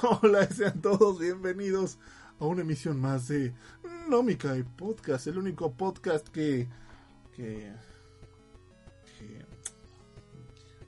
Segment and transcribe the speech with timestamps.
[0.22, 1.98] Hola, sean todos bienvenidos
[2.38, 3.52] a una emisión más de
[4.08, 6.68] Nómica y Podcast, el único podcast que...
[7.34, 7.72] que...
[9.18, 9.44] que...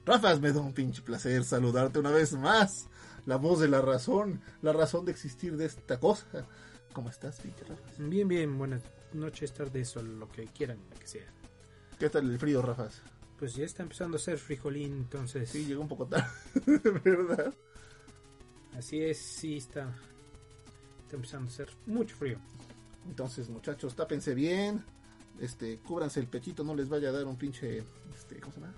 [0.05, 2.87] Rafa, me da un pinche placer saludarte una vez más.
[3.25, 6.47] La voz de la razón, la razón de existir de esta cosa.
[6.93, 7.83] ¿Cómo estás, pinche Rafa?
[7.99, 8.81] Bien, bien, buenas
[9.13, 11.31] noches, tardes o lo que quieran, lo que sea.
[11.99, 12.89] ¿Qué tal el frío, Rafa?
[13.37, 15.49] Pues ya está empezando a ser frijolín, entonces.
[15.49, 16.27] Sí, llegó un poco tarde,
[17.03, 17.53] ¿verdad?
[18.77, 19.93] Así es, sí está.
[21.03, 22.37] Está empezando a ser mucho frío.
[23.07, 24.83] Entonces, muchachos, tápense bien.
[25.39, 27.83] Este, cúbranse el pechito, no les vaya a dar un pinche.
[28.13, 28.73] Este, ¿Cómo se llama?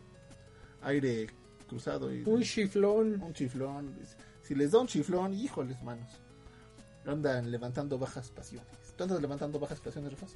[0.82, 1.28] Aire
[1.68, 2.14] cruzado.
[2.14, 3.22] Y, Un chiflón.
[3.22, 3.96] un chiflón.
[4.42, 6.12] Si les da un chiflón, híjoles, manos.
[7.06, 8.68] Andan levantando bajas pasiones.
[8.96, 10.28] ¿Tú andas levantando bajas pasiones, Rafa?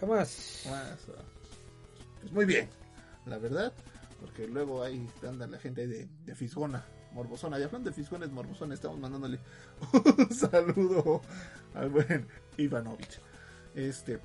[0.00, 0.64] Jamás.
[0.68, 1.24] Más, ah,
[2.20, 2.68] Pues muy bien,
[3.26, 3.72] la verdad.
[4.20, 7.58] Porque luego ahí anda la gente de, de Fisgona, Morbosona.
[7.58, 9.38] Y hablando de Fisgones, Morbosona, estamos mandándole
[9.92, 11.22] un saludo
[11.74, 13.20] al buen Ivanovich.
[13.74, 14.20] Este,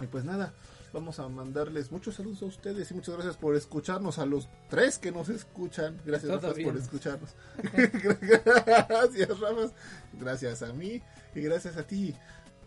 [0.00, 0.54] y pues nada,
[0.92, 4.18] vamos a mandarles muchos saludos a ustedes y muchas gracias por escucharnos.
[4.18, 7.34] A los tres que nos escuchan, gracias Rafa, por escucharnos.
[7.72, 9.74] gracias, Rafa.
[10.12, 11.02] Gracias a mí
[11.34, 12.14] y gracias a ti,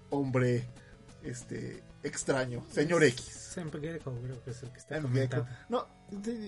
[0.09, 0.67] hombre
[1.25, 3.25] este extraño, señor X.
[3.25, 5.47] Siempre creo que es el que está El comentando.
[5.69, 5.87] No,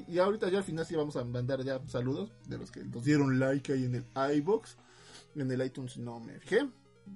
[0.07, 3.03] y ahorita ya al final sí vamos a mandar ya saludos de los que nos
[3.03, 4.05] dieron like ahí en el
[4.37, 4.77] iBox.
[5.35, 6.67] En el iTunes no me fijé.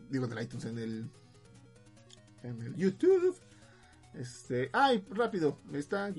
[0.10, 1.10] Digo en el iTunes, en el
[2.44, 3.36] en el YouTube.
[4.14, 6.14] Este, ay, rápido, me están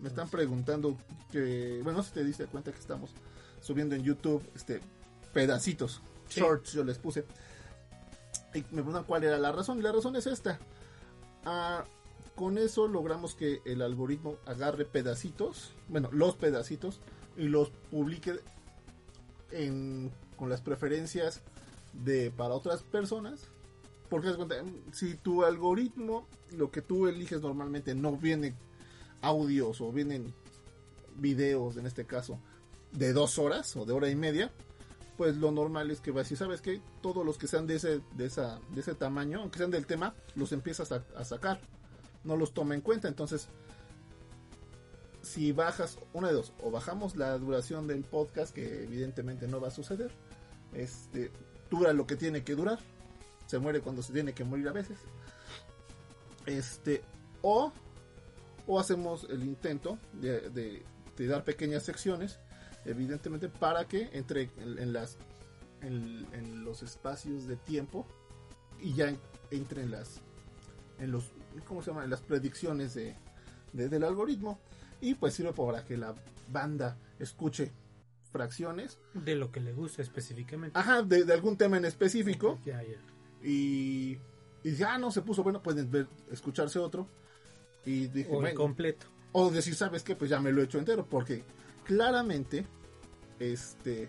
[0.00, 0.98] me están preguntando
[1.30, 3.12] que bueno, si te diste cuenta que estamos
[3.60, 4.80] subiendo en YouTube este
[5.32, 6.40] pedacitos, Sí.
[6.40, 7.24] shorts yo les puse.
[8.54, 10.58] Y me preguntan cuál era la razón y la razón es esta.
[11.44, 11.84] Ah,
[12.34, 17.00] con eso logramos que el algoritmo agarre pedacitos, bueno, los pedacitos
[17.36, 18.40] y los publique
[20.36, 21.42] con las preferencias
[21.92, 23.48] de para otras personas.
[24.08, 24.34] Porque
[24.92, 28.54] si tu algoritmo, lo que tú eliges normalmente no viene
[29.22, 30.32] audios o vienen
[31.16, 32.38] videos, en este caso,
[32.92, 34.52] de dos horas o de hora y media,
[35.16, 36.80] pues lo normal es que va a decir, ¿sabes qué?
[37.00, 40.14] Todos los que sean de ese, de esa, de ese tamaño, aunque sean del tema,
[40.34, 41.60] los empiezas a, sacar.
[42.24, 43.06] No los toma en cuenta.
[43.08, 43.48] Entonces,
[45.22, 49.68] si bajas, una de dos, o bajamos la duración del podcast, que evidentemente no va
[49.68, 50.10] a suceder.
[50.72, 51.30] Este,
[51.70, 52.78] dura lo que tiene que durar.
[53.46, 54.98] Se muere cuando se tiene que morir a veces.
[56.46, 57.02] Este,
[57.42, 57.72] o,
[58.66, 60.82] o hacemos el intento de-
[61.16, 62.40] de dar pequeñas secciones,
[62.84, 65.16] evidentemente, para que entre en, en las
[65.82, 68.06] en, en los espacios de tiempo
[68.80, 69.18] y ya en-
[69.50, 70.20] entre en las
[70.98, 71.30] en los
[71.66, 72.04] ¿cómo se llama?
[72.04, 73.14] En las predicciones de,
[73.72, 74.58] de- del algoritmo
[75.00, 76.14] y pues sirve para que la
[76.50, 77.72] banda escuche
[78.32, 80.78] fracciones De lo que le gusta específicamente.
[80.78, 82.96] ajá de, de algún tema en específico Ya, ya.
[83.46, 84.18] y
[84.62, 87.06] y ya no se puso bueno pueden ver escucharse otro
[87.84, 89.06] y dije O el bueno, completo.
[89.32, 90.16] o decir, ¿sabes qué?
[90.16, 91.44] Pues ya me lo he hecho entero, porque
[91.84, 92.66] claramente,
[93.38, 94.08] este,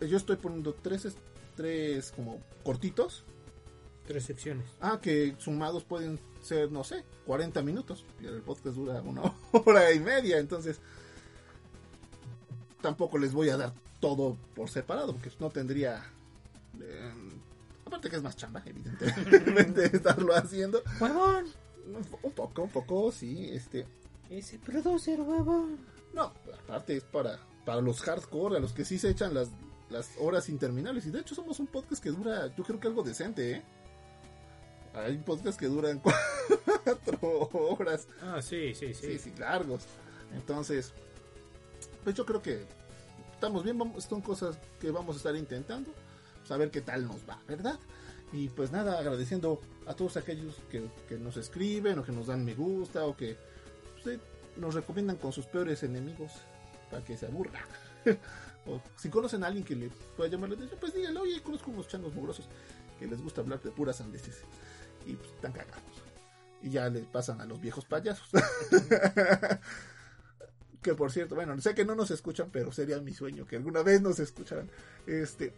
[0.00, 1.16] yo estoy poniendo tres, es-
[1.56, 3.24] tres como cortitos,
[4.06, 4.66] Tres secciones.
[4.80, 9.92] ah, que sumados pueden ser, no sé, 40 minutos, y el podcast dura una hora
[9.92, 10.80] y media, entonces
[12.80, 16.02] tampoco les voy a dar todo por separado, porque no tendría...
[16.80, 17.12] eh,
[17.84, 20.82] aparte que es más chamba, evidentemente, estarlo haciendo.
[21.00, 21.44] ¡Huevón!
[22.22, 23.86] Un poco, un poco, sí, este...
[24.30, 25.78] Ese producer, huevón.
[26.12, 26.32] No,
[26.64, 29.48] aparte es para, para los hardcore, a los que sí se echan las,
[29.90, 31.06] las horas interminables.
[31.06, 33.62] Y de hecho somos un podcast que dura, yo creo que algo decente, ¿eh?
[34.94, 36.00] Hay podcasts que duran
[36.84, 37.18] cuatro
[37.52, 38.08] horas.
[38.22, 39.18] Ah, sí, sí, Sí, sí.
[39.18, 39.84] sí, largos.
[40.34, 40.92] Entonces,
[42.02, 42.64] pues yo creo que
[43.32, 43.78] estamos bien.
[43.78, 45.92] Vamos, son cosas que vamos a estar intentando.
[46.44, 47.78] Saber qué tal nos va, ¿verdad?
[48.32, 52.44] Y pues nada, agradeciendo a todos aquellos que, que nos escriben o que nos dan
[52.44, 53.36] me gusta o que
[54.02, 54.18] pues,
[54.56, 56.32] nos recomiendan con sus peores enemigos
[56.90, 57.60] para que se aburra.
[58.66, 61.70] o si conocen a alguien que le pueda llamar la atención, pues díganle, oye, conozco
[61.70, 62.46] unos changos mugrosos
[62.98, 64.42] que les gusta hablar de puras sandeces
[65.06, 65.82] y pues están cagados.
[66.62, 68.28] Y ya les pasan a los viejos payasos.
[70.82, 73.82] que por cierto, bueno, sé que no nos escuchan, pero sería mi sueño que alguna
[73.82, 74.70] vez nos escucharan.
[75.06, 75.54] Este,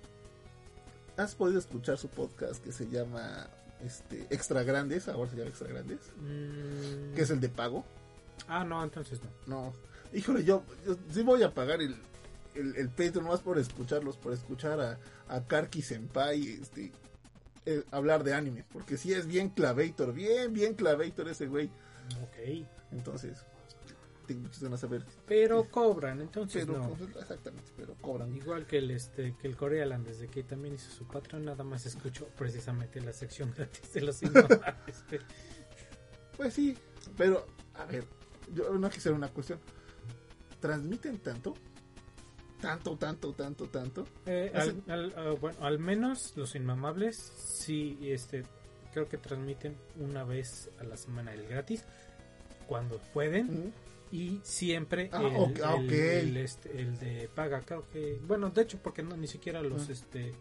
[1.16, 3.48] ¿has podido escuchar su podcast que se llama
[3.84, 5.08] este Extra Grandes?
[5.08, 7.84] Ahora se llama Extra Grandes, Mm, que es el de pago.
[8.49, 9.31] Ah, no, entonces no.
[9.46, 9.73] No,
[10.12, 11.96] híjole, yo, yo sí voy a pagar el,
[12.55, 14.99] el, el Patreon más por escucharlos, por escuchar a,
[15.29, 16.93] a Karki Senpai este,
[17.67, 21.67] eh, hablar de anime, porque sí es bien clavator, bien, bien clavator ese güey.
[22.23, 22.67] Ok.
[22.90, 23.44] Entonces,
[24.26, 25.05] tengo muchas ganas de saber.
[25.26, 26.90] Pero cobran, entonces Pero, no.
[26.90, 28.25] pues, exactamente, pero cobra.
[28.26, 28.34] cobran.
[28.37, 31.87] Igual que el este que el Corealand, desde que también hizo su Patreon, nada más
[31.87, 35.05] escucho precisamente la sección gratis de los inmamables.
[36.37, 36.76] Pues sí,
[37.17, 38.05] pero a ver,
[38.54, 39.58] yo no quisiera una cuestión.
[40.60, 41.54] ¿Transmiten tanto?
[42.60, 44.06] Tanto, tanto, tanto, tanto.
[44.26, 48.44] Eh, al, al- ah, bueno, al menos los inmamables sí este
[48.93, 51.82] creo que transmiten una vez a la semana el gratis
[52.69, 53.72] cuando pueden
[54.12, 55.90] y siempre Ah, el, ah, el- ok.
[55.93, 59.88] el, este, el de paga creo que bueno de hecho porque no ni siquiera los
[59.88, 59.93] Ah.
[59.93, 60.32] este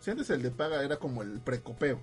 [0.00, 2.00] Si antes el de paga era como el precopeo,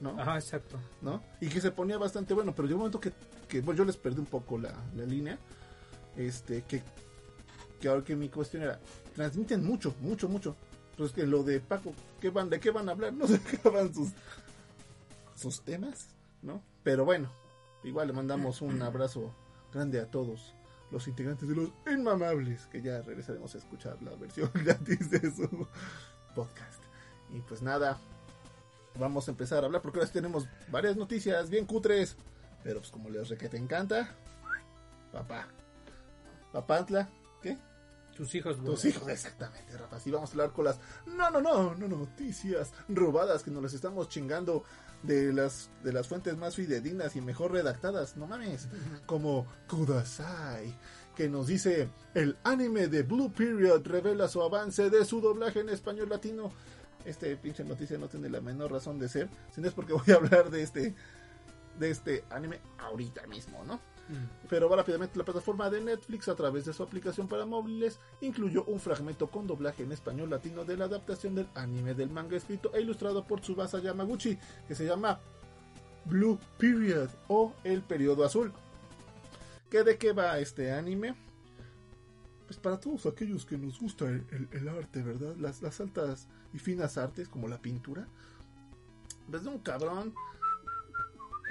[0.00, 0.18] ¿no?
[0.18, 1.22] ajá exacto ¿no?
[1.40, 3.12] Y que se ponía bastante bueno, pero llegó un momento que,
[3.60, 5.38] bueno, yo les perdí un poco la, la línea.
[6.16, 6.82] Este, que,
[7.80, 8.80] que ahora que mi cuestión era,
[9.14, 10.56] transmiten mucho, mucho, mucho.
[10.96, 13.12] Pues que lo de Paco, ¿qué van, ¿de qué van a hablar?
[13.12, 14.10] No se acaban sus,
[15.34, 16.08] sus temas,
[16.42, 16.62] ¿no?
[16.82, 17.30] Pero bueno,
[17.82, 19.34] igual le mandamos un abrazo
[19.72, 20.54] grande a todos
[20.90, 25.66] los integrantes de los Inmamables, que ya regresaremos a escuchar la versión gratis de su
[26.34, 26.80] podcast.
[27.30, 27.98] Y pues nada,
[28.98, 32.16] vamos a empezar a hablar porque ahora tenemos varias noticias bien cutres.
[32.64, 34.16] Pero pues como les que te encanta,
[35.12, 35.46] papá.
[36.52, 37.08] Papantla,
[37.42, 37.58] ¿qué?
[38.14, 38.88] tus hijos Tus vuelan.
[38.88, 40.00] hijos, exactamente, Rafa.
[40.00, 40.78] Sí, vamos a hablar con las.
[41.06, 44.64] No, no, no, no, no, noticias robadas que nos las estamos chingando
[45.02, 48.16] de las, de las fuentes más fidedignas y mejor redactadas.
[48.16, 48.68] No mames.
[49.06, 50.74] Como Kudasai,
[51.16, 55.68] que nos dice: el anime de Blue Period revela su avance de su doblaje en
[55.68, 56.52] español latino.
[57.04, 60.10] Este pinche noticia no tiene la menor razón de ser, si no es porque voy
[60.10, 60.94] a hablar de este
[61.78, 63.76] de este anime ahorita mismo, ¿no?
[64.08, 64.46] Mm.
[64.50, 68.64] Pero va rápidamente la plataforma de Netflix a través de su aplicación para móviles incluyó
[68.64, 72.70] un fragmento con doblaje en español latino de la adaptación del anime del manga escrito
[72.74, 74.38] e ilustrado por Tsubasa Yamaguchi
[74.68, 75.20] que se llama
[76.04, 78.52] Blue Period o El Periodo Azul.
[79.70, 81.14] ¿Qué de qué va este anime?
[82.46, 85.34] Pues para todos aquellos que nos gusta el, el- el arte, ¿verdad?
[85.38, 88.06] Las, las altas y finas artes como la pintura.
[89.30, 90.14] Pues de un cabrón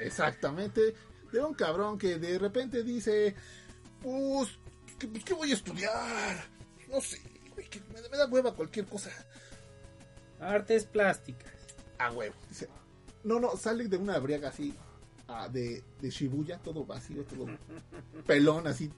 [0.06, 0.96] Exactamente.
[1.32, 3.36] De un cabrón que de repente dice,
[4.02, 4.50] pues,
[5.00, 6.46] ¿qué, qué voy a estudiar?
[6.90, 7.20] No sé,
[7.54, 9.10] güey, que me, me da hueva cualquier cosa.
[10.40, 11.52] artes plásticas
[11.98, 12.36] A huevo.
[12.50, 12.70] Dice,
[13.24, 14.76] no, no, sale de una briaga así,
[15.28, 17.46] ah, de, de Shibuya, todo vacío, todo
[18.28, 18.92] pelón así,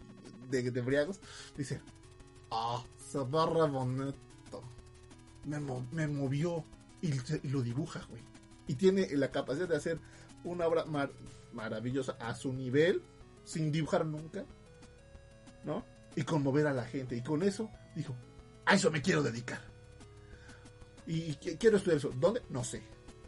[0.50, 1.20] de, de briagos.
[1.56, 1.80] Dice,
[2.52, 4.14] ah, se barra bonito.
[5.46, 6.66] Me, mo- me movió
[7.02, 7.12] y
[7.48, 8.22] lo dibuja, güey.
[8.68, 10.00] Y tiene la capacidad de hacer
[10.46, 11.12] una obra mar-
[11.54, 13.02] maravillosa a su nivel,
[13.44, 14.46] sin dibujar nunca,
[15.64, 15.84] ¿no?
[16.16, 17.16] Y conmover a la gente.
[17.16, 18.16] Y con eso dijo,
[18.66, 19.60] a eso me quiero dedicar.
[21.08, 22.12] Y qu- quiero estudiar eso.
[22.16, 22.42] ¿Dónde?
[22.50, 22.82] No sé.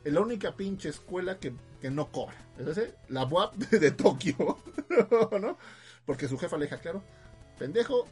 [0.03, 2.37] Es la única pinche escuela que, que no cobra.
[2.57, 2.79] ¿Es?
[3.09, 4.57] La UAP de, de Tokio.
[5.41, 5.57] ¿No?
[6.05, 7.03] Porque su jefa le deja claro.
[7.59, 8.07] Pendejo,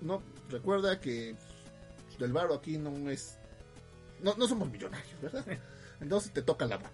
[0.00, 1.34] no recuerda que
[2.20, 3.36] el varo aquí no es.
[4.22, 5.44] No, no somos millonarios, ¿verdad?
[6.00, 6.92] Entonces te toca la UAP.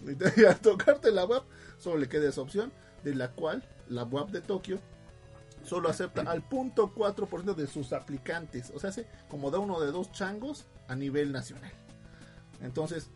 [0.36, 1.44] Y al tocarte la UAP,
[1.78, 2.72] solo le queda esa opción,
[3.04, 4.80] de la cual la UAP de Tokio
[5.64, 8.72] solo acepta al punto 4% de sus aplicantes.
[8.74, 11.72] O sea, hace como da uno de dos changos a nivel nacional.
[12.62, 13.10] Entonces,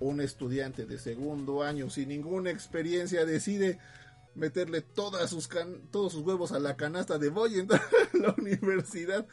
[0.00, 3.78] un estudiante de segundo año sin ninguna experiencia decide
[4.34, 5.48] meterle todas sus
[5.90, 7.66] todos sus huevos a la canasta de voy a
[8.18, 9.26] la universidad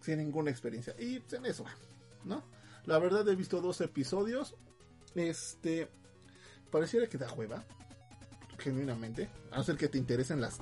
[0.00, 0.94] sin ninguna experiencia.
[0.98, 1.64] Y en eso,
[2.24, 2.42] ¿no?
[2.84, 4.54] La verdad he visto dos episodios.
[5.14, 5.88] Este
[6.74, 7.62] pareciera que da hueva,
[8.58, 10.58] genuinamente, a no ser que te interesen las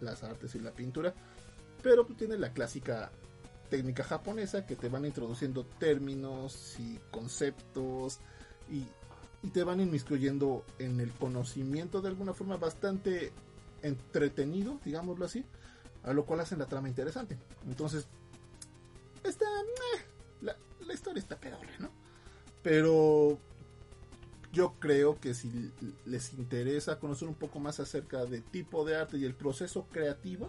[0.00, 1.12] las artes y la pintura,
[1.82, 3.10] pero pues, tiene la clásica
[3.68, 8.20] técnica japonesa que te van introduciendo términos y conceptos
[8.70, 8.86] y,
[9.52, 13.32] te van inmiscuyendo en el conocimiento de alguna forma bastante
[13.82, 15.44] entretenido, digámoslo así,
[16.04, 17.36] a lo cual hacen la trama interesante.
[17.66, 18.06] Entonces,
[19.24, 19.46] está...
[20.42, 21.90] la, la historia está peor, ¿no?
[22.62, 23.38] Pero
[24.56, 25.70] yo creo que si
[26.06, 30.48] les interesa conocer un poco más acerca del tipo de arte y el proceso creativo,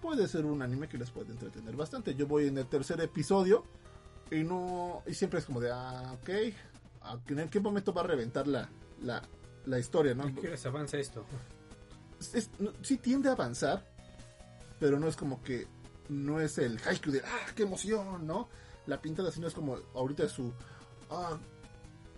[0.00, 2.14] puede ser un anime que les puede entretener bastante.
[2.14, 3.64] Yo voy en el tercer episodio
[4.30, 6.30] y no y siempre es como de ah, ok,
[7.02, 8.70] ah, ¿en qué momento va a reventar la,
[9.02, 9.22] la,
[9.66, 10.24] la historia, no?
[10.24, 11.26] ¿A qué horas avanza esto?
[12.32, 13.84] Es- no, sí tiende a avanzar,
[14.80, 15.66] pero no es como que
[16.08, 18.48] no es el haiku de ah, qué emoción, ¿no?
[18.86, 20.52] La pintada sino es como ahorita su
[21.10, 21.38] ah,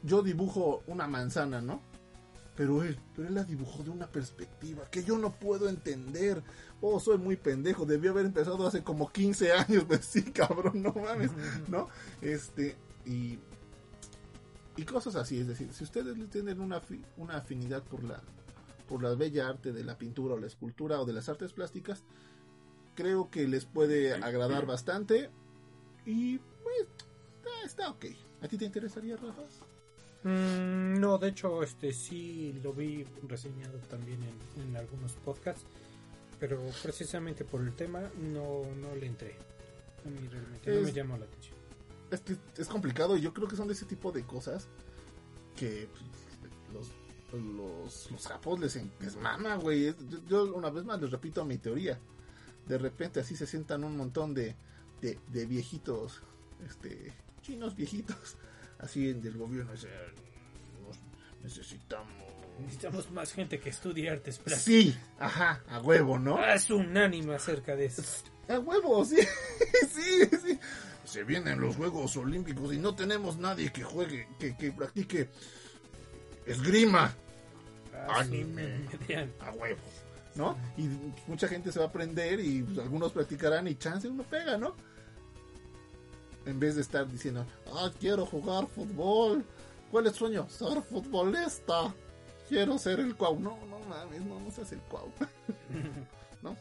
[0.05, 1.81] yo dibujo una manzana, ¿no?
[2.57, 6.43] Pero él, pero él la dibujó de una perspectiva que yo no puedo entender.
[6.81, 10.93] Oh, soy muy pendejo, debió haber empezado hace como 15 años, pues sí, cabrón, no
[10.93, 11.33] mames,
[11.69, 11.89] ¿no?
[12.21, 13.39] Este, y,
[14.77, 16.81] y cosas así, es decir, si ustedes tienen una,
[17.17, 18.23] una afinidad por la,
[18.89, 22.05] por la bella arte de la pintura o la escultura o de las artes plásticas,
[22.95, 25.31] creo que les puede agradar bastante.
[26.07, 26.87] Y pues
[27.39, 28.05] está, está ok.
[28.43, 29.43] ¿A ti te interesaría, Rafa?
[30.25, 35.65] Mm, no, de hecho, este sí lo vi reseñado también en, en algunos podcasts,
[36.41, 38.01] pero precisamente por el tema
[38.33, 39.37] no, no le entré.
[40.05, 41.55] A mí realmente no Es- me llamó la atención.
[42.11, 44.69] Es que es complicado y yo creo que son de ese tipo de cosas
[45.57, 46.03] que pues,
[46.73, 49.95] los, los, los japos les, les mama, güey.
[50.29, 51.99] Yo una vez más les repito mi teoría.
[52.69, 54.55] De repente así se sientan un montón de,
[55.01, 56.21] de, de viejitos,
[56.67, 57.13] este,
[57.43, 58.37] chinos viejitos,
[58.79, 59.73] así en del gobierno.
[59.73, 59.91] o sea,
[61.43, 62.13] necesitamos...
[62.61, 64.63] Necesitamos más gente que estudie artes plásticas.
[64.63, 66.39] Sí, ajá, a huevo, ¿no?
[66.39, 68.03] Haz un anime acerca de eso.
[68.49, 69.17] A huevo, sí,
[69.91, 70.59] sí, sí.
[71.03, 75.31] Se vienen los Juegos Olímpicos y no tenemos nadie que juegue, que, que practique
[76.45, 77.15] esgrima
[78.09, 78.89] un Anime.
[79.41, 79.81] a huevo,
[80.35, 80.57] ¿no?
[80.77, 80.89] Y
[81.27, 84.75] mucha gente se va a aprender y pues, algunos practicarán y chance uno pega, ¿no?
[86.47, 89.45] En vez de estar diciendo, ah, quiero jugar fútbol.
[89.91, 90.47] ¿Cuál es tu sueño?
[90.51, 91.95] Ser futbolista.
[92.49, 93.39] Quiero ser el cuau.
[93.41, 95.09] No, no mames, no, no seas el cuau.
[96.43, 96.57] ¿No?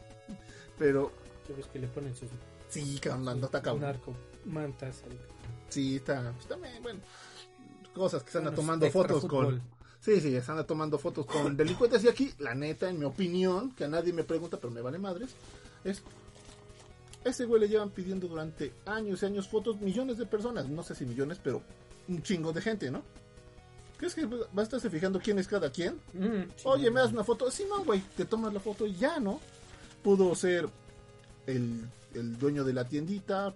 [0.78, 1.12] Pero
[1.48, 2.30] Ya ves que le ponen sus
[2.68, 3.82] sí, cabrón, nota cabrón.
[3.82, 4.14] narco
[4.46, 5.02] mantas.
[5.04, 5.18] al-
[5.68, 7.00] Sí, está, pues, también, bueno,
[7.94, 9.46] cosas que se anda Bueno, tomando fotos fútbol.
[9.60, 9.62] con...
[10.00, 13.84] Sí, sí, anda tomando fotos con delincuentes y aquí, la neta, en mi opinión, que
[13.84, 15.30] a nadie me pregunta, pero me vale madres,
[15.84, 16.02] es...
[17.24, 20.94] Ese güey le llevan pidiendo durante años y años fotos millones de personas, no sé
[20.94, 21.62] si millones, pero
[22.08, 23.02] un chingo de gente, ¿no?
[23.96, 25.94] ¿Crees que va a estarse fijando quién es cada quien?
[26.12, 27.50] Mm, Oye, me das una foto.
[27.50, 28.02] Sí, no, güey.
[28.16, 29.40] Te tomas la foto y ya, ¿no?
[30.02, 30.68] Pudo ser
[31.46, 33.54] el, el dueño de la tiendita,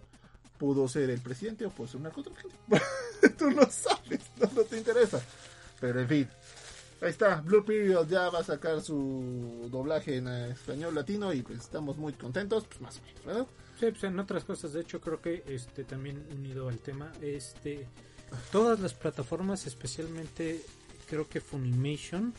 [0.57, 2.57] pudo ser el presidente o puede ser un narcotraficante.
[3.39, 5.21] Tú no sabes, no, no te interesa.
[5.81, 6.29] Pero en fin,
[7.01, 7.41] ahí está.
[7.41, 12.13] Blue Period ya va a sacar su doblaje en español latino y pues estamos muy
[12.13, 13.47] contentos, pues más o menos, ¿verdad?
[13.79, 17.87] Sí, pues en otras cosas, de hecho, creo que este también unido al tema, este
[18.51, 20.63] todas las plataformas, especialmente
[21.09, 22.35] creo que Funimation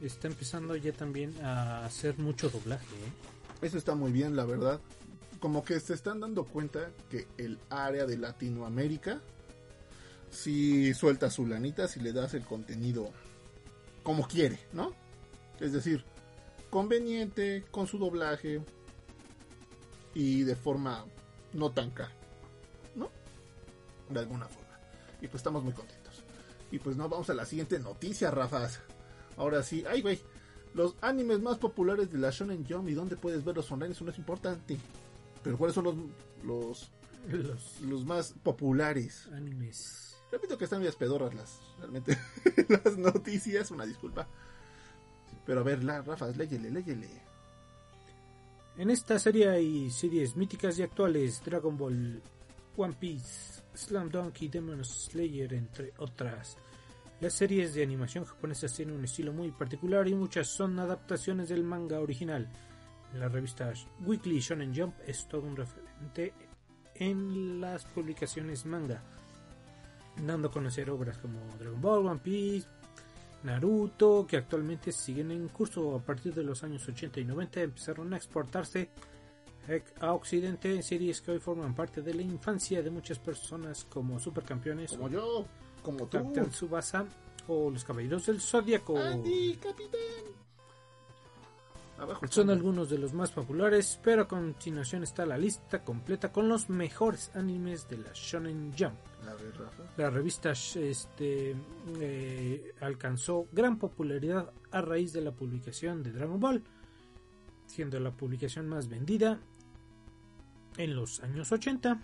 [0.00, 2.84] está empezando ya también a hacer mucho doblaje.
[2.84, 3.12] ¿eh?
[3.62, 4.80] Eso está muy bien, la verdad.
[5.40, 9.20] Como que se están dando cuenta que el área de Latinoamérica
[10.30, 13.10] si suelta su lanita, si le das el contenido
[14.08, 14.94] como quiere, ¿no?
[15.60, 16.02] Es decir,
[16.70, 18.62] conveniente, con su doblaje
[20.14, 21.04] y de forma
[21.52, 22.14] no tan cara,
[22.94, 23.10] ¿no?
[24.08, 24.80] De alguna forma.
[25.20, 26.24] Y pues estamos muy contentos.
[26.70, 28.80] Y pues no, vamos a la siguiente noticia, Rafas.
[29.36, 30.18] Ahora sí, ay, güey.
[30.72, 34.10] Los animes más populares de la Shonen Jump y dónde puedes verlos online, eso no
[34.10, 34.78] es importante.
[35.44, 35.94] Pero ¿cuáles son los,
[36.44, 36.90] los,
[37.28, 39.28] Los los más populares?
[39.34, 40.07] animes.
[40.30, 42.18] Repito que están medias pedorras las, realmente,
[42.68, 44.26] las noticias, una disculpa.
[45.46, 47.08] Pero a ver, la, Rafa, léyele, léyele.
[48.76, 52.22] En esta serie hay series míticas y actuales, Dragon Ball,
[52.76, 56.56] One Piece, Slam Dunk y Demon Slayer, entre otras.
[57.20, 61.64] Las series de animación japonesas tienen un estilo muy particular y muchas son adaptaciones del
[61.64, 62.48] manga original.
[63.14, 63.72] La revista
[64.04, 66.32] Weekly Shonen Jump es todo un referente
[66.94, 69.02] en las publicaciones manga,
[70.26, 72.68] dando a conocer obras como Dragon Ball, One Piece,
[73.44, 78.12] Naruto, que actualmente siguen en curso a partir de los años 80 y 90, empezaron
[78.12, 78.90] a exportarse
[80.00, 84.18] a Occidente en series que hoy forman parte de la infancia de muchas personas como
[84.18, 85.44] Supercampeones, Como yo,
[85.82, 86.18] como tú.
[86.18, 87.06] Captain Tsubasa
[87.48, 88.98] o Los Caballeros del Zodiaco.
[91.98, 96.48] Abajo Son algunos de los más populares, pero a continuación está la lista completa con
[96.48, 98.94] los mejores animes de la Shonen Jump.
[99.30, 99.82] A ver, Rafa.
[99.96, 101.54] La revista este,
[102.00, 106.62] eh, alcanzó gran popularidad a raíz de la publicación de Dragon Ball,
[107.66, 109.40] siendo la publicación más vendida
[110.76, 112.00] en los años 80.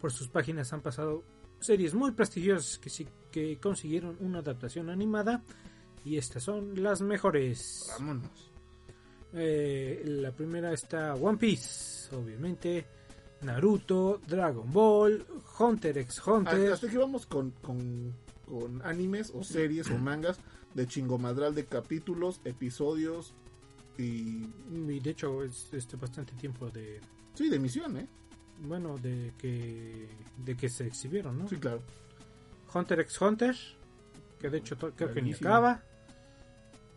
[0.00, 1.24] Por sus páginas han pasado
[1.60, 5.42] series muy prestigiosas que, sí- que consiguieron una adaptación animada
[6.04, 7.86] y estas son las mejores.
[7.98, 8.50] Vámonos.
[9.32, 12.86] Eh, la primera está One Piece, obviamente.
[13.44, 15.24] Naruto, Dragon Ball,
[15.58, 16.72] Hunter x Hunter.
[16.72, 18.12] Hasta aquí vamos con, con,
[18.46, 20.38] con animes o series o mangas
[20.74, 23.34] de chingomadral de capítulos, episodios
[23.98, 24.46] y...
[24.70, 27.00] Y de hecho es este bastante tiempo de
[27.34, 28.08] Sí, de emisión, ¿eh?
[28.60, 30.08] bueno de que
[30.38, 31.48] de que se exhibieron, ¿no?
[31.48, 31.82] Sí, claro.
[32.72, 33.56] Hunter x Hunter,
[34.40, 35.82] que de hecho creo que ni acaba.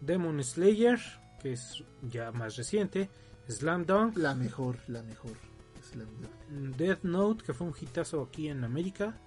[0.02, 1.00] Demon Slayer,
[1.42, 3.10] que es ya más reciente.
[3.48, 5.47] Slam Dunk, La mejor, la mejor.
[6.06, 6.78] Mejor.
[6.78, 9.18] Death Note, que fue un hitazo aquí en América.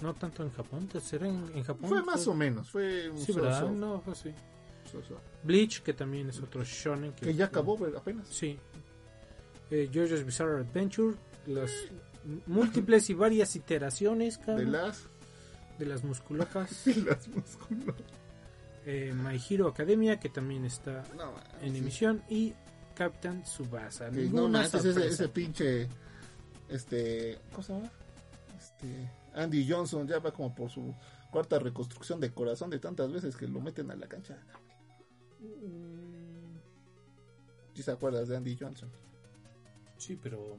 [0.00, 1.88] No tanto en Japón, ¿será en, en Japón?
[1.88, 4.34] Fue más o menos, fue un Sí, so- No, fue así.
[4.90, 5.20] so- so.
[5.44, 7.12] Bleach, que también es otro shonen.
[7.12, 8.28] Que ya acabó apenas.
[8.28, 8.58] Sí.
[9.70, 11.70] Eh, JoJo's Bizarre Adventure, las
[12.46, 15.04] múltiples y varias iteraciones, De las,
[15.78, 16.84] de las musculocas.
[16.84, 17.28] de las
[18.86, 21.78] eh, My Hero Academia, que también está No, en sí.
[21.78, 22.52] emisión, y
[22.94, 24.10] Captain Tsubasa.
[24.10, 25.88] Que no manches, ese, pinche.
[26.68, 27.38] Este.
[27.50, 27.90] ¿Cómo se llama?
[28.58, 29.10] Este.
[29.34, 30.94] Andy Johnson ya va como por su
[31.30, 34.38] cuarta reconstrucción de corazón de tantas veces que lo meten a la cancha.
[35.40, 36.56] Mm,
[37.74, 38.88] ¿Sí se acuerdas de Andy Johnson?
[39.98, 40.56] Sí, pero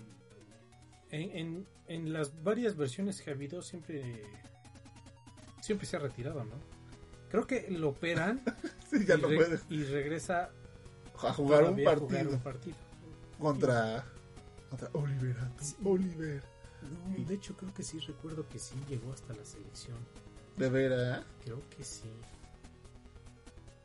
[1.12, 4.24] en, en, en las varias versiones que ha habido siempre
[5.62, 6.56] siempre se ha retirado, ¿no?
[7.30, 8.42] Creo que lo operan
[8.90, 10.52] Sí, ya y, no re- puede y regresa
[11.24, 12.76] a jugar un partido jugar un partido.
[13.40, 14.06] contra.
[14.70, 15.38] Contra Oliver.
[15.38, 15.88] Atom.
[15.88, 16.44] Oliver.
[17.18, 19.98] No, de hecho creo que sí recuerdo que sí llegó hasta la selección.
[20.58, 21.24] De veras.
[21.44, 22.10] Creo que sí.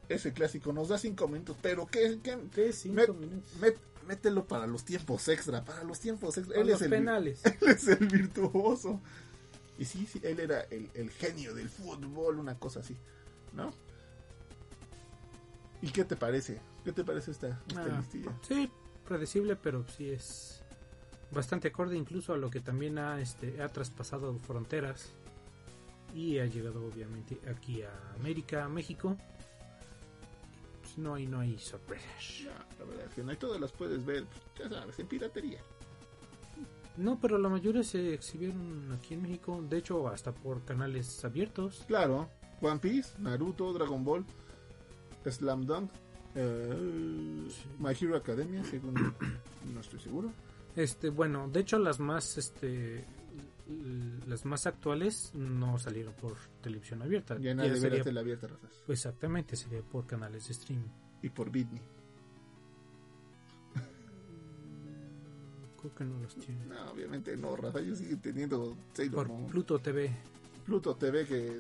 [0.09, 2.19] Ese clásico nos da cinco minutos, pero ¿qué?
[2.23, 2.39] qué?
[2.53, 2.73] ¿Qué?
[2.73, 3.51] Cinco Met- minutos.
[3.61, 6.61] met- mételo para los tiempos extra, para los tiempos extra.
[6.61, 7.41] Él los es, el, penales.
[7.45, 9.01] él es el virtuoso.
[9.79, 12.97] Y sí, sí, él era el, el genio del fútbol, una cosa así,
[13.55, 13.73] ¿no?
[15.81, 16.61] ¿Y qué te parece?
[16.85, 18.33] ¿Qué te parece esta, esta Ah, listilla?
[18.43, 18.71] sí,
[19.07, 20.63] predecible, pero sí es
[21.31, 25.13] bastante acorde incluso a lo que también ha, este, ha traspasado fronteras
[26.15, 29.17] y ha llegado obviamente aquí a América, a México.
[30.83, 32.09] Pues no hay, no hay sorpresas.
[32.45, 35.07] No, la verdad es que no, y todas las puedes ver, pues, ya sabes, en
[35.07, 35.61] piratería.
[36.97, 41.85] No, pero la mayoría se exhibieron aquí en México, de hecho hasta por canales abiertos.
[41.87, 42.29] Claro,
[42.61, 44.25] One Piece, Naruto, Dragon Ball,
[45.31, 45.91] Slam Dunk,
[46.35, 50.33] eh, My Hero Academia, según no estoy seguro.
[50.77, 53.05] Este, bueno, de hecho las más este
[54.27, 57.39] las más actuales no salieron por televisión abierta.
[57.39, 58.71] Ya nadie sería- tele abierta, razas.
[58.89, 60.89] Exactamente, sería por canales de streaming.
[61.23, 61.81] Y por Bitney.
[65.81, 66.65] Creo que no los tiene.
[66.67, 69.47] No, obviamente no, Rafa, ellos siguen teniendo Sailor Por.
[69.47, 70.11] Pluto TV.
[70.67, 71.59] Pluto TV que,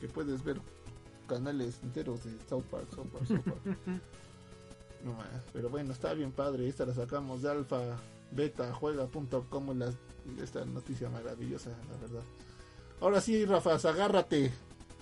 [0.00, 0.60] que puedes ver
[1.26, 3.60] canales enteros de South Park, South Park, South Park.
[5.04, 6.68] no más, pero bueno, está bien padre.
[6.68, 7.80] Esta la sacamos de alfa,
[8.30, 9.92] beta, juega.com, la,
[10.42, 12.22] esta noticia maravillosa, la verdad.
[13.00, 14.52] Ahora sí, Rafa, agárrate.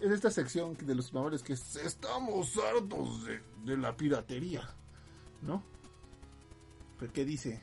[0.00, 4.66] En esta sección de los mamones que es, estamos hartos de, de la piratería,
[5.42, 5.62] ¿no?
[6.98, 7.62] ¿Pero ¿Qué dice?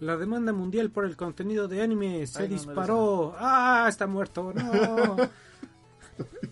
[0.00, 3.34] La demanda mundial por el contenido de anime se Ay, no, no disparó.
[3.36, 3.86] ¡Ah!
[3.88, 4.52] Está muerto.
[4.52, 5.16] No.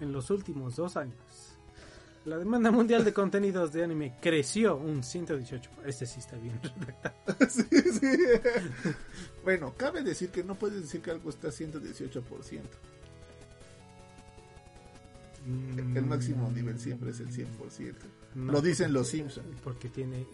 [0.00, 1.16] en los últimos dos años.
[2.24, 5.70] La demanda mundial de contenidos de anime creció un 118.
[5.84, 7.36] Este sí está bien redactado.
[7.48, 8.06] Sí, sí.
[9.44, 12.60] Bueno, cabe decir que no puedes decir que algo está 118%.
[15.46, 17.94] El máximo nivel siempre es el 100%.
[18.34, 19.46] No, Lo dicen los Simpsons.
[19.62, 20.26] Porque tiene.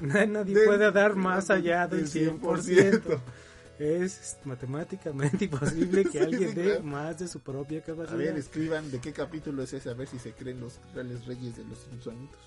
[0.00, 3.20] Nadie puede dar más allá del del 100%.
[3.80, 8.18] Es matemáticamente imposible que alguien dé más de su propia A capacidad.
[8.18, 11.56] ver, escriban de qué capítulo es ese, a ver si se creen los reales reyes
[11.56, 12.38] de los Simpsonitos.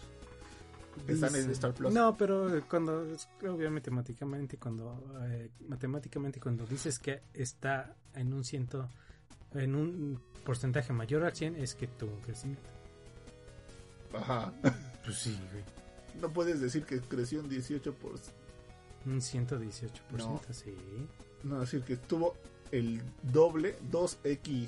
[1.07, 1.91] Están en Star Plus.
[1.91, 3.07] No, pero cuando,
[3.49, 8.87] obviamente, matemáticamente, cuando, eh, matemáticamente, cuando dices que está en un ciento,
[9.55, 12.69] en un porcentaje mayor al 100, es que tuvo un crecimiento.
[14.15, 14.53] Ajá.
[15.03, 15.63] Pues sí, güey.
[16.21, 17.93] No puedes decir que creció un 18%.
[19.05, 20.41] Un 118%, No.
[20.51, 20.75] sí.
[21.43, 22.35] No, decir que tuvo
[22.71, 24.67] el doble, 2x.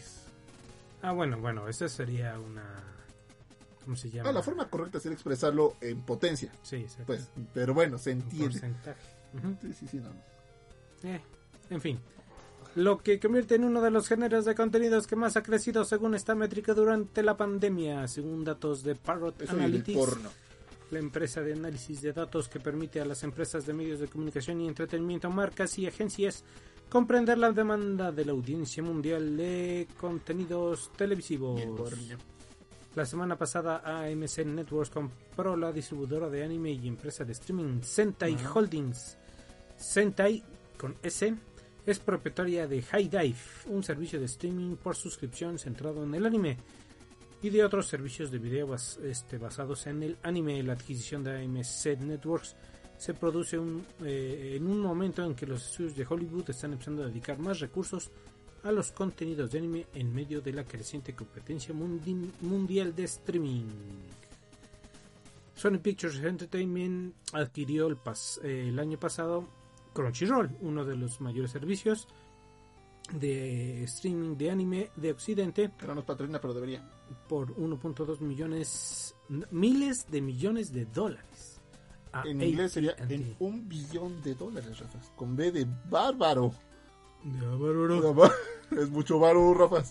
[1.01, 2.63] Ah, bueno, bueno, esa sería una...
[3.83, 4.29] ¿Cómo se llama?
[4.29, 6.51] Ah, la forma correcta sería expresarlo en potencia.
[6.63, 7.05] Sí, exacto.
[7.05, 8.49] Pues, pero bueno, se un entiende.
[8.49, 9.01] porcentaje.
[9.37, 9.55] Ujú.
[9.61, 10.09] Sí, sí, sí, no.
[11.07, 11.21] Eh,
[11.69, 11.99] en fin.
[12.75, 16.13] Lo que convierte en uno de los géneros de contenidos que más ha crecido según
[16.15, 20.29] esta métrica durante la pandemia, según datos de Parrot Eso y el Analytics, porno.
[20.95, 24.61] La empresa de análisis de datos que permite a las empresas de medios de comunicación
[24.61, 26.45] y entretenimiento, marcas y agencias
[26.89, 31.61] comprender la demanda de la audiencia mundial de contenidos televisivos.
[32.95, 38.35] La semana pasada AMC Networks compró la distribuidora de anime y empresa de streaming Sentai
[38.35, 38.53] Ajá.
[38.53, 39.17] Holdings.
[39.75, 40.41] Sentai,
[40.77, 41.35] con S,
[41.85, 43.35] es propietaria de High Dive,
[43.67, 46.57] un servicio de streaming por suscripción centrado en el anime
[47.45, 50.63] y de otros servicios de video este, basados en el anime.
[50.63, 52.55] La adquisición de AMC Networks
[52.97, 57.03] se produce un- eh, en un momento en que los estudios de Hollywood están empezando
[57.03, 58.09] a dedicar más recursos
[58.63, 63.65] a los contenidos de anime en medio de la creciente competencia mundi- mundial de streaming.
[65.55, 69.47] Sony Pictures Entertainment adquirió el, pas- eh, el año pasado
[69.93, 72.07] Crunchyroll, uno de los mayores servicios
[73.13, 76.81] de streaming de anime de Occidente, Que no nos patrocina, pero debería.
[77.29, 79.15] por 1.2 millones,
[79.51, 81.61] miles de millones de dólares.
[82.23, 84.99] en inglés sería en un billón de dólares, Rafa.
[85.15, 86.53] Con B de bárbaro.
[87.23, 88.31] De bárbaro.
[88.71, 89.83] Es mucho bárbaro, Rafa.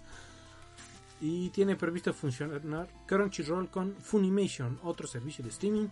[1.20, 5.86] Y tiene previsto funcionar Crunchyroll con Funimation, otro servicio de streaming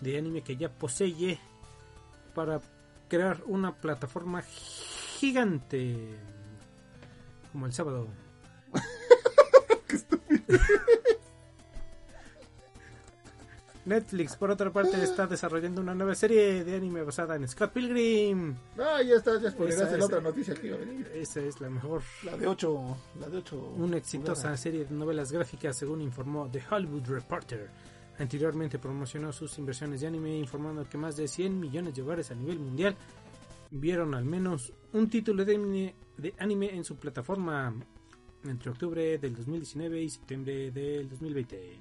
[0.00, 1.38] de anime que ya posee
[2.34, 2.60] para
[3.08, 6.16] crear una plataforma gigante
[7.52, 8.08] como el sábado.
[9.88, 10.58] Qué estúpido.
[13.88, 18.54] Netflix, por otra parte, está desarrollando una nueva serie de anime basada en Scott Pilgrim.
[18.78, 21.10] Ah, ya está, ya spoileraste la otra noticia que iba a venir.
[21.14, 22.02] Esa es la mejor.
[22.22, 22.96] La de 8.
[23.18, 23.74] La de 8.
[23.78, 27.70] Una exitosa serie de novelas gráficas, según informó The Hollywood Reporter.
[28.18, 32.34] Anteriormente promocionó sus inversiones de anime, informando que más de 100 millones de hogares a
[32.34, 32.94] nivel mundial
[33.70, 37.74] vieron al menos un título de anime, de anime en su plataforma
[38.44, 41.80] entre octubre del 2019 y septiembre del 2020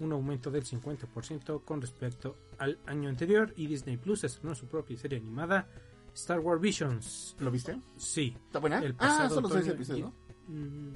[0.00, 4.96] un aumento del 50% con respecto al año anterior y Disney Plus estrenó su propia
[4.96, 5.68] serie animada
[6.14, 7.36] Star Wars Visions.
[7.38, 7.78] ¿Lo viste?
[7.96, 8.36] Sí.
[8.46, 8.78] ¿Está buena?
[8.80, 10.10] El ah, pasado los seis otoño- episodios,
[10.48, 10.54] ¿no?
[10.54, 10.92] Mm,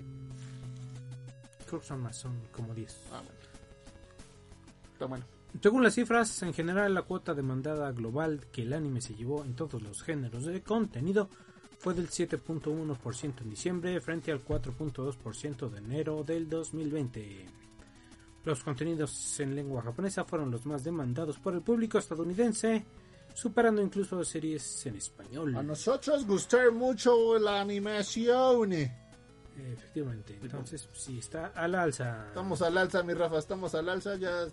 [1.67, 3.01] creo que son más, son como 10.
[3.13, 3.41] Ah, bueno.
[4.93, 5.25] Está bueno.
[5.63, 9.55] Según las cifras, en general la cuota demandada global que el anime se llevó en
[9.55, 11.29] todos los géneros de contenido
[11.79, 17.47] fue del 7.1% en diciembre frente al 4.2% de enero del 2020.
[18.45, 22.85] Los contenidos en lengua japonesa fueron los más demandados por el público estadounidense,
[23.35, 25.57] superando incluso series en español.
[25.57, 28.73] A nosotros gustar mucho la animación.
[28.73, 32.27] Efectivamente, entonces sí está al alza.
[32.29, 34.47] Estamos al alza, mi Rafa, estamos al alza, ya,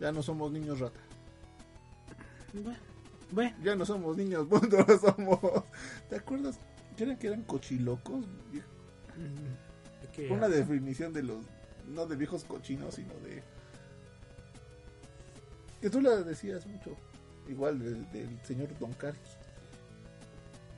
[0.00, 1.00] ya no somos niños rata.
[2.52, 2.78] Bueno,
[3.30, 5.40] bueno, Ya no somos niños, punto, ahora somos.
[6.08, 6.58] ¿Te acuerdas?
[6.96, 8.24] ¿Que eran, que eran cochilocos?
[10.30, 11.44] una definición de los.
[11.88, 13.42] No de viejos cochinos, sino de.
[15.80, 16.96] Que tú la decías mucho.
[17.48, 19.36] Igual del, del señor Don Carlos.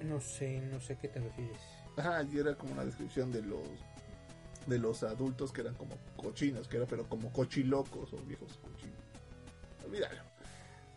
[0.03, 1.61] no sé, no sé a qué te refieres.
[1.97, 3.67] Ajá, y era como una descripción de los.
[4.67, 8.94] De los adultos que eran como cochinos, que era pero como cochilocos o viejos cochinos.
[9.85, 10.23] Olvídalo.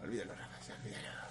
[0.02, 1.28] Olvídalo, Rafa, ya, olvídalo.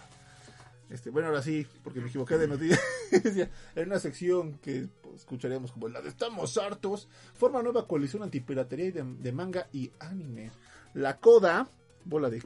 [0.89, 2.79] Este, bueno, ahora sí, porque me equivoqué de noticia.
[3.75, 8.91] En una sección que pues, escucharíamos como la de Estamos hartos, forma nueva coalición antipiratería
[8.93, 10.51] de, de manga y anime.
[10.95, 11.69] La CODA,
[12.05, 12.43] bola de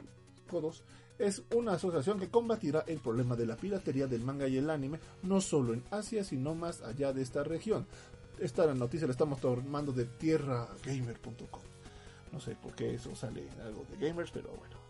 [0.49, 0.83] codos,
[1.19, 4.99] es una asociación que combatirá el problema de la piratería del manga y el anime,
[5.23, 7.85] no solo en Asia, sino más allá de esta región.
[8.39, 11.61] Esta noticia la estamos tomando de tierragamer.com.
[12.31, 14.80] No sé por qué eso sale algo de gamers, pero bueno.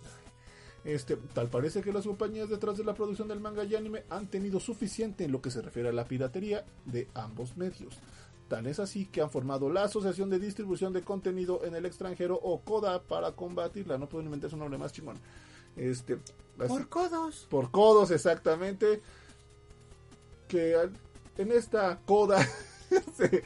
[0.83, 4.27] Este, tal parece que las compañías detrás de la producción del manga y anime han
[4.27, 7.99] tenido suficiente en lo que se refiere a la piratería de ambos medios.
[8.47, 12.35] Tan es así que han formado la Asociación de Distribución de Contenido en el Extranjero
[12.41, 13.97] o CODA para combatirla.
[13.97, 15.17] No pueden inventarse un nombre más chingón.
[15.77, 16.17] Este,
[16.59, 17.47] así- codos.
[17.49, 19.01] por codos exactamente
[20.49, 20.75] que
[21.37, 22.45] en esta coda
[23.15, 23.43] se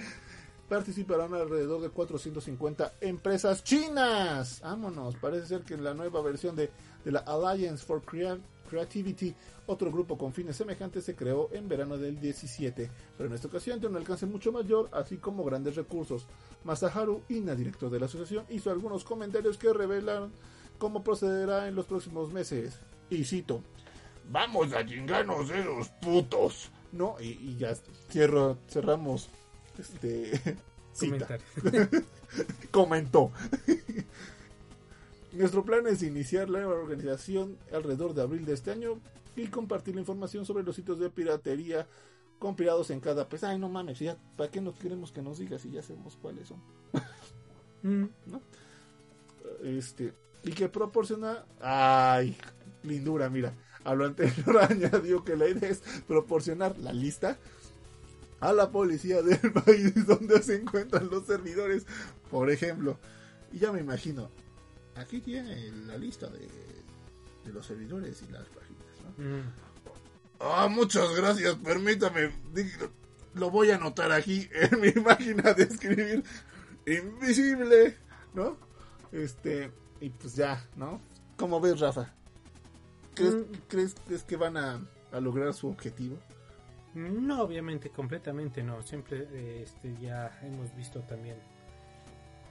[0.69, 6.69] participarán alrededor de 450 empresas chinas vámonos parece ser que en la nueva versión de,
[7.04, 9.34] de la Alliance for Crea- Creativity
[9.67, 13.80] otro grupo con fines semejantes se creó en verano del 17 pero en esta ocasión
[13.80, 16.25] tiene un alcance mucho mayor así como grandes recursos
[16.63, 20.32] Masaharu Ina director de la asociación hizo algunos comentarios que revelan
[20.80, 22.80] cómo procederá en los próximos meses
[23.12, 23.62] y cito
[24.32, 26.71] vamos a chingarnos esos putos.
[26.91, 27.15] ¿No?
[27.19, 27.75] Y, y ya
[28.10, 29.30] cierro, cerramos
[29.82, 30.58] este
[30.94, 31.28] cita.
[32.72, 33.32] Comentó.
[35.34, 39.00] Nuestro plan es iniciar la nueva organización alrededor de abril de este año
[39.36, 41.88] y compartir la información sobre los sitios de piratería
[42.40, 45.62] compilados en cada pues ay no mames ya para qué nos queremos que nos digas
[45.62, 46.62] si ya sabemos cuáles son
[47.86, 48.06] Mm,
[49.64, 50.12] este
[50.44, 52.36] y que proporciona ay
[52.82, 57.38] lindura mira a lo anterior añadió que la idea es proporcionar la lista
[58.49, 61.86] a la policía del país donde se encuentran los servidores
[62.29, 62.97] por ejemplo
[63.51, 64.29] y ya me imagino
[64.95, 66.47] aquí tiene la lista de,
[67.45, 69.23] de los servidores y las páginas ¿no?
[69.23, 69.53] mm.
[70.38, 71.55] Ah, muchas gracias.
[71.55, 72.29] Permítame.
[73.36, 76.23] Lo voy a anotar aquí en mi máquina de escribir
[76.86, 77.97] invisible,
[78.34, 78.58] ¿no?
[79.13, 80.99] Este, y pues ya, ¿no?
[81.38, 82.13] ¿Cómo ves, Rafa?
[83.13, 83.43] ¿Crees, Mm.
[83.69, 86.17] crees, crees que van a, a lograr su objetivo?
[86.95, 88.81] No, obviamente, completamente no.
[88.81, 91.36] Siempre eh, este, ya hemos visto también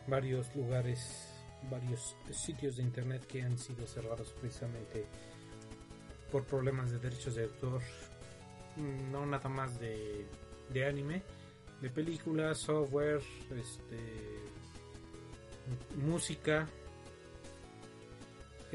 [0.06, 1.30] varios lugares,
[1.70, 5.06] varios sitios de internet que han sido cerrados precisamente
[6.30, 7.80] por problemas de derechos de autor.
[8.76, 10.26] Mm, No nada más de,
[10.68, 11.22] de anime,
[11.80, 13.22] de películas, software,
[13.56, 14.44] este,
[15.96, 16.68] música.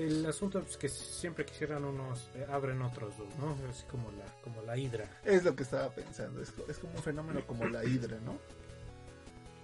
[0.05, 3.55] El asunto es que siempre que cierran unos, eh, abren otros dos, ¿no?
[3.69, 5.05] Es como la, como la hidra.
[5.23, 8.37] Es lo que estaba pensando, es, es como un fenómeno como la hidra, ¿no?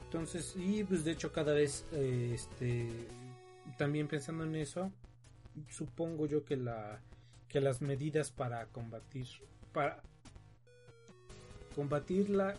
[0.06, 2.90] Entonces, y pues de hecho cada vez, eh, este,
[3.78, 4.92] también pensando en eso,
[5.70, 7.00] supongo yo que la,
[7.50, 9.28] que las medidas para combatir,
[9.74, 10.02] para
[11.76, 12.56] combatir la,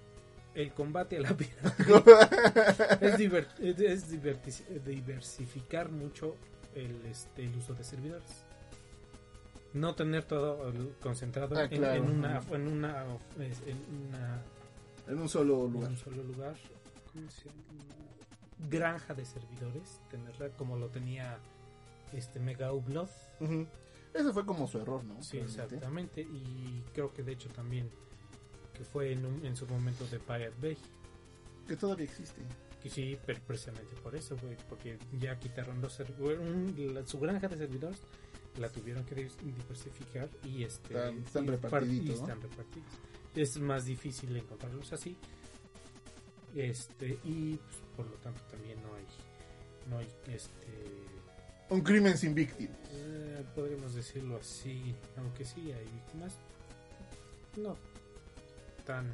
[0.55, 6.37] el combate a la piratería es, diver- es- diversificar mucho
[6.77, 8.45] el, este, el uso de servidores.
[9.73, 12.05] No tener todo el- concentrado Ah, en, claro.
[12.05, 14.43] en una, en una, en una
[15.09, 15.91] En un solo en lugar.
[15.91, 16.57] un solo lugar.
[17.13, 17.63] ¿Cómo se llama?
[18.59, 21.39] Una granja de servidores, tenerla como lo tenía
[22.13, 23.09] este Mega Upload.
[24.15, 25.23] Ese fue como su error, ¿no?
[25.23, 25.63] Sí, Realmente.
[25.65, 26.21] exactamente.
[26.23, 27.91] Y creo que de hecho también
[28.73, 30.79] que fue en, un- en su momento de Pirate Bay.
[31.69, 32.41] Que todavía existe.
[32.89, 37.57] Que sí, pero precisamente por eso, güey, porque ya quitaron los servidores, su granja de
[37.57, 37.99] servidores
[38.59, 42.15] la tuvieron que diversificar y este Están- están y par- repartiditos, y ¿no?
[42.27, 42.89] están repartidos.
[43.35, 45.17] Es más difícil encontrarlos así.
[46.55, 49.05] Este, y pues, por lo tanto también no hay
[49.91, 50.73] no hay este
[51.69, 52.79] Un crimen sin víctimas.
[52.93, 56.39] eh, podríamos decirlo así, aunque sí hay víctimas,
[57.57, 57.77] no
[58.85, 59.13] tan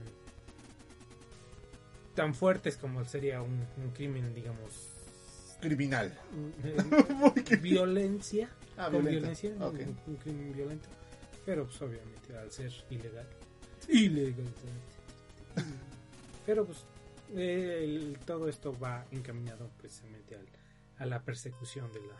[2.14, 4.88] tan fuertes como sería un, un crimen, digamos,
[5.61, 6.12] Criminal.
[6.64, 6.77] eh,
[7.44, 7.61] criminal.
[7.62, 9.11] violencia, Ah, con violenta.
[9.40, 10.88] violencia, un, un crimen violento,
[11.46, 13.27] pero pues obviamente al ser ilegal,
[13.88, 14.44] ilegal,
[16.46, 16.79] pero pues
[17.35, 20.46] eh, el- todo esto va encaminado precisamente al,
[20.98, 22.16] a la persecución de la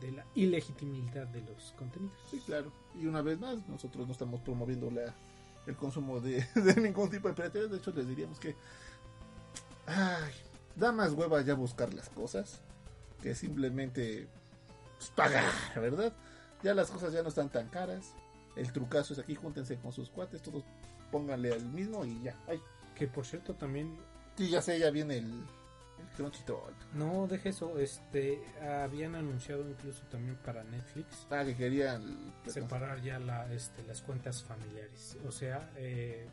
[0.00, 2.18] de la ilegitimidad de los contenidos.
[2.28, 2.72] Sí, claro.
[3.00, 5.14] Y una vez más, nosotros no estamos promoviendo la,
[5.64, 7.68] el consumo de, de ningún tipo de piratería.
[7.68, 8.56] De hecho, les diríamos que.
[9.94, 10.32] Ay,
[10.76, 12.60] da más hueva ya buscar las cosas
[13.22, 14.26] que simplemente
[14.98, 15.44] pues, pagar,
[15.76, 16.12] ¿verdad?
[16.62, 18.14] Ya las cosas ya no están tan caras.
[18.56, 20.64] El trucazo es aquí, júntense con sus cuates, todos
[21.10, 22.36] pónganle al mismo y ya.
[22.48, 22.60] Ay,
[22.94, 23.96] Que por cierto también
[24.36, 26.74] sí, ya sé, ya viene el, el Crunchyroll.
[26.94, 28.42] no deje eso, este
[28.82, 32.32] habían anunciado incluso también para Netflix Ah, que querían.
[32.46, 36.26] separar ya la, este, las cuentas familiares, o sea, eh,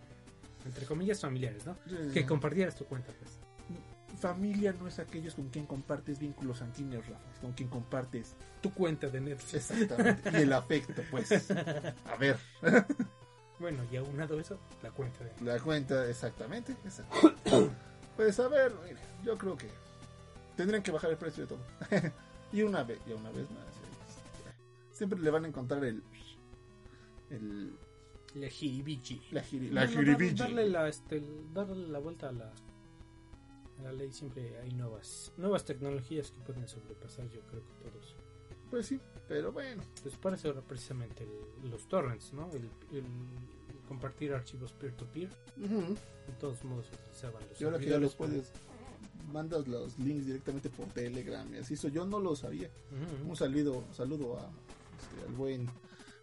[0.65, 1.77] entre comillas familiares, ¿no?
[2.13, 3.39] Que compartieras tu cuenta, pues.
[4.19, 7.31] Familia no es aquellos con quien compartes vínculos sanguíneos, Rafa.
[7.33, 9.71] Es con quien compartes Tu cuenta de Netflix.
[9.71, 10.31] Exactamente.
[10.33, 11.31] y el afecto, pues.
[12.05, 12.37] A ver,
[13.59, 16.73] Bueno, y aunado eso, la cuenta de la cuenta, exactamente.
[16.85, 17.71] exacto.
[18.17, 19.67] Pues a ver, mire, yo creo que
[20.57, 21.59] tendrían que bajar el precio de todo.
[22.51, 23.65] y una vez, y una vez más.
[23.67, 26.03] este, Siempre le van a encontrar el.
[27.29, 27.73] el
[28.35, 29.21] la jiribiji.
[29.31, 30.35] la jiri- la No, no, jiribiji.
[30.35, 32.51] darle la, este, darle la vuelta a la,
[33.83, 38.15] la ley siempre hay nuevas nuevas tecnologías que pueden sobrepasar yo creo que todos
[38.69, 39.81] Pues sí, pero bueno.
[40.03, 43.03] pues para eso era precisamente el- los torrents no el, el
[43.87, 45.93] compartir archivos peer to peer Ujú.
[46.27, 48.51] de todos modos utilizaban los Y ahora que ya los puedes.
[49.33, 51.75] Mandas los links directamente por Telegram y así.
[51.75, 52.67] Eso yo no lo sabía.
[52.89, 53.29] para- Ujú.
[53.29, 55.69] Un saludo, saludo a, este, al buen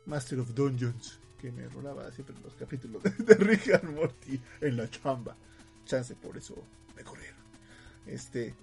[0.07, 4.77] Master of Dungeons que me rolaba siempre los capítulos de, de Rick and Morty en
[4.77, 5.37] la chamba.
[5.85, 6.55] Chance, por eso
[6.97, 7.36] me corrieron.
[8.07, 8.55] Este,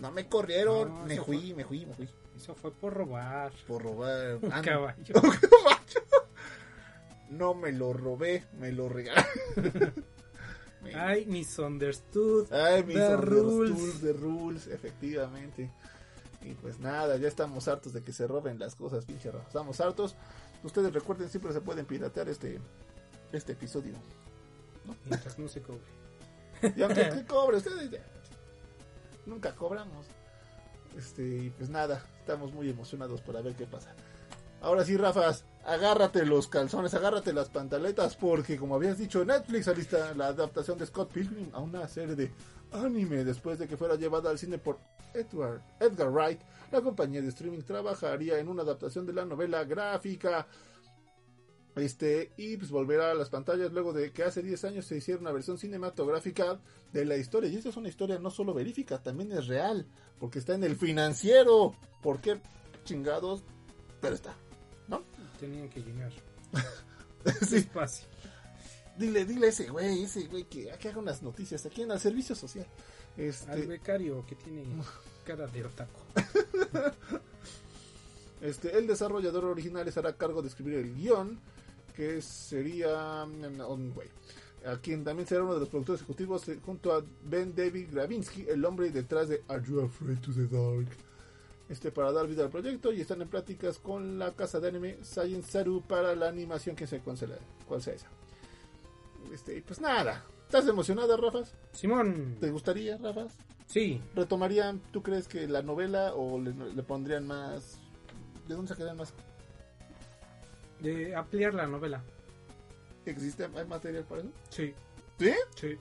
[0.00, 3.82] no me corrieron, No, me fui, me fui, me fui eso fue por robar por
[3.82, 4.36] robar.
[4.42, 4.62] un Ah, no.
[4.62, 6.00] caballo Un caballo.
[7.30, 9.24] No me lo robé, me lo regalé.
[10.84, 13.70] I misunderstood Ay, mis The rules.
[13.78, 14.02] rules.
[14.02, 15.70] de rules, efectivamente.
[16.42, 19.46] Y pues nada, ya estamos hartos de que se roben las cosas, pinche Rafa.
[19.48, 20.14] Estamos hartos.
[20.62, 22.60] Ustedes recuerden, siempre se pueden piratear este
[23.32, 23.94] este episodio.
[25.06, 25.80] mientras no se cobre
[26.76, 27.98] Y aunque que cobre, ustedes ya-
[29.26, 30.06] nunca cobramos.
[30.96, 33.94] Este, pues nada, estamos muy emocionados por ver qué pasa.
[34.62, 40.14] Ahora sí, Rafas, agárrate los calzones, agárrate las pantaletas, porque como habías dicho, Netflix alista
[40.14, 42.32] la adaptación de Scott Pilgrim a una serie de
[42.72, 44.78] anime después de que fuera llevada al cine por
[45.12, 46.40] Edward, Edgar Wright.
[46.72, 50.46] La compañía de streaming trabajaría en una adaptación de la novela gráfica.
[51.76, 55.20] Este, y pues volverá a las pantallas luego de que hace 10 años se hiciera
[55.20, 56.58] una versión cinematográfica
[56.92, 57.50] de la historia.
[57.50, 59.86] Y esta es una historia no solo verífica, también es real,
[60.18, 61.74] porque está en el financiero.
[62.02, 62.40] ¿Por qué
[62.84, 63.44] chingados?
[64.00, 64.34] Pero está,
[64.88, 65.04] ¿no?
[65.38, 66.12] tenían que llenar
[67.46, 68.06] sí, espacio
[68.98, 72.00] dile, dile a ese güey, ese güey que, que haga unas noticias aquí en el
[72.00, 72.66] servicio social.
[73.16, 74.64] al Este, becario que tiene
[75.24, 76.00] cara de otaku
[78.42, 81.40] Este, el desarrollador original estará a cargo de escribir el guion,
[81.96, 84.08] que sería mm, un güey,
[84.66, 88.46] a quien también será uno de los productores ejecutivos eh, junto a Ben David Gravinsky,
[88.48, 90.88] el hombre detrás de Are You Afraid to the Dark?
[91.68, 94.98] este, para dar vida al proyecto y están en pláticas con la casa de anime
[95.02, 98.08] Science Saru para la animación que se sea, cuál sea esa.
[99.32, 101.54] Este, pues nada, ¿estás emocionada, Rafas?
[101.72, 102.36] Simón.
[102.40, 103.36] ¿Te gustaría, Rafas?
[103.66, 104.00] Sí.
[104.14, 107.80] ¿Retomarían, tú crees que la novela o le, le pondrían más...
[108.46, 109.12] ¿De dónde sacarían más?
[110.80, 112.02] De ampliar la novela.
[113.04, 114.30] ¿Existe hay material para eso?
[114.50, 114.74] Sí.
[115.18, 115.32] ¿Sí?
[115.54, 115.76] Sí.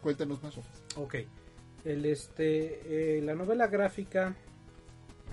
[0.00, 0.54] Cuéntanos más.
[0.96, 1.16] Ok.
[1.84, 4.34] El, este, eh, la novela gráfica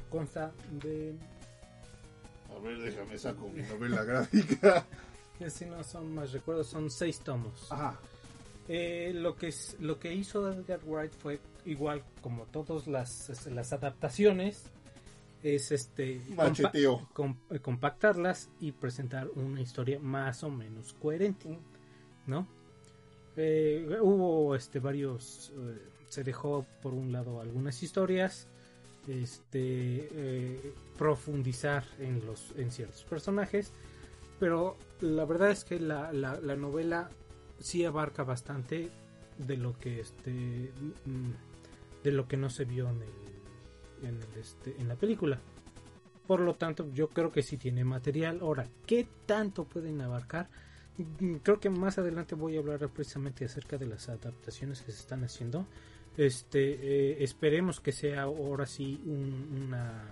[0.10, 1.16] consta de...
[2.56, 4.86] A ver, déjame saco mi novela gráfica.
[5.40, 7.72] que Si no son más recuerdos, son seis tomos.
[7.72, 8.00] Ajá.
[8.68, 13.74] Eh, lo que es, lo que hizo Edgar Wright fue igual como todas las, las
[13.74, 14.64] adaptaciones
[15.44, 17.08] es este Macheteo.
[17.52, 21.60] eh, compactarlas y presentar una historia más o menos coherente
[22.26, 22.48] no
[23.36, 28.48] Eh, hubo este varios eh, se dejó por un lado algunas historias
[29.08, 33.72] este eh, profundizar en los en ciertos personajes
[34.40, 37.10] pero la verdad es que la, la, la novela
[37.60, 38.92] sí abarca bastante
[39.40, 40.32] de lo que este
[41.06, 41.32] mm,
[42.04, 43.33] de lo que no se vio en el,
[44.40, 45.40] este en la película.
[46.28, 48.40] Por lo tanto yo creo que sí tiene material.
[48.42, 50.50] Ahora qué tanto pueden abarcar
[50.96, 55.00] Mm, creo que más adelante voy a hablar precisamente acerca de las adaptaciones que se
[55.00, 55.66] están haciendo.
[56.18, 60.04] Este eh, esperemos que sea ahora sí un- una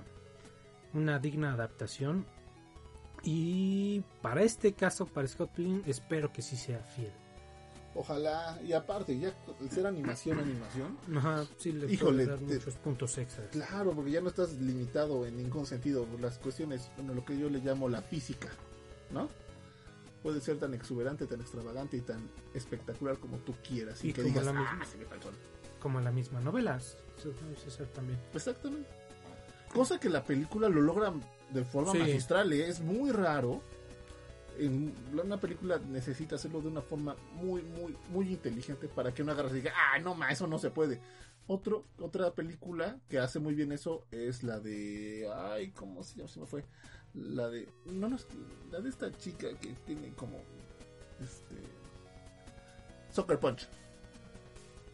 [0.95, 2.25] una digna adaptación.
[3.23, 7.12] Y para este caso para Scott Pilgrim espero que sí sea fiel
[7.93, 9.34] Ojalá, y aparte, ya
[9.69, 14.21] ser animación, animación, Ajá, sí le Híjole, dar te- muchos puntos extras claro, porque ya
[14.21, 17.89] no estás limitado en ningún sentido por las cuestiones, bueno, lo que yo le llamo
[17.89, 18.47] la física,
[19.12, 19.27] ¿no?
[20.23, 24.01] Puede ser tan exuberante, tan extravagante y tan espectacular como tú quieras.
[24.06, 25.34] Y, que como digas, la ah, misma- se me el sol".
[25.82, 28.88] como la misma novela se hacer también Exactamente.
[29.73, 31.13] Cosa que la película lo logra
[31.49, 31.97] de forma Sí.
[31.99, 32.67] magistral, ¿eh?
[32.69, 33.62] es muy raro.
[34.65, 39.32] En una película necesita hacerlo de una forma muy, muy, muy inteligente para que no
[39.32, 41.00] agarres y diga, ah, no, ma, eso no se puede.
[41.47, 46.30] Otro, otra película que hace muy bien eso es la de, ay, ¿cómo se llama?
[46.30, 46.63] Se me fue.
[47.15, 48.28] La de, no, no, es-
[48.71, 50.38] la de esta chica que tiene como,
[51.19, 51.56] este,
[53.12, 53.67] Soccer Punch.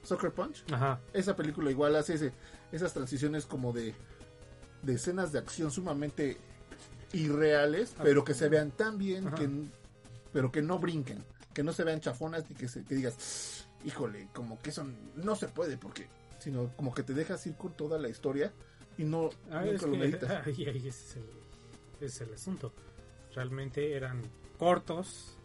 [0.03, 0.99] Soccer Punch Ajá.
[1.13, 2.33] esa película igual hace ese-
[2.71, 3.93] esas transiciones como de,
[4.81, 6.37] de escenas de acción sumamente
[7.13, 9.49] irreales, Ah, pero que se vean tan bien, que,
[10.33, 14.27] pero que no brinquen, que no se vean chafonas y que, se, que digas, híjole,
[14.33, 16.07] como que eso no se puede, porque,
[16.39, 18.51] sino como que te dejas ir con toda la historia
[18.97, 20.29] y no Ah, nunca es lo que- meditas.
[20.47, 21.23] ahí- es el,
[21.95, 22.73] ese es el asunto.
[23.33, 24.21] Realmente eran
[24.57, 25.37] cortos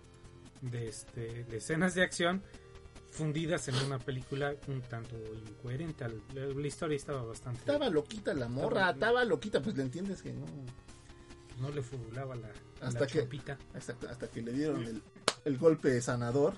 [0.63, 2.43] de, este, de escenas de acción
[3.11, 5.15] fundidas en una película un tanto
[5.51, 6.07] incoherente.
[6.35, 7.61] La, la historia estaba bastante...
[7.61, 10.47] Estaba loquita la morra, Estaba- estaba loquita, pues le entiendes que no.
[11.61, 12.49] No le furulaba la,
[12.81, 13.59] Hasta la que- chompita.
[13.75, 15.03] Hasta, hasta que le dieron el,
[15.45, 16.55] el golpe sanador,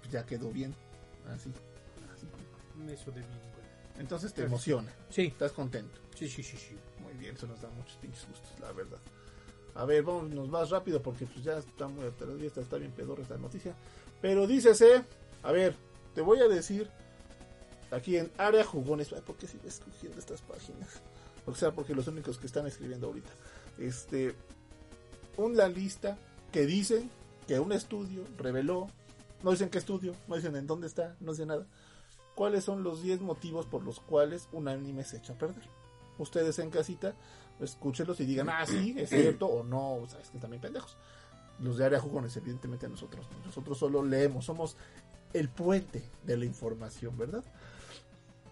[0.00, 0.74] pues ya quedó bien.
[1.28, 1.50] Así,
[2.14, 2.26] así.
[2.92, 3.40] Eso de bien.
[3.98, 4.48] Entonces te Claro.
[4.48, 5.98] emociona, Sí, estás contento.
[6.14, 6.76] sí, sí, sí, sí.
[7.02, 8.98] Muy bien, eso nos da muchos pinches gustos, la verdad.
[9.74, 13.36] A ver, vámonos más rápido porque pues ya está muy está, está bien pedorra esta
[13.38, 13.74] noticia.
[14.20, 15.04] Pero dícese,
[15.42, 15.74] a ver,
[16.14, 16.90] te voy a decir
[17.90, 21.00] aquí en área jugones, ¿por qué sigo escogiendo estas páginas?
[21.46, 23.30] O sea, porque los únicos que están escribiendo ahorita.
[23.78, 24.34] Este,
[25.36, 26.16] una lista
[26.52, 27.10] que dicen
[27.46, 28.88] que un estudio reveló,
[29.42, 31.66] no dicen qué estudio, no dicen en dónde está, no dicen nada.
[32.34, 35.64] ¿Cuáles son los 10 motivos por los cuales un anime se echa a perder?
[36.18, 37.14] Ustedes en casita,
[37.60, 40.96] escúchenlos y digan, ah, sí, es cierto o no, o es que también pendejos.
[41.60, 43.46] Los de área jugones, evidentemente nosotros, no.
[43.46, 44.76] nosotros solo leemos, somos
[45.32, 47.44] el puente de la información, ¿verdad?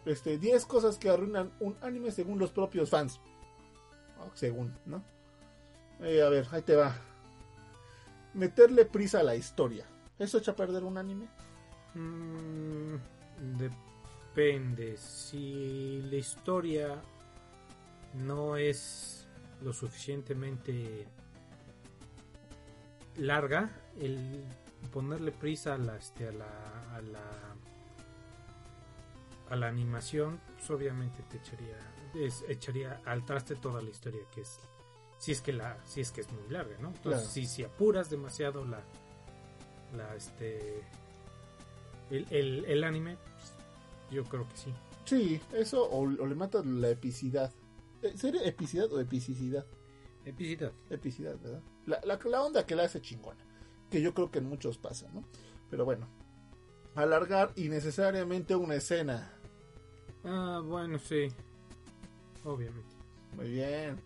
[0.05, 3.21] Este, 10 cosas que arruinan un anime según los propios fans.
[4.35, 5.03] Según, ¿no?
[6.01, 6.97] Eh, a ver, ahí te va.
[8.33, 9.87] Meterle prisa a la historia.
[10.19, 11.29] ¿Eso echa a perder un anime?
[11.95, 12.97] Mm,
[13.59, 14.97] depende.
[14.97, 17.03] Si la historia
[18.15, 19.27] no es
[19.63, 21.07] lo suficientemente
[23.17, 23.71] larga,
[24.01, 24.45] el
[24.93, 27.21] ponerle prisa a la, este, a la, a la,
[29.51, 31.77] a la animación, pues obviamente te echaría,
[32.15, 34.59] es- echaría al traste toda la historia que es,
[35.19, 36.89] si es que la, si es que es muy larga, ¿no?
[36.89, 37.27] Entonces, Claro.
[37.33, 38.83] si, si apuras demasiado la,
[39.97, 40.83] la, este,
[42.11, 43.53] el, el, el anime, pues,
[44.11, 44.75] yo creo que sí.
[45.05, 47.53] Sí, eso o, o le mata la epicidad.
[48.03, 49.67] Eh, ¿Sería epicidad o epicidad?
[50.25, 50.73] Epicidad.
[50.91, 51.63] Epicidad, ¿verdad?
[51.87, 53.45] La, la, la onda que la hace chingona.
[53.91, 55.23] Que yo creo que en muchos pasa, ¿no?
[55.71, 56.09] Pero bueno.
[56.95, 59.33] Alargar innecesariamente una escena.
[60.25, 61.29] Ah, bueno, sí.
[62.45, 62.95] Obviamente.
[63.37, 63.97] Muy bien.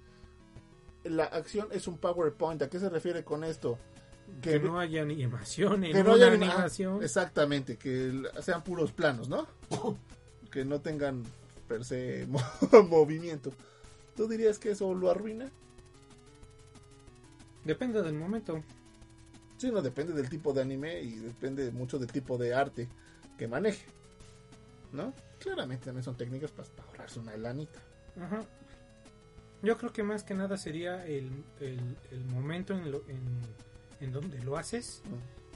[1.05, 2.63] La acción es un PowerPoint.
[2.63, 3.79] ¿A qué se refiere con esto?
[4.43, 6.99] Que, no haya animación que no haya anima- animación.
[7.01, 8.13] Ah, exactamente, que
[8.43, 9.47] sean puros planos, ¿no?
[10.53, 11.23] que no tengan
[11.67, 12.41] per se mo-
[12.89, 13.53] movimiento.
[14.17, 15.51] ¿Tú dirías que eso lo arruina?
[17.65, 18.63] Depende del momento.
[19.57, 22.89] Sí, no depende del tipo de anime y depende mucho del tipo de arte
[23.39, 23.87] que maneje.
[24.93, 25.13] ¿No?
[25.39, 27.81] Claramente también son técnicas para, para ahorrarse una lanita.
[28.23, 28.43] Ajá.
[29.63, 33.21] Yo creo que más que nada sería el, el- el momento en, lo- en,
[34.01, 35.03] en donde lo haces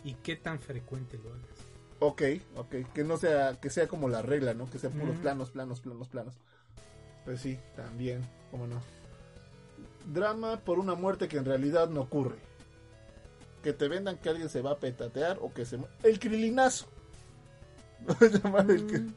[0.05, 1.59] y qué tan frecuente lo hagas.
[2.01, 2.23] Ok,
[2.57, 4.69] ok, que no sea, que sea como la regla, ¿no?
[4.69, 5.23] Que sean puros Ujú.
[5.23, 6.35] planos, planos, planos, planos.
[7.25, 8.81] Pues sí, también, cómo no.
[10.13, 12.35] Drama por una muerte que en realidad no ocurre.
[13.63, 15.79] Que te vendan que alguien se va a petatear o que se...
[16.03, 16.19] El
[18.43, 19.15] llamar el que- Mm,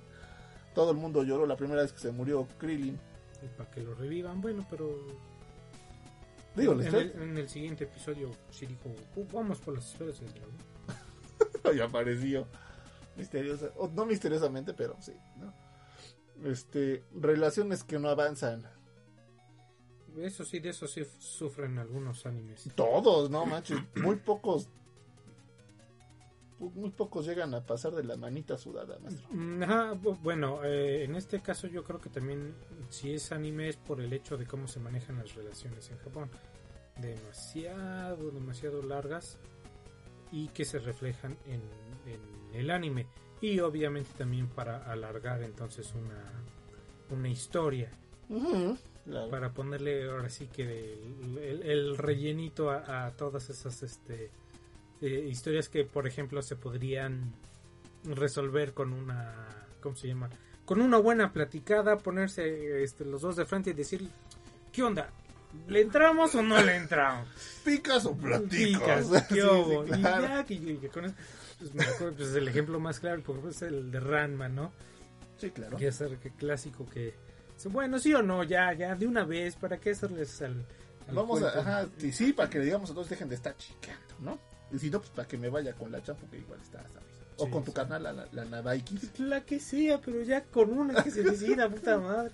[0.76, 3.00] Todo el mundo lloró la primera vez que se murió Krillin.
[3.43, 4.89] Y para que lo revivan, bueno, pero
[6.55, 10.31] Digo, en, el, en el siguiente episodio sí dijo, "Uh, vamos por las esferas del
[10.33, 10.55] dragón.
[11.77, 12.47] ya apareció
[13.17, 15.53] misteriosa no misteriosamente pero sí ¿no?
[16.49, 18.63] este relaciones que no avanzan
[20.17, 22.69] Eso sí, de eso sí sufren algunos animes.
[22.75, 24.69] todos no manches muy pocos
[26.60, 29.93] muy pocos llegan a pasar de la manita sudada maestro Mm, Ajá,
[30.24, 32.53] bueno, eh, en este caso yo creo que también
[32.89, 36.30] si es anime es por el hecho de cómo se manejan las relaciones en Japón.
[37.01, 39.38] Demasiado, demasiado largas
[40.32, 41.62] y que se reflejan en,
[42.12, 43.08] en el anime.
[43.41, 46.32] Y obviamente también para alargar entonces una,
[47.18, 47.91] una historia.
[49.06, 49.30] Claro.
[49.30, 54.32] Para ponerle ahora sí que el, el- el rellenito a, a todas esas este,
[55.02, 57.34] eh, historias que por ejemplo se podrían
[58.04, 59.34] resolver con una
[59.82, 60.30] ¿cómo se llama?
[60.66, 64.08] con una buena platicada ponerse este, los dos de frente y decir
[64.72, 65.10] ¿qué onda?
[65.68, 67.28] ¿le entramos o no le entramos?
[67.66, 69.86] picas o platicas Picas, ¿qué hubo?
[69.86, 70.24] sí, Y claro.
[70.28, 71.16] ya, que- que con eso,
[71.60, 74.72] pues, me acuerdo, pues, el ejemplo más claro ejemplo, es el de Ranma ¿no?
[75.38, 75.78] Sí, claro.
[75.78, 77.14] que es el clásico que
[77.72, 80.66] bueno sí o no ya ya de una vez para qué hacerles al,
[81.08, 83.56] al Vamos a, ajá, sí, sí, para que le digamos a todos dejen de estar
[83.58, 84.39] chiqueando, ¿no?
[84.72, 87.05] Y si no, pues para que me vaya con la champu que igual está sabrosa.
[87.38, 87.76] O Sí, con tu sí.
[87.76, 89.20] carnal, la, la, la Navaikis.
[89.20, 92.32] La que sea, pero ya con una que se decida, puta madre.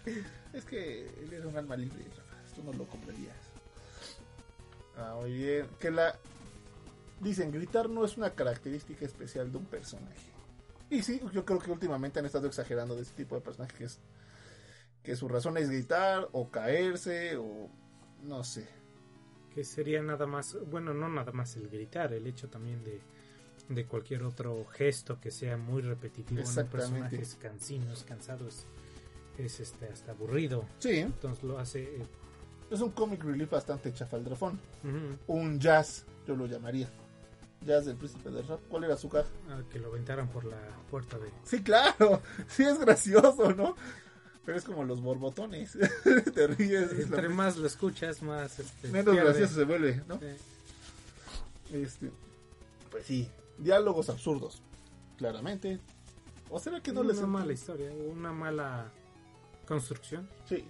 [0.53, 2.03] Es que él era un alma libre,
[2.55, 3.35] tú no lo comprenderías.
[4.97, 5.67] Ah, muy bien.
[5.79, 6.15] Que la.
[7.19, 10.31] Dicen, gritar no es una característica especial de un personaje.
[10.89, 13.77] Y sí, yo creo que últimamente han estado exagerando de este tipo de personajes.
[13.77, 13.99] Que, es-
[15.03, 17.69] que su razón es gritar o caerse o.
[18.23, 18.67] No sé.
[19.53, 23.01] Que sería nada más, bueno, no nada más el gritar, el hecho también de,
[23.69, 28.47] de cualquier otro gesto que sea muy repetitivo en un personaje, es cansino, es cansado,
[28.47, 28.65] es,
[29.37, 30.65] es este, hasta aburrido.
[30.79, 31.83] Sí, Entonces lo hace.
[31.83, 32.05] eh,
[32.69, 34.57] es un comic relief bastante chafaldrafón.
[34.83, 36.89] ujú, Un jazz, yo lo llamaría.
[37.65, 38.59] Jazz del príncipe del rap.
[38.69, 39.29] ¿Cuál era su caja?
[39.49, 40.57] a que lo aventaran por la
[40.89, 41.29] puerta de.
[41.43, 42.21] Sí, claro.
[42.47, 43.75] Sí, es gracioso, ¿no?
[44.45, 45.77] Pero es como los borbotones.
[46.33, 46.91] Te ríes.
[46.93, 48.59] Entre más lo escuchas, más.
[48.59, 49.29] Este, Menos pierde.
[49.29, 50.19] gracioso se vuelve, ¿no?
[50.19, 51.75] Sí.
[51.77, 52.11] Este,
[52.89, 53.29] pues sí.
[53.57, 54.61] Diálogos absurdos.
[55.17, 55.79] Claramente.
[56.49, 58.91] ¿O será que no les una mala historia, una mala
[59.67, 60.65] construcción Sí.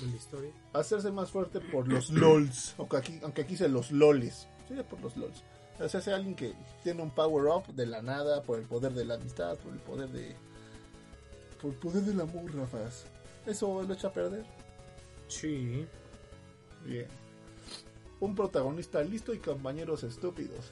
[0.00, 0.50] de la historia.
[0.72, 2.74] Hacerse más fuerte por los LOLs.
[2.78, 4.48] Aunque aquí, aunque aquí se los LOLes.
[4.68, 5.44] Sí, por los LOLs.
[5.78, 8.92] O sea, sea alguien que tiene un power up de la nada por el poder
[8.94, 10.34] de la amistad, por el poder de.
[11.62, 13.06] Por poder del amor, Rafas.
[13.46, 14.44] Eso lo echa a perder.
[15.28, 15.86] Sí.
[16.84, 17.06] Bien.
[18.20, 20.70] Un protagonista listo y compañeros estúpidos.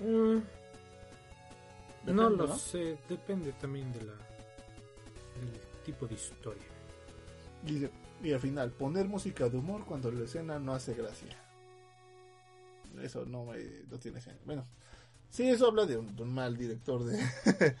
[0.00, 0.38] Mm,
[2.00, 2.56] Depende, no lo ¿no?
[2.58, 6.62] sé, depende también de la del tipo de historia.
[7.66, 7.86] Y,
[8.26, 11.36] y al final, poner música de humor cuando la escena no hace gracia.
[13.00, 14.44] Eso no, me- no tiene sentido.
[14.44, 14.66] Bueno,
[15.32, 17.18] sí, eso habla de un, de un mal director de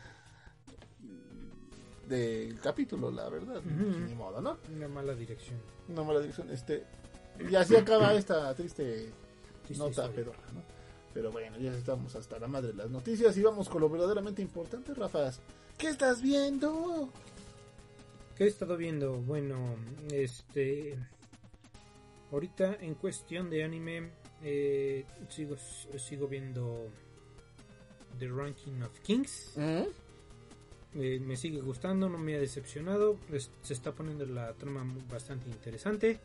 [2.08, 3.62] del capítulo, la verdad.
[3.62, 4.58] Ni modo, ¿no?
[4.74, 5.60] Una mala dirección.
[5.88, 6.50] Una mala dirección.
[6.50, 6.84] Este,
[7.50, 9.12] y así acaba esta triste
[9.64, 10.62] Triste nota ¿no?
[11.14, 14.42] Pero bueno, ya estamos hasta la madre de las noticias y vamos con lo verdaderamente
[14.42, 15.40] importante, Rafas.
[15.78, 17.10] ¿Qué estás viendo?
[18.36, 19.14] ¿Qué he estado viendo?
[19.18, 19.76] Bueno,
[20.10, 20.98] este.
[22.30, 24.10] Ahorita en cuestión de anime,
[24.42, 25.56] eh, sigo,
[25.98, 26.88] sigo viendo
[28.22, 29.52] The Ranking of Kings.
[29.56, 29.82] ¿Mm?
[30.94, 33.18] Eh, me sigue gustando, no me ha decepcionado.
[33.32, 36.20] es- se está poniendo la trama bastante interesante.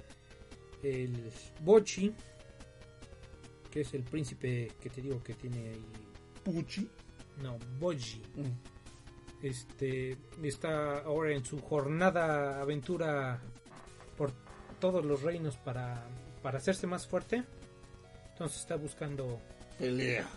[0.83, 1.31] El
[1.61, 2.13] Bochi,
[3.71, 5.85] que es el príncipe que te digo que tiene ahí.
[6.43, 6.87] Puchi.
[7.41, 8.21] No, Boji.
[8.35, 9.45] Mm.
[9.45, 13.39] este está ahora en su jornada aventura
[14.17, 14.31] por
[14.79, 16.03] todos los reinos para,
[16.43, 17.43] para hacerse más fuerte.
[18.33, 19.39] Entonces está buscando
[19.79, 20.27] Pelea.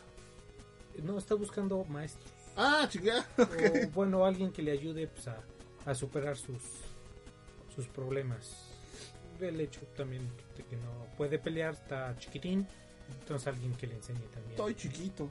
[1.03, 3.27] No está buscando maestros Ah, chica.
[3.39, 5.43] o bueno alguien que le ayude pues, a,
[5.87, 6.61] a superar sus
[7.75, 8.67] sus problemas.
[9.41, 12.67] El hecho también de que no puede pelear está chiquitín,
[13.21, 14.51] entonces alguien que le enseñe también.
[14.51, 15.31] Estoy chiquito.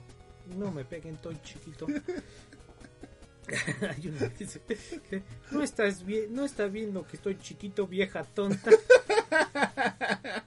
[0.57, 1.86] No me peguen, estoy chiquito.
[3.82, 8.24] Hay uno que dice, que no estás bien, no estás viendo que estoy chiquito, vieja
[8.24, 8.72] tonta.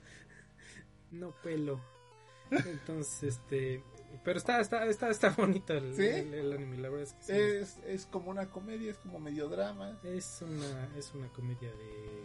[1.11, 1.79] no pelo.
[2.51, 3.81] Entonces, este,
[4.23, 6.05] pero está, está, está, está bonito el, ¿Sí?
[6.05, 7.31] el- el anime, la verdad es que sí.
[7.33, 9.97] Es, es como una comedia, es como medio drama.
[10.03, 12.23] Es una, es una comedia de,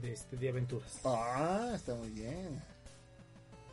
[0.00, 1.00] de este, de aventuras.
[1.04, 2.60] Ah, está muy bien.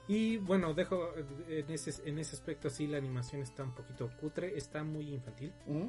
[0.10, 1.12] Y bueno, dejo
[1.50, 5.52] en ese, en ese aspecto sí la animación está un poquito cutre, está muy infantil.
[5.66, 5.88] ¿Mm?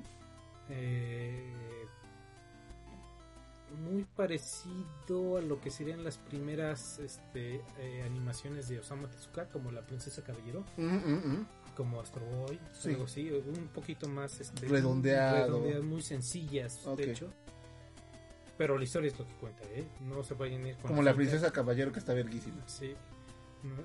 [0.71, 1.53] Eh,
[3.77, 9.71] muy parecido a lo que serían las primeras este, eh, animaciones de Osamu Tezuka, como
[9.71, 11.47] La Princesa Caballero, Mm, mm, mm.
[11.77, 12.91] como Astro Boy, Sí.
[12.91, 15.47] algo así, un poquito más este, Redondeado.
[15.47, 17.31] redondeadas, muy sencillas, de hecho.
[18.57, 19.87] Pero la historia es lo que cuenta, ¿eh?
[20.01, 21.31] No se vayan a ir con Como la finta.
[21.31, 22.67] princesa caballero que está verguísima.
[22.67, 22.95] Sí.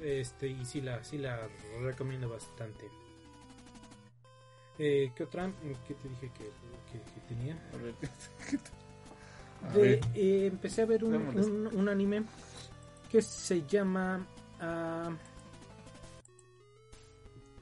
[0.01, 1.47] Este, y sí la, sí la
[1.81, 2.89] recomiendo bastante.
[4.79, 5.51] Eh, ¿Qué otra?
[5.87, 6.45] ¿Qué te dije que,
[6.91, 7.53] que- que tenía?
[7.73, 7.93] A ver,
[8.49, 8.73] ¿qué tal?
[9.63, 12.23] A De- eh, empecé a ver un, un, un anime
[13.09, 14.25] que se llama.
[14.59, 15.09] ah,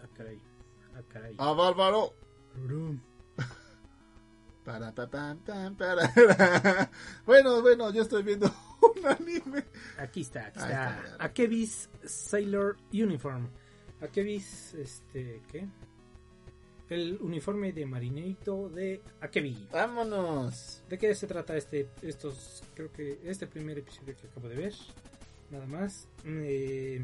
[0.01, 0.39] ah, caray.
[0.95, 1.35] Ah, caray.
[1.37, 2.13] ¡Ah, bárbaro!
[4.63, 6.11] Para, pa, pam, pam, para.
[7.25, 8.45] Bueno, bueno, yo estoy viendo
[8.81, 9.65] un anime.
[9.97, 10.99] Aquí está, aquí está.
[11.01, 11.23] está.
[11.23, 13.49] Akebi's Sailor Uniform.
[14.01, 15.67] Akebi's, este, ¿qué?
[16.91, 19.65] El uniforme de marinerito de Akebi.
[19.71, 20.83] Vámonos.
[20.89, 24.73] ¿De qué se trata este, estos, creo que este primer episodio que acabo de ver?
[25.51, 26.09] Nada más.
[26.25, 27.01] Eh,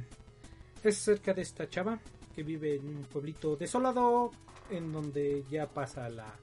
[0.83, 2.01] es acerca de esta chava
[2.35, 4.31] que vive en un pueblito desolado
[4.69, 6.35] en donde ya pasa la...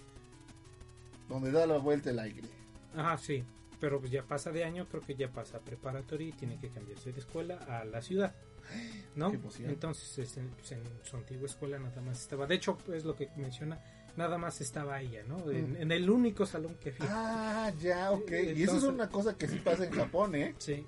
[1.28, 2.48] Donde da la vuelta el aire.
[2.96, 3.44] Ajá, sí.
[3.78, 7.12] Pero pues ya pasa de año, creo que ya pasa preparatoria y tiene que cambiarse
[7.12, 8.34] de escuela a la ciudad.
[9.16, 9.32] ¿No?
[9.32, 9.70] Emoción.
[9.70, 12.46] Entonces es en, pues, en su antigua escuela nada más estaba.
[12.46, 13.80] De hecho, es lo que menciona.
[14.16, 15.50] Nada más estaba ella, ¿no?
[15.50, 15.76] En, Mm.
[15.82, 17.06] en el único salón que fui.
[17.10, 18.30] Ah, ya, ok.
[18.54, 20.54] y eso es una cosa que sí pasa en Japón, ¿eh?
[20.58, 20.84] Sí.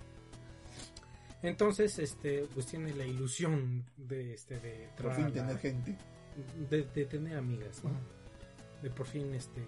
[1.42, 5.96] Entonces, este, pues tiene la ilusión de, este, de Por fin la- tener gente.
[6.70, 7.90] de, de tener amigas, ¿no?
[8.82, 9.62] De por fin, este,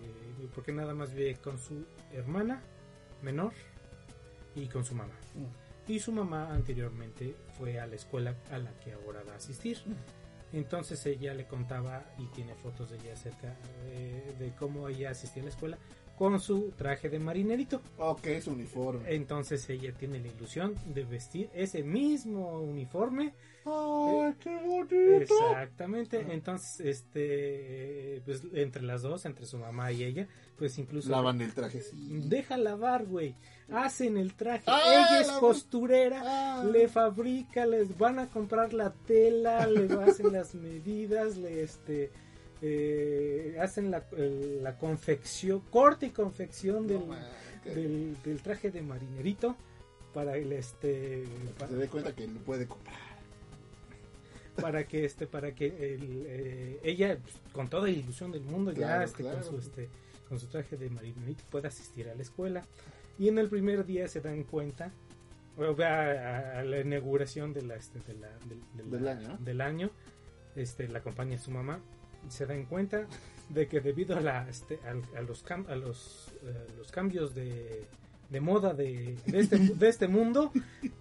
[0.54, 2.60] porque nada más vive con su hermana
[3.22, 3.52] menor
[4.54, 5.14] y con su mamá.
[5.34, 5.67] Mm.
[5.88, 9.78] Y su mamá anteriormente fue a la escuela a la que ahora va a asistir.
[10.52, 15.42] Entonces ella le contaba y tiene fotos de ella acerca eh, de cómo ella asistía
[15.42, 15.78] a la escuela
[16.16, 17.80] con su traje de marinerito.
[17.96, 19.14] Ok, es uniforme.
[19.14, 23.34] Entonces ella tiene la ilusión de vestir ese mismo uniforme.
[23.70, 24.94] ¡Ay, qué bonito!
[25.20, 26.26] Exactamente.
[26.32, 31.52] Entonces, este, pues entre las dos, entre su mamá y ella, pues incluso Lavan el
[31.54, 31.96] traje, sí.
[32.26, 33.34] deja lavar, güey.
[33.70, 34.64] Hacen el traje.
[34.66, 36.22] Ah, ella es la- costurera.
[36.24, 36.64] Ah.
[36.64, 42.10] Le fabrica, les van a comprar la tela, le hacen las medidas, le este
[42.62, 47.22] eh, hacen la, el- la confección, corte y confección No, del, man,
[47.64, 49.54] del, del traje de marinerito
[50.14, 51.24] para el este
[51.68, 52.96] Se dé cuenta que lo puede comprar.
[54.60, 58.72] Para que este para que el, eh, ella pues, con toda la ilusión del mundo
[58.72, 59.36] Claro, ya este, claro.
[59.38, 59.88] con su este
[60.28, 62.64] con su traje de marinerito pueda asistir a la escuela
[63.18, 64.92] y en el primer día se dan cuenta
[65.58, 69.38] va a, a la inauguración de la, este, de la- del, del- Del año.
[69.40, 69.90] del año,
[70.54, 71.80] este la acompaña su mamá
[72.26, 73.06] y se dan cuenta
[73.48, 77.34] de que debido a la este, al- a, los cam- a los eh, los cambios
[77.34, 77.86] de
[78.28, 80.52] de moda de, de este, de este mundo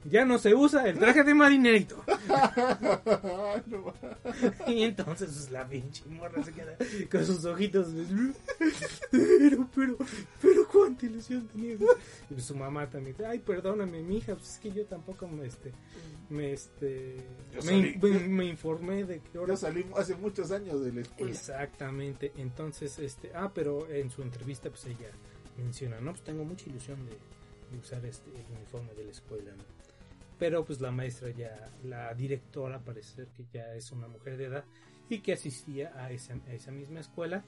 [0.06, 2.04] ya no se usa el traje de marinerito
[4.68, 6.78] y entonces pues, la pinche morra se queda
[7.10, 7.88] con sus ojitos.
[9.12, 9.98] Pero, pero,
[10.42, 11.74] pero cuánta ilusión tenía.
[11.74, 11.78] Y
[12.30, 13.16] pues, su mamá también.
[13.28, 15.74] Ay, perdóname, mija, pues es que yo tampoco me este
[16.30, 17.18] me este
[18.28, 21.32] me informé de que ahora Yo salí hace muchos años de la escuela.
[21.32, 22.32] Exactamente.
[22.38, 25.10] Entonces, este, ah, pero en su entrevista pues ella
[25.62, 29.52] menciona, "No, pues tengo mucha ilusión de, de usar este el uniforme de la escuela."
[29.52, 29.64] ¿no?
[30.40, 34.46] Pero pues la maestra ya, la directora parece ser que ya es una mujer de
[34.46, 34.66] edad
[35.10, 37.44] y que asistía a esa, a esa misma escuela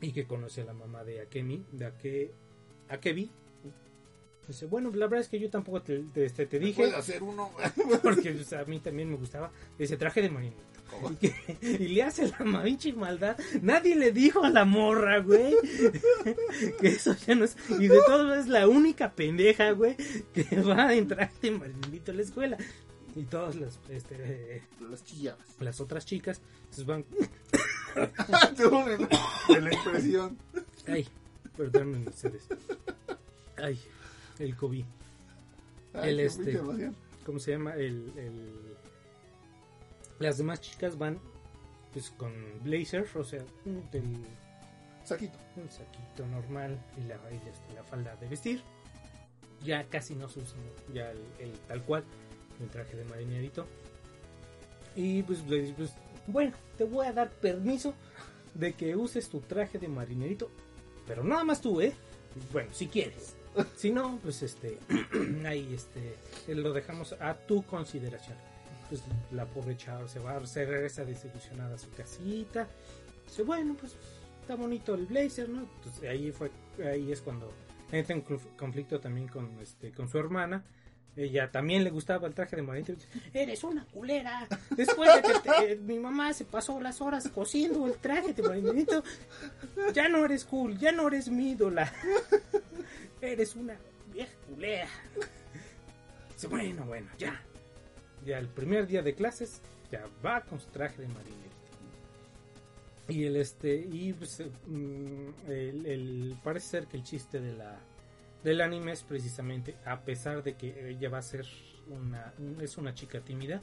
[0.00, 2.32] y que conoce a la mamá de Akemi, de Ake,
[2.88, 3.30] Akebi,
[4.46, 7.22] Dice, bueno, la verdad es que yo tampoco te, te, este, te dije, Puede hacer
[7.22, 7.50] uno.
[8.02, 10.62] porque sea, a mí también me gustaba ese traje de marinero.
[11.62, 13.36] Y, le hace la pinche maldad.
[13.62, 15.54] Nadie le dijo a la morra, güey.
[16.80, 17.56] que eso ya no es.
[17.78, 19.96] Y de todos es la única pendeja, güey,
[20.32, 22.56] que va en traje de marinerito a la escuela.
[23.14, 25.46] Y todas las, este, Las chillabas.
[25.60, 26.40] las otras chicas
[26.74, 27.04] pues van.
[29.48, 30.36] de la impresión.
[30.86, 31.08] Ay,
[31.56, 32.46] perdónenme ustedes.
[33.56, 33.80] Ay,
[34.38, 34.84] el COVID.
[35.94, 36.60] Ay, El este.
[37.24, 37.74] ¿Cómo se llama?
[37.74, 38.76] El, el-
[40.18, 41.18] Las demás chicas van
[41.92, 44.04] pues con blazer, o sea, un- del
[45.04, 45.38] Saquito.
[45.56, 48.60] un saquito normal y la, y la falda de vestir.
[49.64, 50.58] Ya casi no se usa
[50.92, 52.04] ya el, el tal cual,
[52.60, 53.66] el traje de marinerito.
[54.94, 55.92] Y pues le dice, pues,
[56.26, 57.94] bueno, te voy a dar permiso
[58.54, 60.50] de que uses tu traje de marinerito,
[61.06, 61.92] pero nada más tú, ¿eh?
[62.52, 63.34] Bueno, si quieres.
[63.76, 64.78] Si no, pues este,
[65.46, 66.14] ahí este,
[66.54, 68.36] lo dejamos a tu consideración.
[68.88, 72.68] Pues la pobre chava se va, se regresa desilusionada a su casita.
[73.26, 73.96] Dice, bueno, pues
[74.40, 75.62] está bonito el blazer, ¿no?
[75.62, 76.50] Entonces ahí fue,
[76.84, 77.52] ahí es cuando
[77.90, 80.64] entra en conf- conflicto también con este, con su hermana.
[81.16, 82.62] Ella también le gustaba el traje de
[82.92, 84.46] dice, Eres una culera.
[84.76, 89.02] Después de que eh, mi mamá se pasó las horas cosiendo el traje de marinerito,
[89.94, 91.90] ya no eres cool, ya no eres mi ídola.
[93.22, 93.76] Eres una
[94.12, 94.88] vieja culera.
[96.34, 97.42] Dice, bueno, bueno, ya.
[98.26, 101.46] Ya el primer día de clases, ya va con su traje de marinerito.
[103.08, 107.78] Y el este, y pues, eh, mm, el, parece ser que el chiste de la
[108.42, 111.46] del anime es precisamente, a pesar de que ella va a ser
[111.88, 113.60] una, un- es una chica tímida,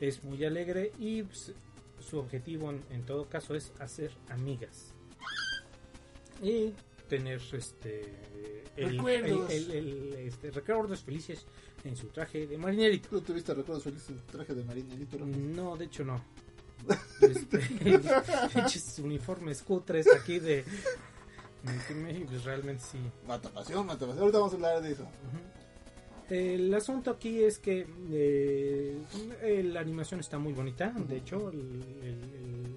[0.00, 1.52] es muy alegre y pues,
[2.00, 4.94] su objetivo en todo caso es hacer amigas
[6.42, 6.72] y
[7.16, 8.10] tener este
[8.74, 9.50] el- Recuerdos.
[9.50, 11.44] el- el- el, este, recuerdos felices
[11.84, 13.10] en su traje de marinerito.
[13.10, 15.18] ¿Tú tuviste recuerdos felices en tu traje de marinerito?
[15.18, 16.24] No, de hecho no.
[17.20, 17.58] Este,
[19.02, 20.64] uniformes cutres aquí de,
[21.62, 22.98] de pues realmente sí.
[23.28, 24.20] Mata pasión, mata pasión.
[24.20, 25.06] Ahorita vamos a hablar de eso.
[26.30, 28.96] El asunto aquí es que eh,
[29.42, 31.58] eh, la animación está muy bonita, de hecho el,
[32.02, 32.76] el-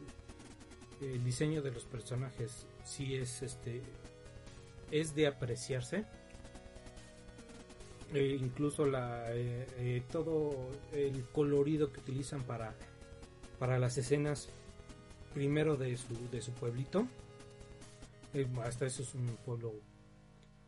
[1.01, 3.81] el- el diseño de los personajes sí es este
[4.99, 6.05] es de apreciarse.
[8.13, 12.73] Eh, incluso la eh, eh, todo el colorido que utilizan para
[13.59, 14.47] para las escenas
[15.33, 17.07] primero de su de su pueblito
[18.33, 19.73] Eh, hasta eso es un pueblo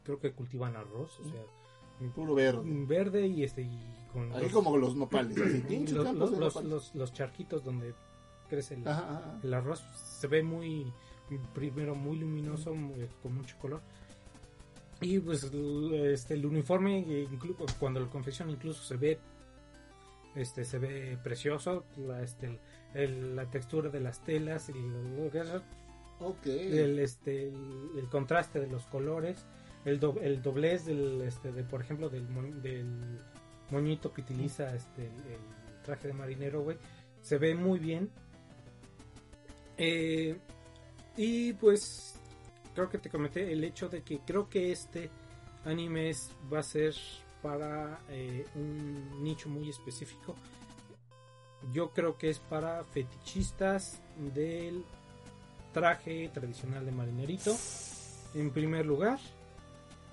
[0.03, 2.61] creo que cultivan arroz o sea Puro verde.
[2.65, 3.80] verde y este y
[4.11, 5.38] con Ahí los, como los nopales.
[5.38, 6.69] así, los, los- los- nopales.
[6.69, 7.93] los- los charquitos donde
[8.49, 9.39] crece el, Ajá, ajá.
[9.43, 9.84] el arroz
[10.19, 10.91] se ve muy
[11.53, 13.82] primero muy luminoso muy- con mucho color
[15.02, 19.20] y pues este el uniforme eh, inclu- cuando lo confecciona incluso se ve
[20.36, 22.60] este se ve precioso la, este
[22.93, 25.48] el- la textura de las telas y lo- lo que es
[26.20, 26.45] Ok.
[26.48, 29.45] el este el, el contraste de los colores
[29.86, 32.26] el, do- el doblez del este de por ejemplo del,
[32.62, 33.20] del
[33.70, 36.78] moñito que utiliza este el, el traje de marinero güey
[37.22, 38.10] se ve muy bien
[39.78, 40.36] Eh,
[41.16, 42.16] y pues
[42.78, 45.09] creo que te comenté el hecho de que creo que este
[45.65, 46.93] anime es- va a ser
[47.41, 50.36] para eh, un nicho muy específico
[51.73, 53.99] yo creo que es para fetichistas
[54.36, 54.84] del
[55.73, 57.55] traje tradicional de marinerito
[58.36, 59.17] en primer lugar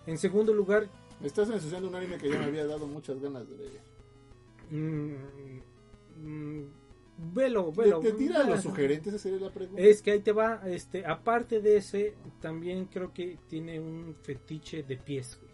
[0.06, 0.86] en segundo lugar
[1.20, 3.80] Me estás ensuciando un anime que ya me había dado muchas ganas de ver.
[4.70, 5.60] mm,
[6.16, 6.64] mm,
[7.16, 8.54] velo ¿Te, velo te tira velo.
[8.54, 9.14] los sugerentes?
[9.14, 9.80] Esa sería la pregunta.
[9.80, 14.82] es que ahí te va este aparte de ese también creo que tiene un fetiche
[14.82, 15.52] de pies güey.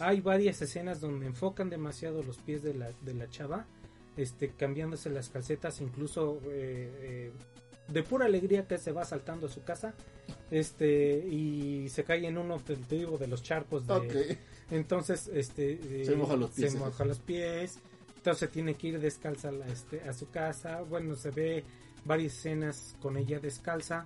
[0.00, 3.66] hay varias escenas donde enfocan demasiado los pies de la, de la chava
[4.16, 7.32] este cambiándose las calcetas incluso eh, eh,
[7.88, 9.94] de pura alegría que se va saltando a su casa
[10.50, 14.38] este y se cae en uno te, digo de los charcos de,
[14.70, 16.72] entonces, este, eh, Se moja los pies.
[16.72, 17.78] Se moja los pies.
[18.20, 20.82] Entonces tiene que ir descalza este, a su casa.
[20.82, 21.64] Bueno, se ve
[22.04, 24.04] varias escenas con ella descalza.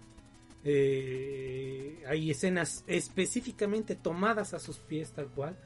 [0.62, 5.58] Eh, hay escenas específicamente tomadas a sus pies tal cual.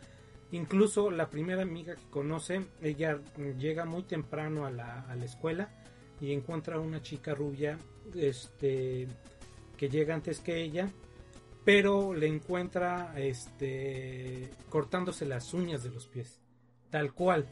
[0.50, 3.20] Incluso la primera amiga que conoce, ella
[3.58, 5.68] llega muy temprano a la, a la escuela
[6.18, 7.76] y encuentra a una chica rubia
[8.14, 9.08] este,
[9.76, 10.88] que llega antes que ella
[11.66, 16.40] pero le encuentra este cortándose las uñas de los pies
[16.90, 17.46] tal cual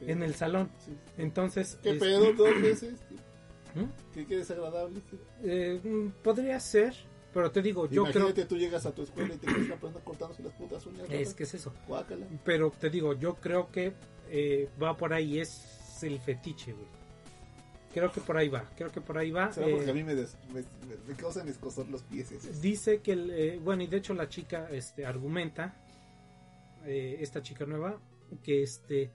[0.00, 0.92] en el salón Sí.
[1.18, 2.94] entonces ¿Qué es- pedo dos veces?
[3.74, 3.84] ¿Mm?
[4.12, 5.00] ¿Qué, qué desagradable?
[5.42, 6.94] Eh, mm, podría ser
[7.32, 10.42] Pero te digo, yo Imagínate, creo tú llegas a tu escuela y te persona cortándose
[10.42, 11.06] las putas uñas.
[11.08, 11.72] es que es eso.
[11.88, 12.26] Guácala.
[12.44, 13.94] Pero te digo, yo creo que
[14.28, 16.84] eh, va por ahí, es el fetiche, güey.
[17.94, 19.50] Creo que por ahí va, creo que por ahí va.
[19.52, 22.60] ¿Será eh, porque a mí me, des- me, me- me causan escozor los pies?
[22.60, 25.74] Dice que, el, eh, bueno, y de hecho la chica este, argumenta,
[26.84, 27.98] eh, esta chica nueva,
[28.42, 29.10] que este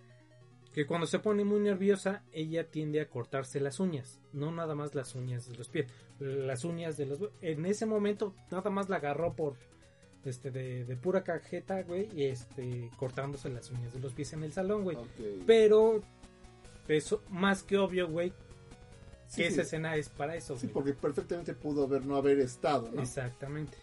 [0.73, 4.93] que cuando se pone muy nerviosa, ella tiende a cortarse las uñas, no nada más
[4.93, 5.87] las uñas de los pies,
[6.19, 7.19] las uñas de los...
[7.41, 9.55] En ese momento nada más la agarró por,
[10.23, 14.43] este, de, de pura cajeta, güey, y este, cortándose las uñas de los pies en
[14.43, 14.97] el salón, güey.
[15.47, 16.01] Pero,
[16.87, 18.31] eso, más que obvio, güey,
[19.29, 19.53] Sí, que sí.
[19.53, 20.73] esa escena es para eso, Sí, güey.
[20.75, 23.01] porque perfectamente pudo haber no haber estado, ¿no?
[23.01, 23.77] Exactamente.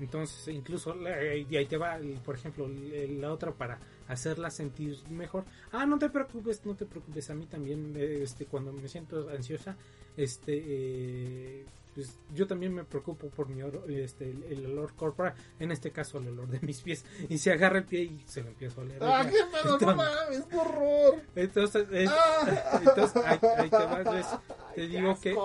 [0.00, 3.78] Entonces, incluso, la- y ahí te va, por ejemplo, la otra para
[4.08, 5.44] hacerla sentir mejor.
[5.72, 7.30] Ah, no te preocupes, no te preocupes.
[7.30, 9.76] A mí también, eh, este, cuando me siento ansiosa,
[10.16, 15.34] este, eh, pues yo también me preocupo por mi oro- este, el, el olor corporal.
[15.60, 17.04] En este caso, el olor de mis pies.
[17.28, 18.98] Y se agarra el pie y se lo empiezo a oler.
[19.02, 19.64] ¡Ah, qué pedo!
[19.64, 20.44] ¡No Entonces- mames!
[20.50, 21.22] ¡Qué horror!
[21.36, 22.80] Entonces, es- ¡Ah!
[22.84, 23.98] entonces ahí, ahí te va.
[23.98, 24.26] entonces,
[24.74, 25.36] te Ay, digo que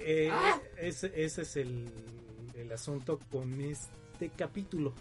[0.00, 0.30] eh,
[0.78, 1.88] ese, ese es el,
[2.54, 3.90] el asunto con este
[4.28, 4.92] capítulo.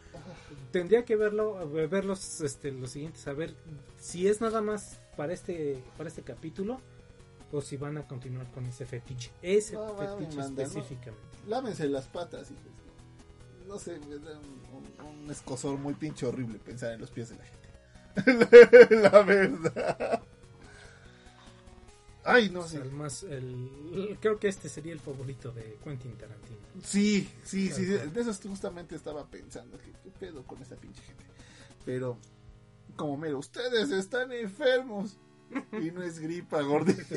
[0.72, 3.53] Tendría que verlo, eh, ver los, este, los siguientes, a ver
[3.99, 6.80] si es nada más para este, para este capítulo
[7.51, 9.32] o si van a continuar con ese fetiche.
[9.41, 10.67] Ese No, fetiche manda, no.
[10.67, 11.28] específicamente.
[11.47, 12.63] Lávense las patas, hijos.
[13.67, 17.30] No sé, me da un, un- un escozor muy pinche horrible pensar en los pies
[17.30, 18.95] de la gente.
[19.09, 20.22] la verdad.
[22.24, 22.78] Ay, no sé.
[22.78, 26.57] sea, el más, el- creo que este sería el favorito de Quentin Tarantino.
[26.84, 31.24] Sí, sí, sí, de eso justamente estaba pensando, que qué pedo con esa pinche gente.
[31.86, 32.17] Pero,
[32.95, 35.17] como mira, ustedes están enfermos
[35.82, 37.15] y no es gripa, gordito.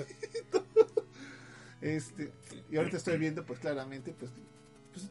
[1.80, 2.32] Este,
[2.70, 4.30] y ahorita estoy viendo, pues claramente, pues,
[4.92, 5.07] pues,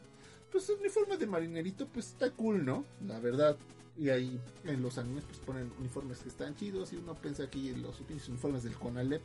[0.50, 2.84] pues el uniforme de marinerito, pues está cool, ¿no?
[3.06, 3.56] La verdad.
[3.98, 7.68] Y ahí en los animes, pues ponen uniformes que están chidos y uno piensa aquí
[7.68, 9.20] en los uniformes del Conalep,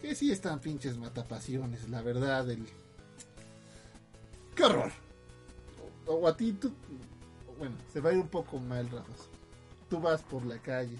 [0.00, 2.66] que sí están pinches matapasiones, la verdad, el...
[4.54, 4.90] ¡Qué horror!
[6.06, 6.72] O, o a ti, tú...
[7.58, 9.12] Bueno, se va a ir un poco mal, Rafa.
[9.90, 10.96] Tú vas por la calle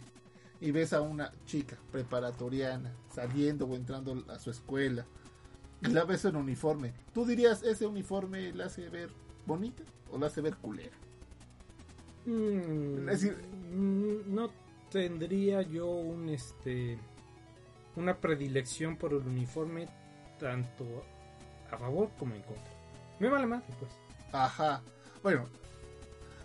[0.60, 5.06] y ves a una chica preparatoriana saliendo o entrando a su escuela
[5.82, 6.94] y la ves en uniforme.
[7.14, 9.10] ¿Tú dirías ese uniforme la hace ver
[9.46, 10.96] bonita o la hace ver culera?
[12.26, 13.36] Mm, Es decir-
[13.72, 14.50] mm, no
[14.90, 16.98] tendría yo un este
[17.98, 19.88] una predilección por el uniforme
[20.38, 21.04] tanto
[21.70, 22.72] a favor como en contra.
[23.18, 23.90] Me vale más, pues.
[24.32, 24.82] Ajá.
[25.22, 25.46] Bueno,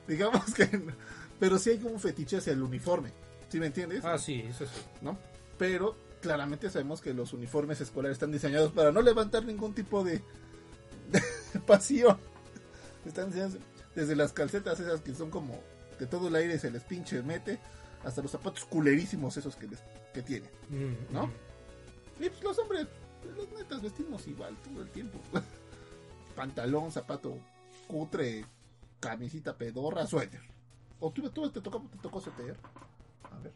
[0.08, 0.66] digamos que...
[0.78, 0.94] no,
[1.40, 3.12] Pero sí hay como un fetiche hacia el uniforme.
[3.50, 4.04] ¿Sí me entiendes?
[4.04, 4.82] Ah, sí, eso sí.
[5.02, 5.18] ¿no?
[5.58, 10.22] Pero claramente sabemos que los uniformes escolares están diseñados para no levantar ningún tipo de,
[11.54, 12.18] de pasión.
[13.06, 13.58] Están diseñados
[13.96, 15.60] desde las calcetas esas que son como
[16.00, 17.60] que todo el aire se les pinche mete,
[18.04, 19.80] hasta los zapatos culerísimos esos que les
[20.14, 20.50] que tienen.
[20.70, 21.28] Mm, ¿No?
[21.28, 21.32] mm.
[22.24, 22.88] Y pues los hombres,
[23.36, 25.20] los netas vestimos igual todo el tiempo.
[26.36, 27.38] Pantalón, zapato
[27.88, 28.46] cutre,
[29.00, 30.42] camisita pedorra, suéter.
[31.00, 32.56] ¿O tú, tú te tocó, te tocó suéter?
[33.32, 33.52] A ver.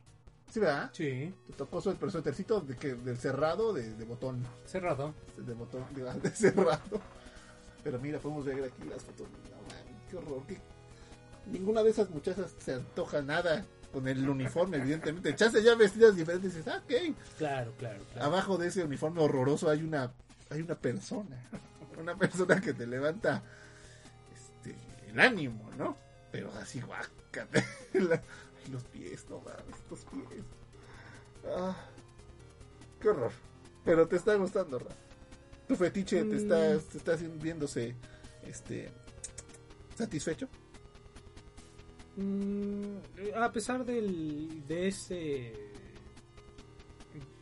[0.52, 0.90] Sí, ¿verdad?
[0.94, 4.44] Sí, Te tocó su, pero suétercito de que, del cerrado de, de botón.
[4.66, 5.14] cerrado.
[5.38, 7.02] De botón, de, de cerrado.
[7.84, 9.28] Pero mira, podemos ver aquí las fotos.
[9.50, 10.44] No, man, qué horror.
[10.48, 10.60] qué-
[11.52, 13.66] Ninguna de esas muchachas se antoja nada
[13.98, 15.34] con el uniforme, evidentemente.
[15.36, 17.16] Chance ya vestidas diferentes y dices, ah, ok.
[17.38, 18.26] Claro, claro, claro.
[18.28, 20.12] Abajo de ese uniforme horroroso hay una
[20.50, 21.36] hay una persona.
[22.00, 23.42] Una persona que te levanta
[24.36, 24.76] este,
[25.10, 25.98] el ánimo, ¿no?
[26.32, 27.66] Pero así, guácate.
[28.72, 30.44] Los pies, no mames, los pies.
[31.50, 31.76] Ah,
[33.02, 33.32] qué horror.
[33.84, 34.92] Pero te está gustando, Ra.
[35.68, 36.80] Tu fetiche te está, Mm.
[36.92, 37.96] te está haciendo- viéndose
[38.44, 38.92] este
[39.98, 40.48] satisfecho.
[42.18, 42.98] Mm,
[43.36, 45.54] a pesar del, de ese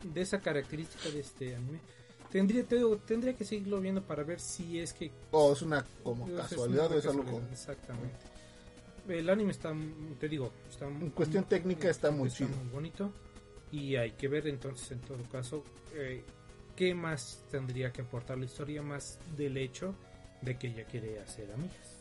[0.04, 1.80] de esa característica de este anime
[2.30, 5.82] tendría te digo, tendría que seguirlo viendo para ver si es que O es una
[6.02, 8.18] como es casualidad o es algo exactamente
[9.08, 9.74] el anime está
[10.20, 12.50] te digo está En cuestión técnica está muy chido.
[12.50, 13.10] muy bonito
[13.72, 15.64] y hay que ver entonces en todo caso
[15.94, 16.22] eh,
[16.76, 19.94] qué más tendría que aportar la historia más del hecho
[20.42, 21.95] de que ella quiere hacer amigas.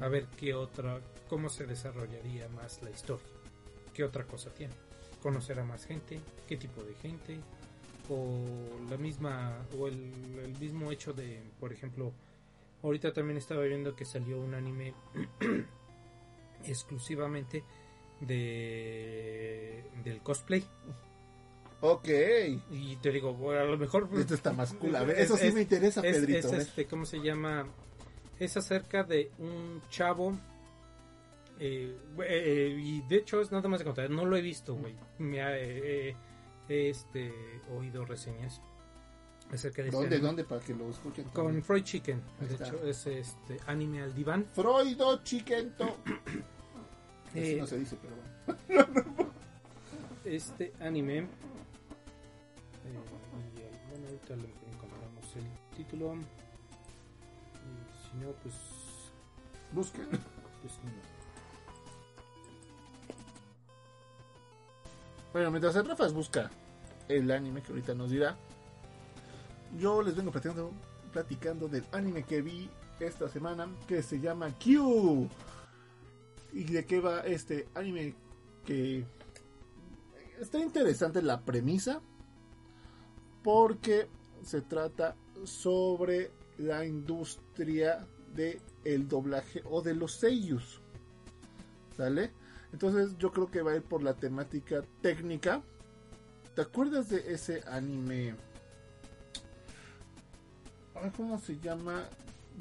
[0.00, 3.26] A ver qué otra, cómo se desarrollaría más la historia,
[3.94, 4.74] qué otra cosa tiene,
[5.22, 7.38] conocer a más gente, qué tipo de gente,
[8.10, 8.40] o
[8.90, 10.12] la misma, o el,
[10.44, 12.12] el mismo hecho de, por ejemplo,
[12.82, 14.92] ahorita también estaba viendo que salió un anime
[16.66, 17.64] exclusivamente
[18.20, 20.64] de del cosplay
[21.80, 22.08] Ok.
[22.70, 24.94] y te digo bueno, a lo mejor Esto está más cool.
[24.94, 26.48] A ver, es- eso sí es- me interesa, es, Pedrito.
[26.54, 27.66] es este cómo se llama
[28.44, 30.32] es acerca de un chavo.
[31.60, 34.94] eh, eh, y de hecho es nada más de contar, no lo he visto, güey.
[35.18, 36.16] Me ha, eh,
[36.68, 37.32] he este,
[37.76, 38.60] oído reseñas
[39.52, 40.26] acerca de este ¿Dónde, anime.
[40.26, 40.44] dónde?
[40.44, 41.24] Para que lo escuchen.
[41.32, 42.66] Con Freud Chicken, Ahí de está.
[42.68, 44.44] hecho es este anime al diván.
[44.52, 45.96] Freudo Chiquento.
[47.34, 48.14] Eh, no se dice, pero
[48.68, 49.32] bueno.
[50.26, 51.26] este anime
[52.84, 56.14] y bueno ahorita le encontramos el título
[58.12, 58.54] si pues,
[59.72, 60.08] Busquen.
[60.10, 60.90] pues no.
[65.32, 66.50] Bueno, mientras el Rafa busca
[67.08, 68.36] el anime que ahorita nos dirá,
[69.78, 70.72] yo les vengo platicando,
[71.10, 72.68] platicando del anime que vi
[73.00, 75.28] esta semana que se llama Q.
[76.52, 78.14] ¿Y de qué va este anime?
[78.66, 79.06] Que
[80.38, 82.02] está interesante la premisa
[83.42, 84.08] porque
[84.42, 90.80] se trata sobre la industria de el doblaje o de los seiyus.
[91.96, 92.32] ¿Sale?
[92.72, 95.62] Entonces yo creo que va a ir por la temática técnica.
[96.54, 98.34] ¿Te acuerdas de ese anime?
[101.16, 102.08] ¿Cómo se llama?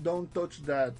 [0.01, 0.93] Don't Touch That.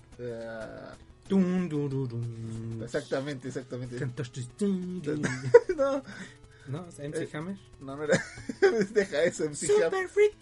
[1.28, 2.82] Dun, dun, dun, dun.
[2.84, 3.96] exactamente, exactamente.
[5.78, 6.04] No,
[6.68, 8.22] no es MC Eh, Hammer no, no era.
[8.94, 9.84] Deja eso, MC Hammer.
[9.86, 10.34] super freak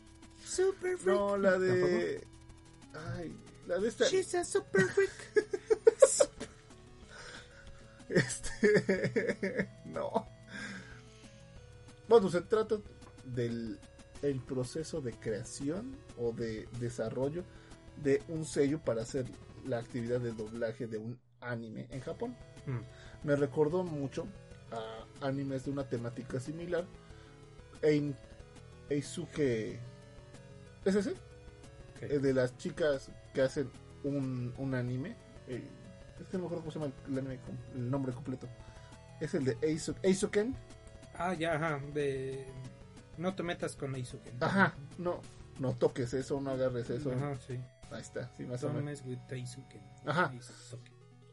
[0.45, 2.23] super freak No, la de.
[2.93, 3.35] Ay,
[3.67, 4.05] la de esta.
[4.05, 5.11] she's a super freak
[8.09, 9.69] Este.
[9.85, 10.27] no.
[12.07, 12.77] Bueno, se trata
[13.23, 13.79] del
[14.21, 17.43] el proceso de creación o de desarrollo
[18.03, 19.25] de un sello para hacer
[19.65, 22.35] la actividad de doblaje de un anime en Japón.
[22.65, 23.27] Mm.
[23.27, 24.27] Me recordó mucho
[24.71, 26.85] a animes de una temática similar.
[27.81, 28.15] Ein,
[28.89, 29.79] Eisuke.
[30.85, 31.13] ¿Es ese?
[32.05, 33.69] Eh, de las chicas que hacen
[34.03, 35.15] un, un anime.
[35.47, 35.63] eh,
[36.19, 37.39] es que no me acuerdo cómo se llama el, anime
[37.75, 38.47] el nombre completo.
[39.19, 39.57] Es el de
[41.15, 42.45] ah ya ajá de
[43.17, 45.19] no te metas con Izuken Ajá, no,
[45.59, 47.11] no toques eso, no agarres eso.
[47.11, 47.59] ajá sí
[47.91, 48.83] Ahí está, sí, más o menos.
[48.83, 49.17] mess with
[50.05, 50.31] Ajá.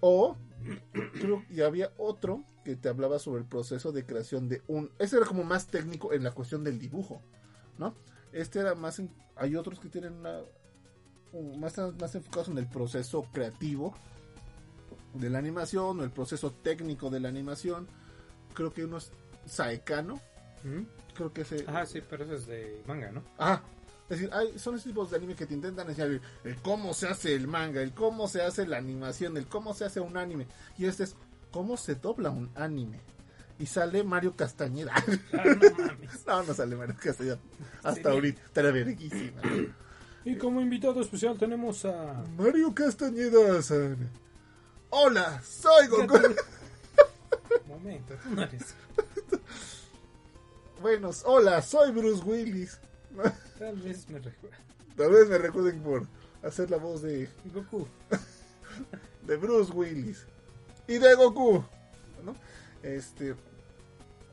[0.01, 0.37] O,
[1.13, 4.91] creo que había otro que te hablaba sobre el proceso de creación de un...
[4.99, 7.23] Ese era como más técnico en la cuestión del dibujo,
[7.79, 7.95] ¿no?
[8.41, 8.99] Este era más...
[8.99, 10.41] en- hay otros que tienen una...
[11.33, 13.95] un- más, más enfocados en el proceso creativo
[15.15, 17.89] de la animación o el proceso técnico de la animación.
[18.55, 19.11] Creo que uno es
[19.47, 20.21] Saekano.
[20.65, 20.83] ¿Mm?
[21.15, 21.65] Creo que ese...
[21.67, 23.23] Ajá, sí, pero eso es de manga, ¿no?
[23.39, 23.63] Ah,
[24.09, 27.09] es decir, hay, son esos tipos de anime que te intentan enseñar el cómo se
[27.09, 30.47] hace el manga, el cómo se hace la animación, el cómo se hace un anime.
[30.79, 31.17] Y este es
[31.51, 33.01] cómo se dobla un anime.
[33.59, 34.93] Y sale Mario Castañeda.
[34.95, 35.03] Ah,
[35.33, 36.27] no mames.
[36.27, 37.39] no, no sale Mario Castañeda.
[37.79, 38.43] Hasta Sería- ahorita.
[38.45, 39.43] Estaría verguísima.
[40.25, 42.25] Y como invitado especial tenemos a...
[42.37, 44.11] Mario Castañeda san.
[44.91, 46.19] Hola, soy Goku.
[47.69, 48.75] Momento, tú no eres.
[50.81, 52.79] bueno, hola, soy Bruce Willis.
[53.59, 54.57] Tal vez me recuerda.
[54.97, 56.07] Tal vez me recuerden por
[56.43, 57.87] hacer la voz de Goku.
[59.27, 60.25] de Bruce Willis
[60.87, 61.65] y de Goku,
[62.25, 62.35] ¿no?
[62.87, 63.35] Este,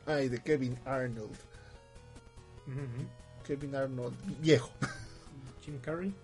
[0.06, 1.36] ay, de Kevin Arnold.
[3.44, 4.70] Kevin Arnold viejo,
[5.64, 6.14] Jim Carrey.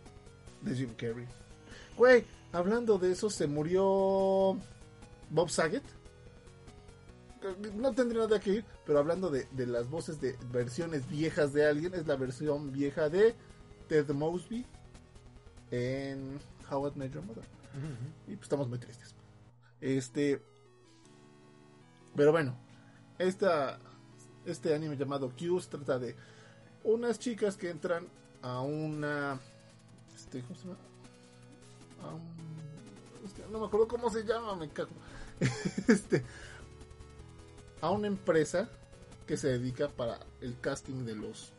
[0.63, 1.27] de Jim Carrey.
[1.97, 4.57] Güey, hablando de eso, se murió
[5.31, 5.83] Bob Saget.
[7.75, 11.67] No tendría nada que ir, pero hablando de, de las voces de versiones viejas de
[11.67, 13.35] alguien, es la versión vieja de
[13.89, 14.65] Ted Mosby
[15.71, 16.39] en
[16.71, 17.45] How I Met Your Mother.
[18.27, 19.15] Y pues estamos muy tristes.
[19.81, 20.43] Este.
[22.17, 22.57] Pero bueno.
[23.19, 23.79] Esta,
[24.47, 26.17] este anime llamado Q se trata de
[26.85, 28.07] unas chicas que entran
[28.43, 29.39] a una.
[30.15, 30.79] Este, ¿Cómo se llama?
[33.53, 34.91] No me acuerdo cómo se llama, me cago.
[35.89, 36.25] Este.
[37.83, 38.69] A una empresa
[39.27, 41.53] que se dedica para el casting de los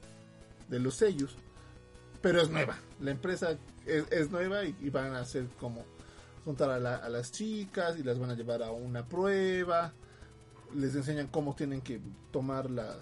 [0.67, 1.35] de los sellos.
[2.21, 2.77] Pero es nueva.
[2.99, 5.83] La empresa es, es nueva y, y van a hacer como
[6.45, 9.93] juntar a, la- a las chicas y las van a llevar a una prueba.
[10.75, 11.99] Les enseñan cómo tienen que
[12.31, 12.97] tomar la-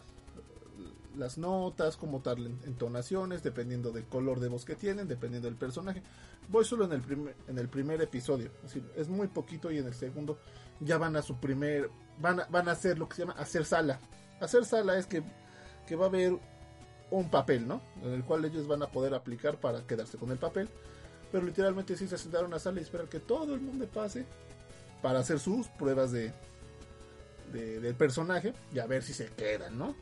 [1.18, 6.02] las notas, cómo darle entonaciones, dependiendo del color de voz que tienen, dependiendo del personaje.
[6.48, 8.50] Voy solo en el primer, en el primer episodio,
[8.96, 10.40] es, muy poquito y en el segundo
[10.80, 13.66] ya van a su primer, van a, van a hacer lo que se llama hacer
[13.66, 14.00] sala.
[14.40, 15.22] Hacer sala es que,
[15.86, 16.40] que va a haber
[17.12, 17.82] un papel, ¿no?
[18.04, 20.70] En el cual ellos van a poder aplicar para quedarse con el papel.
[21.32, 24.26] Pero literalmente sí se sentaron a una sala y esperar que todo el mundo pase
[25.02, 26.34] para hacer sus pruebas de,
[27.50, 29.96] de- del personaje y a ver si se quedan, ¿no?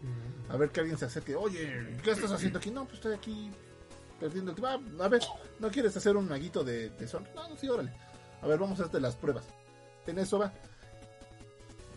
[0.49, 2.71] A ver que alguien se acerque, oye, ¿qué estás haciendo aquí?
[2.71, 3.51] No, pues estoy aquí
[4.19, 5.01] perdiendo el tiempo.
[5.01, 5.21] Ah, a ver,
[5.59, 7.27] ¿no quieres hacer un maguito de, de son?
[7.35, 7.91] No, no, sí, órale.
[8.41, 9.45] A ver, vamos a hacerte las pruebas.
[10.05, 10.53] En eso va.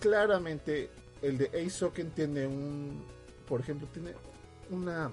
[0.00, 0.90] Claramente,
[1.22, 3.04] el de Aizoken tiene un.
[3.46, 4.14] Por ejemplo, tiene
[4.70, 5.10] una.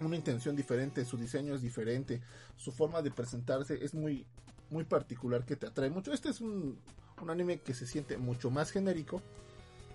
[0.00, 2.20] Una intención diferente, su diseño es diferente,
[2.56, 4.26] su forma de presentarse es muy,
[4.68, 6.12] muy particular que te atrae mucho.
[6.12, 6.78] Este es un,
[7.20, 9.22] un anime que se siente mucho más genérico,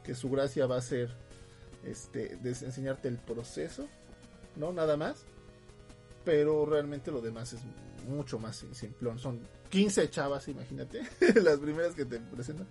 [0.03, 1.09] que su gracia va a ser
[1.83, 3.87] este, de enseñarte el proceso,
[4.55, 5.25] no nada más,
[6.25, 7.61] pero realmente lo demás es
[8.07, 9.19] mucho más simplón.
[9.19, 9.39] Son
[9.69, 11.01] 15 chavas, imagínate,
[11.41, 12.67] las primeras que te presentan.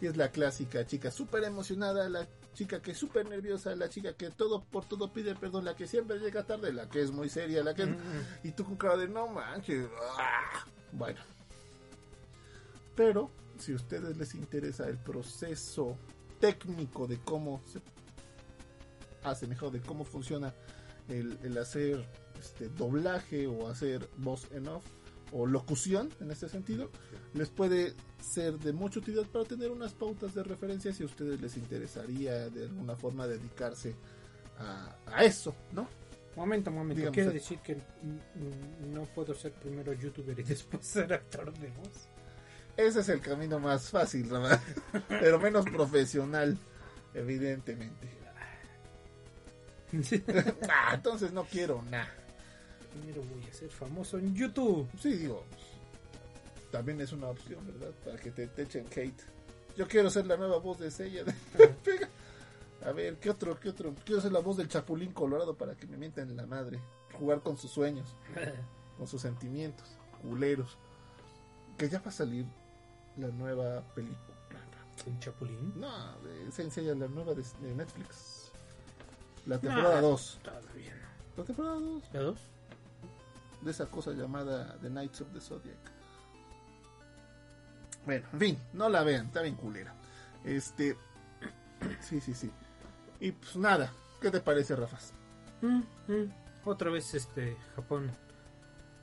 [0.00, 4.14] Y es la clásica chica súper emocionada, la chica que es súper nerviosa, la chica
[4.14, 7.28] que todo por todo pide perdón, la que siempre llega tarde, la que es muy
[7.28, 7.86] seria, la que...
[7.86, 7.96] Mm,
[8.42, 9.86] Y tú con cara de no manches.
[10.18, 10.66] ah".
[10.90, 11.20] Bueno.
[12.96, 13.30] Pero
[13.62, 15.96] si a ustedes les interesa el proceso
[16.40, 17.80] técnico de cómo se
[19.22, 20.52] hace mejor, de cómo funciona
[21.08, 22.04] el, el hacer
[22.38, 24.84] este doblaje o hacer voz en off
[25.32, 26.90] o locución en este sentido,
[27.34, 31.40] les puede ser de mucha utilidad para tener unas pautas de referencia si a ustedes
[31.40, 33.94] les interesaría de alguna forma dedicarse
[34.58, 35.88] a, a eso, ¿no?
[36.36, 36.96] Momento, momento.
[36.96, 37.76] Digamos, Quiero decir que
[38.92, 42.08] no puedo ser primero youtuber y después ser actor de voz.
[42.76, 44.60] Ese es el camino más fácil, ¿verdad?
[45.08, 46.56] pero menos profesional,
[47.14, 48.08] evidentemente.
[50.70, 52.08] Ah, entonces no quiero nada.
[52.90, 54.88] primero voy a ser famoso en YouTube.
[54.98, 55.44] Sí, digo,
[56.70, 57.92] también es una opción, ¿verdad?
[58.02, 59.22] Para que te, te echen hate.
[59.76, 61.24] Yo quiero ser la nueva voz de Sella.
[62.86, 63.58] A ver, ¿qué otro?
[63.60, 63.94] ¿Qué otro?
[64.04, 66.80] Quiero ser la voz del Chapulín Colorado para que me mientan la madre.
[67.18, 68.16] Jugar con sus sueños,
[68.96, 70.78] con sus sentimientos, culeros.
[71.76, 72.46] Que ya va a salir
[73.16, 74.18] la nueva película.
[75.06, 75.72] ¿Un chapulín?
[75.80, 75.88] No,
[76.52, 78.50] Saint Seiya, la nueva de, de Netflix.
[79.46, 80.38] La temporada Ah, 2.
[80.42, 81.36] Todavía no.
[81.36, 82.40] La temporada 2 ¿La dos?
[83.62, 85.76] de esa cosa llamada The Knights of the Zodiac.
[88.04, 89.94] Bueno, en fin, no la vean, está bien culera.
[90.44, 90.96] Este.
[92.00, 92.48] Sí, sí, sí.
[93.18, 95.12] Y pues nada, ¿qué te parece, Rafas?
[95.62, 96.32] Mm, mm.
[96.64, 98.12] Otra vez este Japón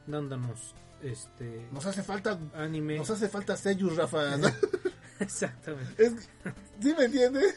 [0.07, 2.37] dándonos este Nos hace falta.
[2.53, 2.97] anime.
[2.97, 4.35] Nos hace falta Seiyus, Rafa.
[5.19, 6.05] Exactamente.
[6.05, 6.29] Es-
[6.81, 7.55] ¿Sí me entiendes?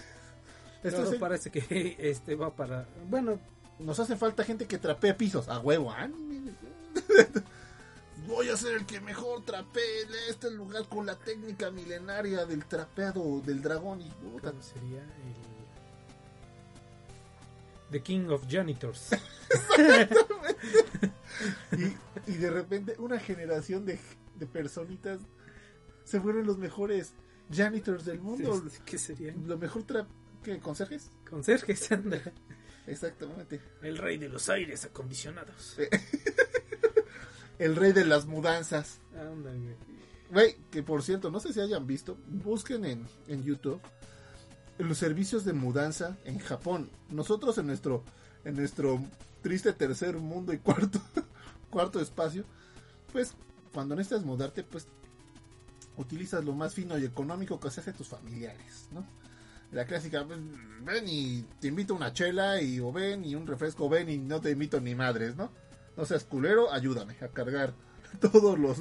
[0.82, 3.38] Esto es- parece que este va para bueno,
[3.78, 5.48] Nos hace falta gente que trapee pisos.
[5.48, 6.08] A huevo, ah,
[8.26, 12.64] Voy a ser el que mejor trapee en este lugar con la técnica milenaria del
[12.66, 14.00] trapeado del dragón.
[14.00, 15.51] Y puta, ¿cómo sería el
[17.92, 19.10] The King of Janitors.
[21.72, 23.98] y, y de repente una generación de,
[24.36, 25.20] de personitas
[26.04, 27.12] se vuelven los mejores
[27.50, 28.62] janitors del mundo.
[28.84, 29.34] ¿Qué sería?
[29.46, 30.06] Lo mejor tra
[30.42, 31.10] ¿qué, conserjes.
[31.28, 32.20] Conserje Sandra,
[32.86, 33.60] Exactamente.
[33.82, 35.76] el rey de los aires acondicionados.
[37.58, 38.98] El rey de las mudanzas.
[39.14, 39.76] Ándale.
[40.32, 43.80] Güey, que por cierto, no sé si hayan visto, busquen en, en YouTube
[44.88, 46.90] los servicios de mudanza en Japón.
[47.10, 48.02] Nosotros en nuestro,
[48.44, 49.00] en nuestro
[49.42, 51.00] triste tercer mundo y cuarto,
[51.70, 52.44] cuarto espacio,
[53.12, 53.34] pues
[53.72, 54.86] cuando necesitas mudarte, pues
[55.96, 59.04] utilizas lo más fino y económico que se hace a tus familiares, ¿no?
[59.72, 60.38] La clásica, pues,
[60.82, 64.40] ven y te invito una chela y o ven y un refresco, ven y no
[64.40, 65.50] te invito ni madres, ¿no?
[65.96, 67.72] No seas culero, ayúdame a cargar
[68.20, 68.78] todos los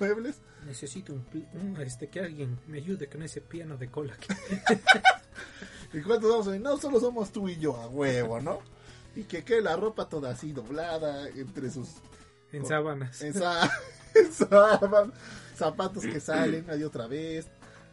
[0.00, 0.40] muebles.
[0.66, 1.24] Necesito un,
[1.54, 4.34] un, este que alguien me ayude con ese piano de cola que
[5.92, 6.60] ¿Y cuántos vamos a ir?
[6.62, 8.60] No, solo somos tú y yo, a huevo, ¿no?
[9.14, 11.88] Y que quede la ropa toda así doblada entre sus
[12.52, 13.20] en sábanas.
[13.22, 13.70] esa,
[14.14, 14.80] esa-
[15.56, 17.46] zapatos que salen ahí otra vez,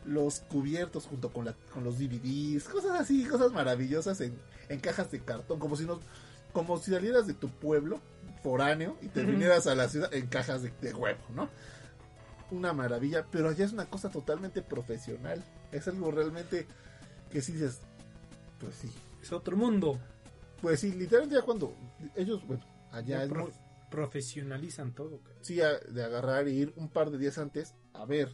[0.05, 4.37] los cubiertos junto con, la, con los DVDs, cosas así, cosas maravillosas en,
[4.69, 5.99] en cajas de cartón, como si no,
[6.53, 7.99] como si salieras de tu pueblo
[8.41, 11.49] foráneo y te vinieras a la ciudad en cajas de, de huevo, ¿no?
[12.51, 16.65] Una maravilla, pero allá es una cosa totalmente profesional, es algo realmente
[17.31, 17.79] que si dices,
[18.59, 18.89] pues sí,
[19.21, 19.99] Es otro mundo.
[20.61, 21.73] pues sí, literalmente ya cuando
[22.15, 23.51] ellos, bueno, allá es muy,
[23.89, 25.19] profesionalizan todo.
[25.21, 25.35] cara.
[25.41, 28.33] sí, a- de agarrar e ir un par de días antes a ver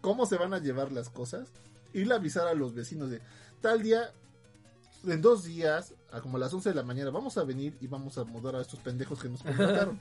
[0.00, 1.48] cómo se van a llevar las cosas,
[1.92, 3.20] irle a avisar a los vecinos de
[3.60, 4.12] tal día,
[5.06, 7.86] en dos días, a como a las 11 de la mañana, vamos a venir y
[7.86, 9.98] vamos a mudar a estos pendejos que nos contrataron.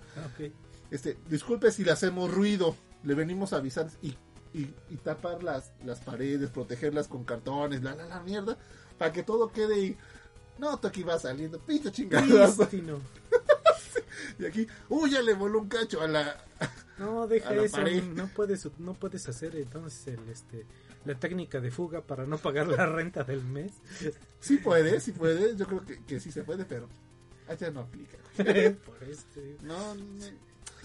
[0.92, 4.16] Este, disculpe si le hacemos ruido, le venimos a avisar y,
[4.54, 8.58] y, y tapar las, las paredes, protegerlas con cartones, la, la, la mierda,
[8.98, 9.98] para que todo quede y...
[10.58, 12.68] No, aquí vas saliendo, pinche chingadazo.
[12.68, 13.00] Prístino.
[14.38, 16.44] Y aquí, uy, ya le voló un cacho a la,
[16.98, 17.78] No, deja eso.
[17.78, 18.04] pared.
[18.04, 20.66] No puedes, no puedes hacer entonces el, este,
[21.06, 23.74] la técnica de fuga para no pagar la renta del mes.
[24.40, 26.88] Sí puede, sí puede, yo creo que, que sí se puede, pero
[27.48, 28.18] Allá no aplica.
[28.38, 29.58] Por este.
[29.64, 30.26] No, no,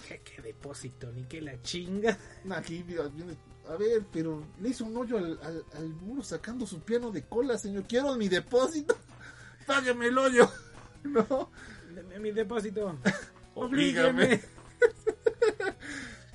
[0.07, 2.17] ¿Qué, qué depósito, ni que la chinga.
[2.45, 3.37] no, aquí viene-
[3.69, 7.23] A ver, pero le hizo un hoyo al, al, al muro sacando su piano de
[7.23, 7.83] cola, señor.
[7.87, 8.95] Quiero mi depósito.
[9.67, 10.49] Págame el hoyo.
[11.05, 11.51] No.
[11.93, 12.97] Deme mi depósito.
[13.53, 14.41] Oblígame.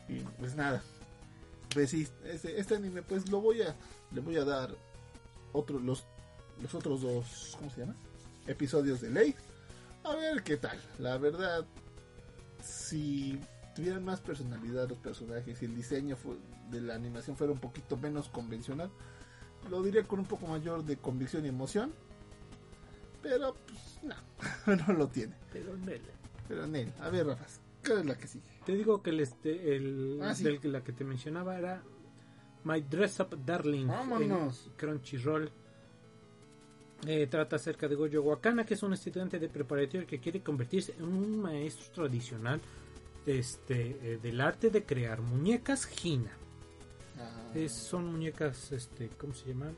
[0.09, 0.83] Y pues nada.
[1.75, 3.75] Pues sí, este, este anime pues lo voy a
[4.13, 4.75] le voy a dar
[5.53, 6.05] otro los
[6.63, 7.97] los otros dos, ¿cómo se llama?
[8.47, 9.35] episodios de ley.
[10.05, 10.79] A ver qué tal.
[10.99, 11.65] La verdad
[12.63, 13.41] si
[13.75, 16.39] tuvieran más personalidad los personajes y el diseño fu-
[16.71, 18.91] de la animación fuera un poquito menos convencional,
[19.71, 21.93] lo diría con un poco mayor de convicción y emoción.
[23.23, 25.35] Pero pues no, no lo tiene.
[25.53, 26.01] Pero Nel.
[26.49, 27.47] Pero Nel, a ver, Rafa,
[27.87, 28.45] ¿cuál es la que sigue?
[28.65, 30.45] Te digo que el, este, el Ah, sí.
[30.45, 31.83] del que la que te mencionaba era
[32.65, 34.67] My Dress Up Darling Vámonos.
[34.67, 35.51] en Crunchyroll.
[37.07, 40.93] Eh, trata acerca de Goyo Wakana, que es un estudiante de preparatoria que quiere convertirse
[40.99, 42.61] en un maestro tradicional
[43.25, 46.31] este, eh, del arte de crear muñecas Hina.
[47.21, 49.75] Ah, Es- son muñecas, este, ¿cómo se llaman?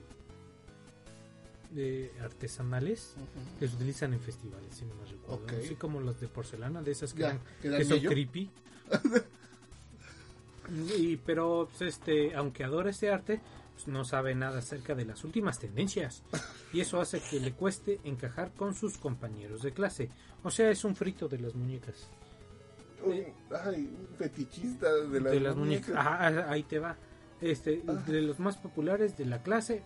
[1.71, 3.15] De artesanales
[3.59, 5.59] que se utilizan en festivales, si no me recuerdo.
[5.59, 8.51] Así como las de porcelana, de esas que, Ya, dan- que dan que son creepy.
[10.99, 13.41] y, pero, pues, este, aunque adora este arte,
[13.75, 16.23] pues, no sabe nada acerca de las últimas tendencias.
[16.75, 20.11] Y eso hace que le cueste encajar con sus compañeros de clase.
[20.43, 22.07] O sea, es un frito de las muñecas.
[23.05, 23.25] Un-
[23.65, 25.97] ay, un fetichista de las, de las muñecas.
[25.97, 26.97] Ajá, ah, ahí te va.
[27.43, 27.93] Este, Ah.
[28.07, 29.83] de los más populares de la clase,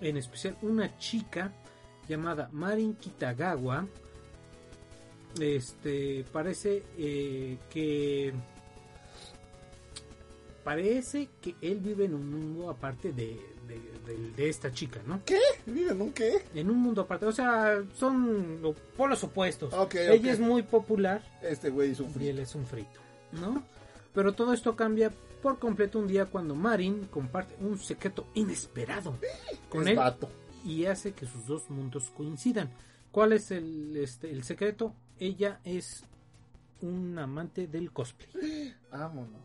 [0.00, 1.52] en especial una chica
[2.08, 3.86] llamada Marin Kitagawa.
[5.40, 8.32] Este, parece eh, que
[10.64, 13.38] parece que él vive en un mundo aparte de,
[13.68, 13.80] de,
[14.12, 15.20] de- de esta chica, ¿no?
[15.24, 15.38] ¿Qué?
[15.66, 16.42] ¿Miren un qué?
[16.54, 19.72] En un mundo aparte, o sea, son lo- polos opuestos.
[19.74, 23.00] Ok, Ella es muy popular Este güey es un y él es un frito,
[23.32, 23.62] ¿no?
[24.14, 25.12] Pero todo esto cambia
[25.42, 29.16] por completo un día cuando Marin comparte un secreto inesperado
[29.68, 30.28] con Es él vato.
[30.64, 32.70] y hace que sus dos mundos coincidan.
[33.12, 34.94] ¿Cuál es el, este, el secreto?
[35.18, 36.04] Ella es
[36.82, 38.74] un amante del cosplay.
[38.90, 39.40] Vámonos.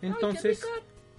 [0.00, 0.64] Entonces,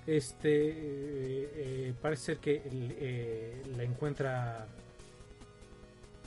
[0.08, 4.68] este eh, eh, parece ser que eh, la encuentra.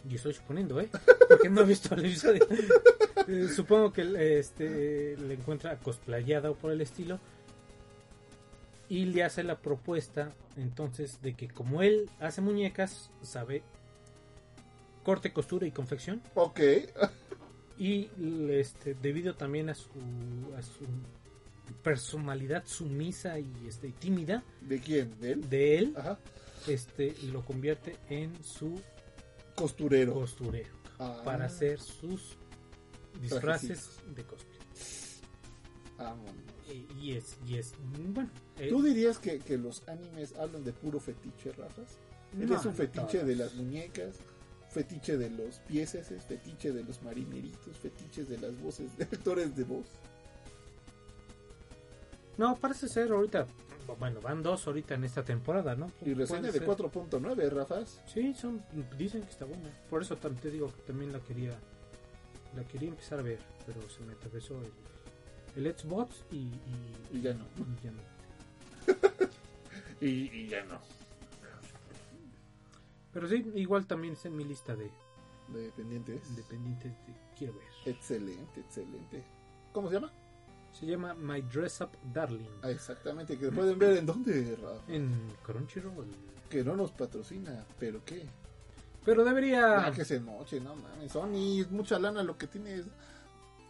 [0.08, 0.88] Y estoy suponiendo, ¿eh?
[1.28, 2.46] Porque no he visto el episodio.
[3.56, 7.18] Supongo que este la encuentra cosplayada o por el estilo.
[8.94, 13.62] Y le hace la propuesta entonces de que como él hace muñecas, sabe
[15.02, 16.22] corte, costura y confección.
[16.34, 16.60] Ok.
[17.76, 18.08] Y
[18.50, 19.88] este, debido también a su,
[20.56, 20.84] a su
[21.82, 25.18] personalidad sumisa y este, tímida ¿De quién?
[25.20, 25.50] ¿De él?
[25.50, 26.18] de él, Ajá.
[26.68, 28.80] este, lo convierte en su
[29.56, 30.14] Costurero.
[30.14, 32.36] costurero Ah, para hacer sus
[33.20, 34.58] disfraces de cosplay.
[35.98, 36.43] Vámonos.
[36.68, 37.74] Y, y es, y es,
[38.08, 38.30] bueno.
[38.58, 41.98] eh, ¿Tú dirías que, que los animes hablan de puro fetiche, Rafas?
[42.32, 43.26] no, ¿Eres un no fetiche todos.
[43.26, 44.16] de las muñecas?
[44.70, 46.08] ¿Fetiche de los pieses?
[46.26, 47.76] ¿Fetiche de los marineritos?
[47.76, 49.86] ¿Fetiches de las voces de actores de voz?
[52.36, 53.46] No, parece ser ahorita.
[53.98, 55.92] Bueno, van dos ahorita en esta temporada, ¿no?
[56.04, 56.66] Y reseña de ser.
[56.66, 58.00] 4.9, Rafas.
[58.06, 58.64] Sí, son,
[58.98, 59.70] dicen que está buena.
[59.90, 61.52] Por eso te digo que también la quería
[62.56, 64.70] la quería empezar a ver, pero se me atravesó el,
[65.56, 66.52] el Xbox y, y,
[67.12, 67.44] Y ya no.
[67.56, 68.02] y ya no.
[70.00, 70.78] Y, y ya no.
[73.12, 74.90] Pero sí, igual también está en mi lista de,
[75.48, 76.34] De pendientes.
[76.36, 77.94] de pendientes de quiero ver.
[77.94, 79.24] Excelente, excelente.
[79.72, 80.12] ¿Cómo se llama?
[80.72, 82.50] Se llama My Dress Up Darling.
[82.62, 84.92] Ah, exactamente, que pueden ver en dónde, Rafa.
[84.92, 86.08] En Crunchyroll.
[86.50, 88.26] Que no nos patrocina, pero qué.
[89.04, 89.86] Pero debería...
[89.86, 91.12] Ah, que se noche, no mames.
[91.12, 92.86] Sony, es mucha lana lo que tienes.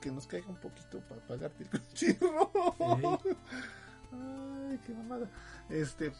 [0.04, 1.70] Que nos caiga un poquito para pagarte el.
[2.12, 3.18] Ey.
[4.12, 5.30] Ay, qué mamada.
[5.70, 6.12] Este,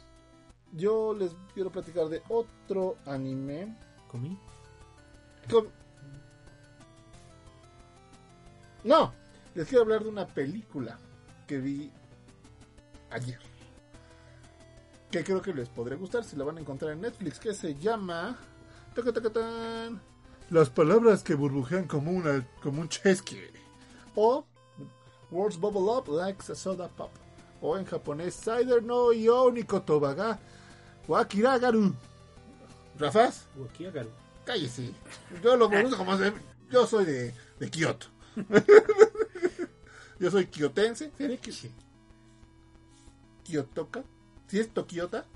[0.73, 3.77] yo les quiero platicar de otro anime.
[4.11, 4.39] ¿Comí?
[5.51, 5.69] con-
[8.85, 9.13] No,
[9.55, 10.99] les quiero hablar de una película
[11.47, 11.93] que vi
[13.11, 13.39] ayer.
[15.11, 17.39] Que creo que les podría gustar si la van a encontrar en Netflix.
[17.39, 18.39] Que se llama.
[20.49, 23.53] Las palabras que burbujean como, una, como un chesque.
[24.15, 24.45] O
[25.31, 27.11] Words Bubble Up Like a Soda Pop.
[27.61, 30.39] O en japonés Cider no Yo Nikotobaga
[31.09, 31.95] Wakiragaru.
[32.99, 33.47] ¿Rafas?
[33.57, 34.11] Wakiagaru.
[34.45, 34.91] Cállese.
[35.43, 36.17] Yo lo conozco como
[36.71, 38.07] Yo soy de, de Kioto.
[40.19, 41.11] Yo soy kiotense.
[41.17, 41.53] ¿Sería que
[43.43, 44.05] Kiotoka?
[44.47, 45.27] ¿Si es Tokiota?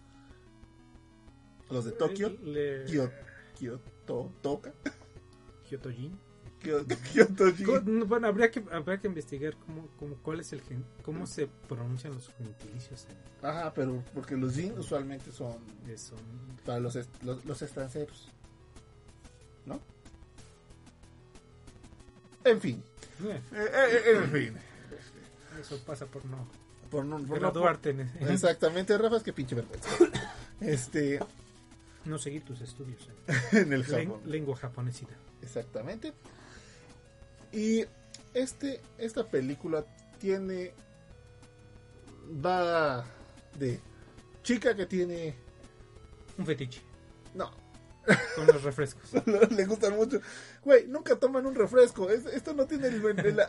[1.70, 2.30] Los de Tokio.
[2.42, 2.84] Le...
[2.86, 3.10] Kio,
[3.58, 4.72] Kyoto, Toka.
[5.68, 6.18] Kyotojin.
[6.62, 7.66] Kyo- Kyotojin.
[7.66, 11.26] Co- no, Bueno, habría que, habría que investigar cómo, cómo, cuál es el gen, cómo
[11.26, 15.56] se pronuncian los gentilicios en- Ajá, pero porque los Jin usualmente son
[15.96, 16.18] son.
[16.66, 18.28] para los, los, los extranjeros.
[19.66, 19.80] ¿No?
[22.44, 22.82] En fin.
[23.24, 24.56] Eh, Eh, eh, en fin.
[25.60, 26.48] eso pasa por no
[26.90, 27.78] Por no, por no-
[28.20, 29.88] en- Exactamente, Rafa, es que pinche vergüenza.
[30.60, 31.20] Este,
[32.04, 33.06] no seguir tus estudios
[33.52, 34.22] en en el Japón.
[34.24, 35.16] lengua japonesida.
[35.42, 36.12] Exactamente.
[37.52, 37.84] Y
[38.34, 39.84] este, esta película
[40.18, 40.72] tiene.
[42.44, 43.04] Va
[43.58, 43.80] de
[44.42, 45.34] chica que tiene.
[46.36, 46.80] Un fetiche
[47.34, 47.50] No,
[48.36, 49.10] con los refrescos.
[49.50, 50.20] le gustan mucho.
[50.62, 52.10] Güey, nunca toman un refresco.
[52.10, 53.40] Es- esto no tiene el, el-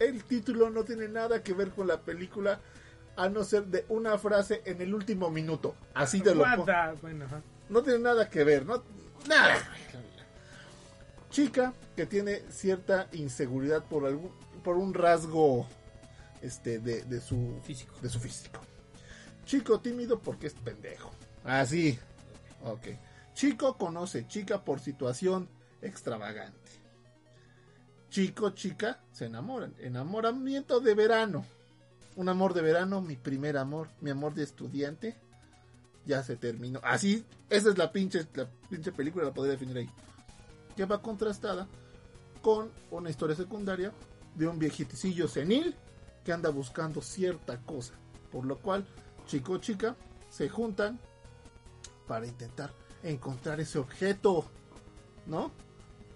[0.00, 2.60] el título, no tiene nada que ver con la película.
[3.16, 5.76] A no ser de una frase en el último minuto.
[5.94, 6.66] Así te lo pongo.
[7.00, 7.26] Bueno.
[7.68, 8.82] No tiene nada que ver, no
[9.28, 9.56] nada.
[11.34, 14.30] Chica que tiene cierta inseguridad por algún
[14.62, 15.66] por un rasgo
[16.42, 17.92] este de, de su Físico.
[18.00, 18.60] de su físico.
[19.44, 21.10] Chico tímido porque es pendejo.
[21.42, 21.98] Así.
[22.62, 22.86] Ok.
[23.34, 25.48] Chico conoce chica por situación
[25.82, 26.70] extravagante.
[28.10, 29.74] Chico, chica, se enamoran.
[29.80, 31.44] Enamoramiento de verano.
[32.14, 35.16] Un amor de verano, mi primer amor, mi amor de estudiante.
[36.06, 36.78] Ya se terminó.
[36.84, 39.90] Así, esa es la pinche, la pinche película, la podría definir ahí.
[40.76, 41.68] Que va contrastada
[42.42, 43.92] con una historia secundaria
[44.34, 45.74] de un viejiticillo senil
[46.24, 47.94] que anda buscando cierta cosa.
[48.32, 48.86] Por lo cual,
[49.26, 49.96] chico o chica
[50.30, 50.98] se juntan
[52.06, 52.72] para intentar
[53.02, 54.44] encontrar ese objeto,
[55.26, 55.52] ¿no?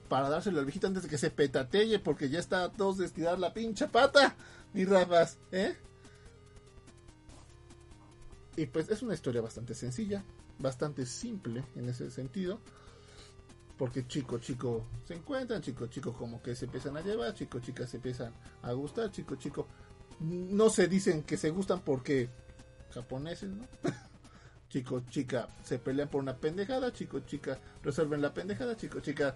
[0.09, 3.07] Para dárselo al viejito antes de que se petatelle, porque ya está a todos de
[3.07, 4.35] estirar la pinche pata,
[4.73, 5.77] mi Rafas, ¿eh?
[8.57, 10.25] Y pues es una historia bastante sencilla,
[10.59, 12.59] bastante simple en ese sentido.
[13.79, 17.87] Porque chico, chico se encuentran, chico, chico como que se empiezan a llevar, chico, chica
[17.87, 19.69] se empiezan a gustar, chico, chico
[20.21, 22.29] no se dicen que se gustan porque
[22.93, 23.65] japoneses, ¿no?
[24.69, 29.35] chico, chica se pelean por una pendejada, chico, chica resuelven la pendejada, chico, chica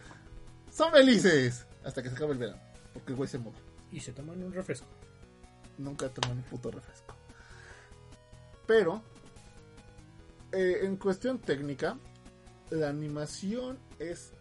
[0.73, 2.61] son felices hasta que se acaba el verano,
[2.93, 3.59] porque el güey se mueve.
[3.91, 4.87] Y se toman un refresco.
[5.77, 7.15] Nunca toman un puto refresco.
[8.67, 9.03] Pero,
[10.51, 11.99] eh, en cuestión técnica,
[12.73, 14.33] la animación es.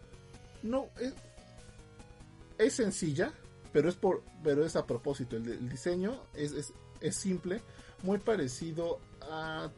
[0.62, 1.14] No, es.
[2.58, 3.32] Es sencilla,
[3.72, 5.36] pero es por pero es a propósito.
[5.36, 7.60] El, el diseño es, es, es simple,
[8.02, 9.70] muy parecido a.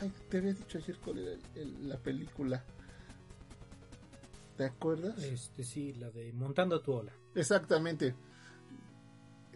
[0.00, 2.64] Ay, te había dicho ayer cuál era el- el- la película.
[4.56, 5.18] ¿Te acuerdas?
[5.22, 7.12] Este sí, la de montando tu ola.
[7.34, 8.14] Exactamente.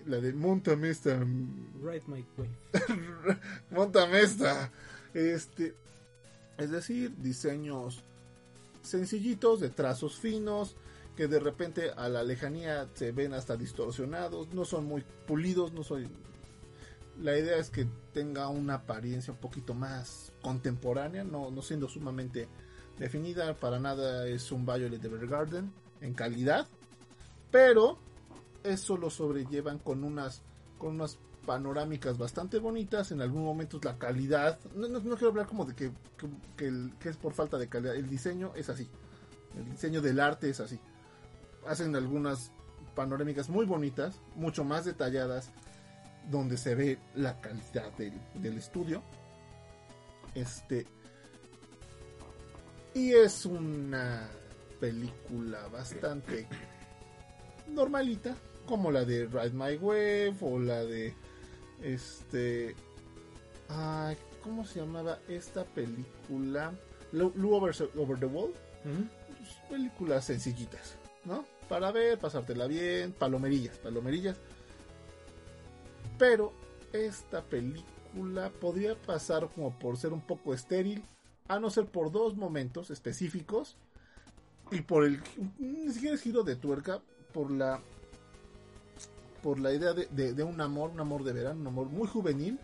[0.06, 1.18] La de Montame esta.
[1.18, 3.38] Ride my wave.
[3.70, 4.72] Montame esta.
[5.14, 5.74] Este.
[6.56, 8.02] Es decir, diseños
[8.89, 10.77] sencillitos, de trazos finos,
[11.16, 15.82] que de repente a la lejanía se ven hasta distorsionados, no son muy pulidos, no
[15.82, 16.09] soy.
[17.20, 22.48] La idea es que tenga una apariencia un poquito más contemporánea, no, no siendo sumamente
[22.98, 26.69] definida, para nada es un Violet Evergarden en calidad,
[27.51, 27.98] pero
[28.62, 30.43] eso lo sobrellevan con unas
[30.78, 31.19] con unas
[31.49, 35.91] panorámicas bastante bonitas en algún momento la calidad no, no, quiero hablar como de que,
[36.59, 38.87] que es por falta de calidad el diseño es así
[39.57, 40.79] el diseño del arte es así.
[41.66, 42.53] Hacen algunas
[42.95, 45.51] panorámicas muy bonitas mucho más detalladas
[46.31, 49.03] donde se ve la calidad del, del estudio.
[50.35, 50.87] Este
[52.95, 54.29] y es una
[54.81, 56.47] película bastante
[57.69, 58.35] normalita,
[58.66, 61.15] como la de Ride My Wave o la de
[61.82, 62.74] este
[63.68, 66.72] ay, ¿cómo se llamaba esta película?
[67.12, 68.50] Lu over, Over the Wall.
[68.84, 69.09] Ujú.
[69.38, 71.44] Pues, películas sencillitas, ¿no?
[71.68, 74.36] Para ver, pasártela bien, palomerillas, palomerillas.
[76.18, 76.52] Pero
[76.92, 81.05] esta película podría pasar como por ser un poco estéril,
[81.46, 83.76] a no ser por dos momentos específicos
[84.70, 85.22] y por el
[85.59, 87.00] ni siquiera es giro de tuerca,
[87.32, 87.80] por la
[89.43, 92.59] por la idea de, un amor, un amor de verano, un amor muy juvenil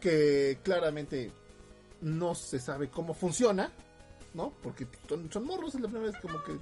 [0.00, 1.32] que claramente
[2.00, 3.70] no se sabe cómo funciona,
[4.34, 4.52] ¿no?
[4.62, 6.58] Porque son, son morros, es la primera vez como que,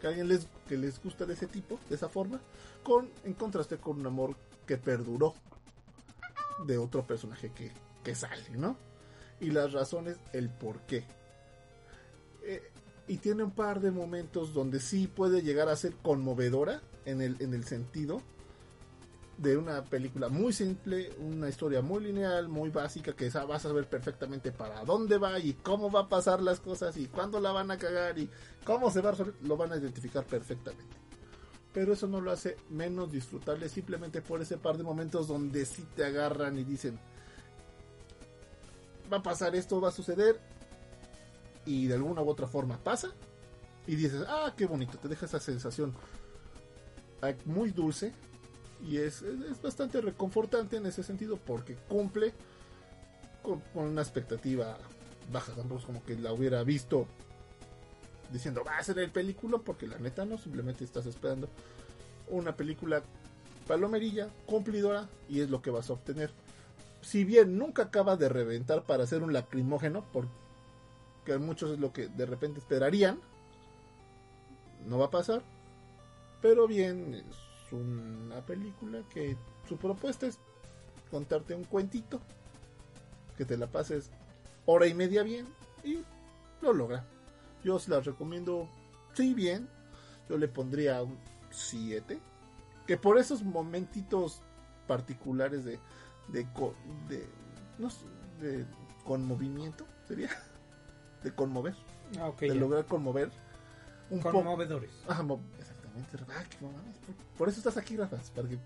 [0.00, 2.40] que alguien les, que les gusta de ese tipo, de esa forma,
[2.82, 4.34] con, en contraste con un amor
[4.66, 5.34] que perduró
[6.66, 7.70] de otro personaje que,
[8.02, 8.76] que sale, ¿no?
[9.40, 11.04] Y las razones, el por qué.
[12.42, 12.70] Eh,
[13.08, 17.36] y tiene un par de momentos donde sí puede llegar a ser conmovedora en el,
[17.40, 18.22] en el sentido
[19.38, 23.86] de una película muy simple, una historia muy lineal, muy básica, que vas a saber
[23.88, 27.70] perfectamente para dónde va y cómo va a pasar las cosas y cuándo la van
[27.70, 28.30] a cagar y
[28.64, 30.96] cómo se va a resolver, lo van a identificar perfectamente.
[31.74, 35.86] pero eso no lo hace menos disfrutable simplemente por ese par de momentos donde sí
[35.94, 36.98] te agarran y dicen
[39.12, 40.40] va a pasar esto, va a suceder
[41.66, 43.12] y de alguna u otra forma pasa
[43.86, 45.94] y dices, ah, qué bonito, te deja esa sensación
[47.44, 48.12] muy dulce
[48.84, 52.32] y es, es bastante reconfortante en ese sentido porque cumple
[53.42, 54.76] con, una expectativa
[55.32, 57.06] baja, tampoco es como que la hubiera visto
[58.32, 61.48] diciendo va a ser el película porque la neta no, simplemente estás esperando
[62.28, 63.02] una película
[63.66, 66.30] palomerilla, cumplidora y es lo que vas a obtener.
[67.02, 72.08] Si bien nunca acaba de reventar para hacer un lacrimógeno, porque muchos es lo que
[72.08, 73.20] de repente esperarían,
[74.86, 75.42] no va a pasar,
[76.42, 79.36] pero bien es una película que
[79.68, 80.38] su propuesta es
[81.10, 82.20] contarte un cuentito,
[83.36, 84.10] que te la pases
[84.64, 85.46] hora y media bien
[85.84, 86.02] y
[86.60, 87.04] lo logra.
[87.64, 88.68] Yo se la recomiendo,
[89.14, 89.68] sí, bien.
[90.28, 91.18] Yo le pondría un
[91.50, 92.18] 7.
[92.86, 94.42] Que por esos momentitos
[94.86, 95.80] particulares de,
[96.28, 96.46] de,
[97.08, 97.26] de,
[97.78, 98.04] no sé,
[98.40, 98.64] de
[99.04, 100.30] conmovimiento, sería.
[101.22, 101.74] De conmover.
[102.20, 103.30] Ah, de lograr conmover.
[104.10, 104.92] Un Conmovedores.
[107.38, 108.58] Por, eso estás aquí, Rafa, para que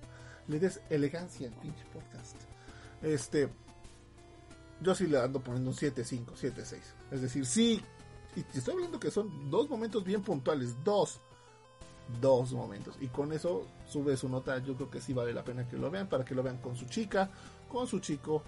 [0.48, 2.36] le des elegancia al pinche podcast.
[3.02, 3.48] Este.
[4.82, 6.78] Yo sí le ando poniendo un 7-5, 7-6.
[7.11, 7.82] Es decir, sí
[8.36, 11.20] y te estoy hablando que son dos momentos bien puntuales, dos,
[12.20, 12.97] dos momentos.
[13.01, 15.90] Y con eso sube su nota, yo creo que sí vale la pena que lo
[15.90, 17.28] vean, para que lo vean con su chica,
[17.69, 18.43] con su chico,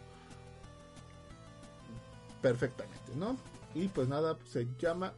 [2.40, 3.36] perfectamente, ¿no?
[3.74, 5.12] Y pues nada, se llama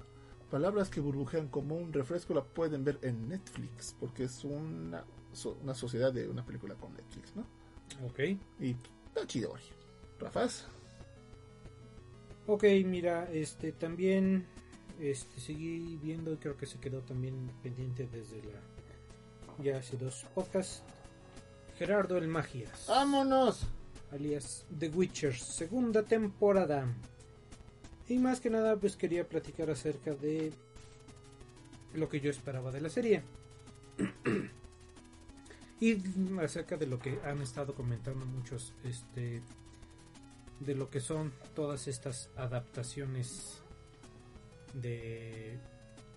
[0.55, 5.05] Palabras que burbujean como un refresco, la pueden ver en Netflix, porque es una,
[5.61, 7.45] una sociedad de una película con Netflix, ¿no?
[8.07, 8.21] Ok.
[8.61, 8.77] Y
[9.09, 9.61] está chido, hoy.
[10.21, 10.67] Rafaz.
[12.47, 14.47] Ok, mira, este también
[15.01, 18.61] este seguí viendo y creo que se quedó también pendiente desde la
[19.61, 20.85] ya hace dos podcasts.
[21.77, 22.87] Gerardo el Magias.
[22.87, 23.67] ¡Vámonos!
[24.13, 26.87] Alias The Witcher, segunda temporada.
[28.09, 30.53] Y más que nada, pues quería platicar acerca de
[31.95, 33.23] lo que yo esperaba de la serie.
[35.81, 35.97] y
[36.41, 39.43] acerca de lo que han estado comentando muchos este
[40.61, 43.61] de lo que son todas estas adaptaciones
[44.73, 45.59] de,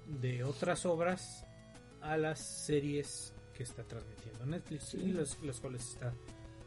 [0.06, 1.44] de otras obras
[2.02, 6.14] a las series que está transmitiendo Netflix y las, cuales está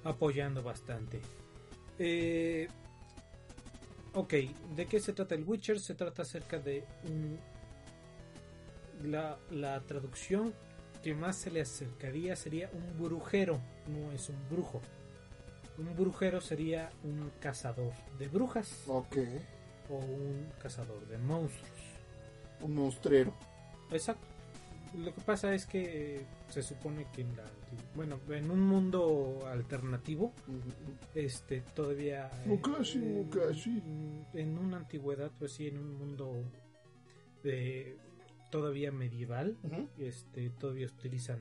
[0.05, 1.21] apoyando bastante.
[1.99, 2.69] Eh,
[4.15, 4.35] ok,
[4.77, 5.81] ¿de qué se trata el Witcher?
[5.81, 6.85] Se trata acerca de
[9.03, 10.53] la, la traducción
[11.03, 14.81] que más se le acercaría sería un brujero, no es un brujo.
[15.78, 18.82] Un brujero sería un cazador de brujas.
[18.87, 19.16] Ok.
[19.89, 21.70] O un cazador de monstruos.
[22.61, 23.32] Un monstrero.
[23.91, 24.27] Exacto.
[24.97, 27.45] Lo que pasa es que se supone que en la,
[27.95, 30.33] bueno, en un mundo alternativo,
[31.15, 33.83] este todavía Mukashi, Mukashi.
[34.35, 36.43] En, una antigüedad, pues sí, en un mundo
[37.43, 37.97] de
[38.51, 39.57] todavía medieval,
[39.99, 41.39] este todavía utilizan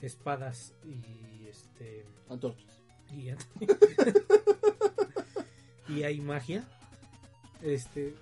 [0.00, 2.80] espadas y este antorchas
[5.88, 6.64] y, hay magia.
[7.62, 8.14] Este,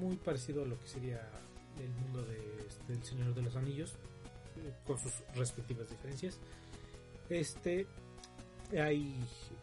[0.00, 1.20] muy parecido a lo que sería
[1.80, 3.94] el mundo de, este, del Señor de los Anillos,
[4.86, 6.38] con sus respectivas diferencias.
[7.28, 7.86] Este,
[8.78, 9.14] hay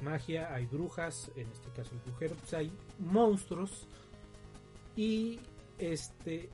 [0.02, 3.88] magia, hay brujas, en este caso el brujero, pues hay monstruos
[4.96, 5.40] y
[5.78, 6.50] este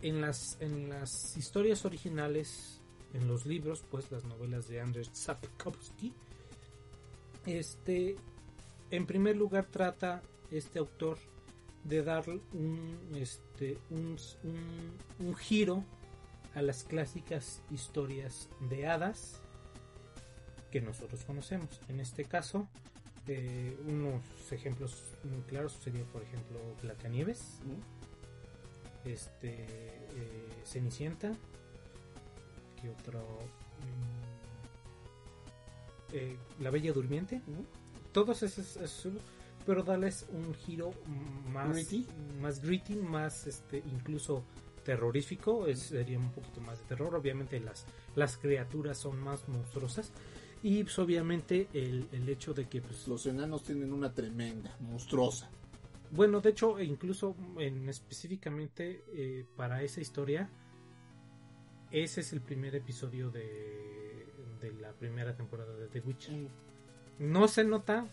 [0.00, 2.80] en las en las historias originales,
[3.12, 6.12] en los libros, pues las novelas de Andrzej Sapkowski,
[7.46, 8.16] este,
[8.90, 11.18] en primer lugar trata este autor
[11.84, 14.16] de dar un, este, un,
[15.18, 15.84] un, giro
[16.54, 19.40] a las clásicas historias de hadas
[20.70, 21.80] que nosotros conocemos.
[21.88, 22.68] En este caso,
[23.26, 27.58] eh, unos ejemplos muy claros sería, por ejemplo, Blancanieves,
[29.04, 31.32] este, eh, Cenicienta,
[32.80, 34.24] que otro mm,
[36.14, 37.42] eh, la Bella Durmiente.
[38.12, 39.08] Todos esos,
[39.66, 40.92] pero darles un giro
[41.52, 42.06] más gritty,
[42.40, 44.44] más, gritty, más este, incluso
[44.84, 45.66] terrorífico.
[45.74, 47.14] sería un poquito más de terror.
[47.14, 50.12] Obviamente las, las criaturas son más monstruosas.
[50.62, 55.50] Y pues, obviamente el, hecho de que pues, los enanos tienen una tremenda, monstruosa.
[56.10, 60.48] Bueno, de hecho, incluso en específicamente eh, para esa historia,
[61.90, 63.94] ese es el primer episodio de
[64.64, 66.48] de la primera temporada de The Witcher.
[67.18, 68.06] No se nota,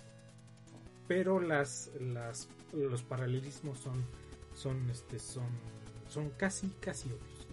[1.07, 4.03] pero las, las los paralelismos son
[4.55, 5.47] son este son
[6.07, 7.47] son casi casi obvios.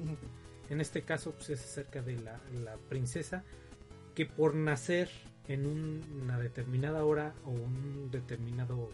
[0.71, 3.45] En este caso pues, es acerca de la, la princesa
[4.15, 5.09] que por nacer
[5.47, 8.91] en un- una determinada hora o un determinado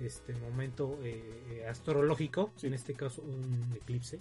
[0.00, 2.66] este momento eh, eh, astrológico, Sí.
[2.66, 4.20] en este caso un eclipse,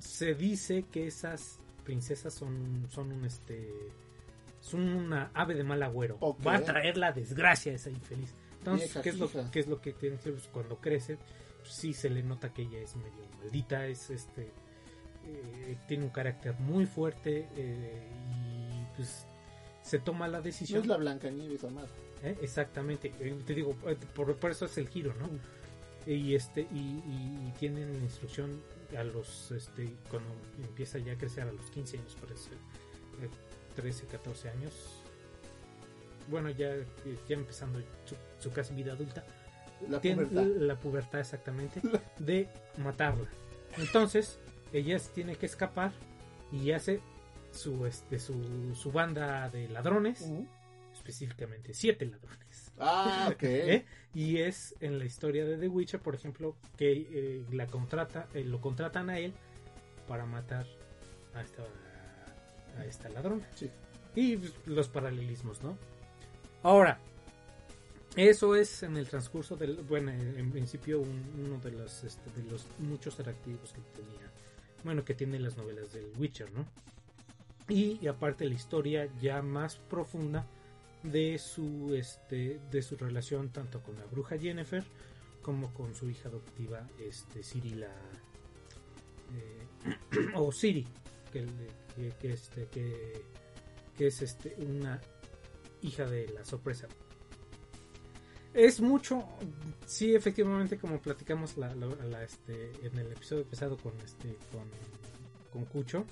[0.00, 3.72] se dice que esas princesas son, son un este
[4.62, 6.18] son una ave de mal agüero.
[6.46, 8.32] Va a traer la desgracia a esa infeliz.
[8.58, 11.18] Entonces, ¿qué es, lo, qué es lo que tiene que pues, cuando crece?
[11.58, 14.50] Pues, sí se le nota que ella es medio maldita, es este
[15.26, 19.26] eh, tiene un carácter muy fuerte eh, y pues
[19.82, 20.80] se toma la No decisión.
[20.80, 21.86] es la Blanca Nieves, amar.
[22.22, 22.36] ¿eh?
[22.40, 23.10] Exactamente,
[23.44, 23.74] te digo,
[24.14, 25.28] por, por eso es el giro, ¿no?
[26.06, 28.60] Y este y, y- y tienen instrucción
[28.96, 30.30] a los este cuando
[30.62, 32.50] empieza ya a crecer a los 15 años parece
[33.74, 34.72] 13 14 años
[36.28, 36.74] bueno ya
[37.28, 39.24] ya empezando su, su casi vida adulta
[39.88, 40.46] La tiene pubertad.
[40.60, 41.80] la pubertad exactamente
[42.18, 43.28] de matarla
[43.78, 44.38] entonces
[44.72, 45.92] ella tiene que escapar
[46.52, 47.00] y hace
[47.50, 50.30] su este su, su banda de ladrones
[50.94, 53.42] específicamente siete ladrones Ah, ok.
[53.42, 53.84] ¿eh?
[54.14, 58.44] Y es en la historia de The Witcher, por ejemplo, que eh, la contrata, eh,
[58.44, 59.34] lo contratan a él
[60.08, 60.66] para matar
[61.34, 61.62] a esta,
[62.78, 63.48] a esta ladrona.
[63.54, 63.70] Sí.
[64.14, 65.76] Y los paralelismos, ¿no?
[66.62, 66.98] Ahora,
[68.16, 72.30] eso es en el transcurso del, bueno, en en principio un- uno de los, este,
[72.38, 74.30] de los muchos atractivos que tenía,
[74.84, 76.66] bueno, que tiene las novelas del Witcher, ¿no?
[77.68, 80.46] Y, y aparte la historia ya más profunda
[81.02, 84.84] de su este de su relación tanto con la bruja Jennifer
[85.42, 87.88] como con su hija adoptiva este Ciri la
[89.34, 89.66] eh,
[90.34, 90.86] o Siri
[91.32, 91.46] que,
[91.96, 93.22] que, que, este que,
[93.96, 95.00] que es este una
[95.82, 96.86] hija de la sorpresa.
[98.54, 99.24] Es mucho
[99.86, 104.68] sí efectivamente como platicamos la, la- la, este en el episodio pasado con este con
[105.52, 106.04] con Cucho.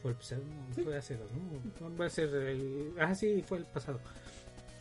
[0.00, 0.42] Fue el pasado
[0.74, 0.82] Sí.
[0.82, 1.28] fue hace dos
[1.80, 4.00] no va a ser el ah sí fue el pasado.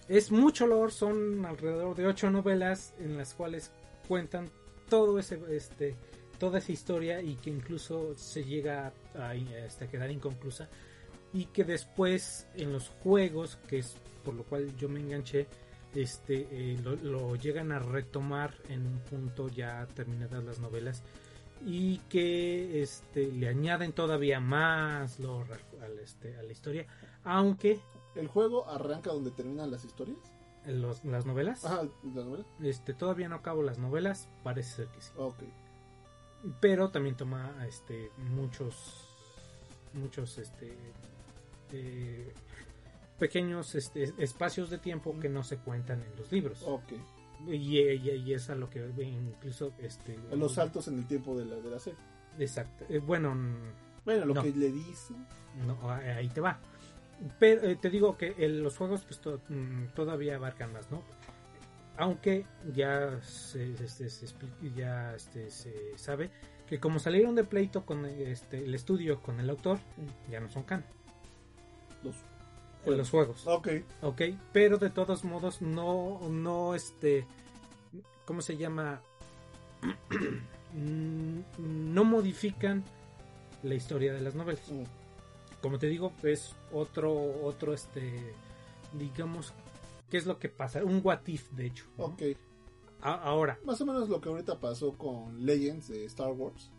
[0.07, 3.71] Es mucho lore son alrededor de ocho novelas en las cuales
[4.07, 4.49] cuentan
[4.89, 5.95] todo ese este
[6.39, 10.67] toda esa historia y que incluso se llega a, este, a quedar inconclusa
[11.33, 15.47] y que después en los juegos que es por lo cual yo me enganché
[15.95, 21.03] este eh, lo, lo llegan a retomar en un punto ya terminadas las novelas
[21.65, 26.85] y que este le añaden todavía más lore al- este, a la historia
[27.23, 27.79] aunque
[28.15, 30.17] ¿El juego arranca donde terminan las historias?
[30.65, 32.47] los- las novelas Ajá, ¿las novelas?
[32.61, 35.43] este todavía no acabo las novelas parece ser que sí Ok.
[36.59, 38.75] Pero también toma este muchos
[39.93, 40.73] muchos este
[41.73, 42.33] eh,
[43.19, 46.93] pequeños este, espacios de tiempo que no se cuentan en los libros Ok.
[47.47, 51.45] y, y- y es a lo que incluso este Los saltos en el tiempo de
[51.45, 51.99] la, de la serie.
[52.39, 53.35] exacto Eh, bueno
[54.05, 54.43] Bueno, lo No.
[54.43, 55.13] que le dice.
[55.65, 56.59] no, ahí te va
[57.39, 61.01] pero eh, te digo que el- los juegos pues to- mm, todavía abarcan más no
[61.97, 64.27] aunque ya se, se- se
[64.75, 66.29] ya este, se sabe
[66.67, 69.79] que como salieron de pleito con este, el estudio con el autor
[70.29, 70.85] ya no son canon.
[72.85, 73.45] Los juegos.
[73.47, 73.67] Ok.
[74.01, 74.21] ok
[74.53, 77.25] pero de todos modos no no este
[78.25, 79.01] cómo se llama
[80.73, 81.39] Mm,
[81.93, 82.83] no modifican
[83.63, 84.69] la historia de las novelas.
[84.71, 84.83] Mm.
[85.61, 87.13] como te digo es otro
[87.43, 88.33] otro este
[88.93, 89.53] digamos
[90.09, 92.05] qué es lo que pasa un what if de hecho ¿no?
[92.05, 92.21] Ok.
[93.01, 96.71] A- ahora Más o menos lo que ahorita pasó con Legends de Star Wars.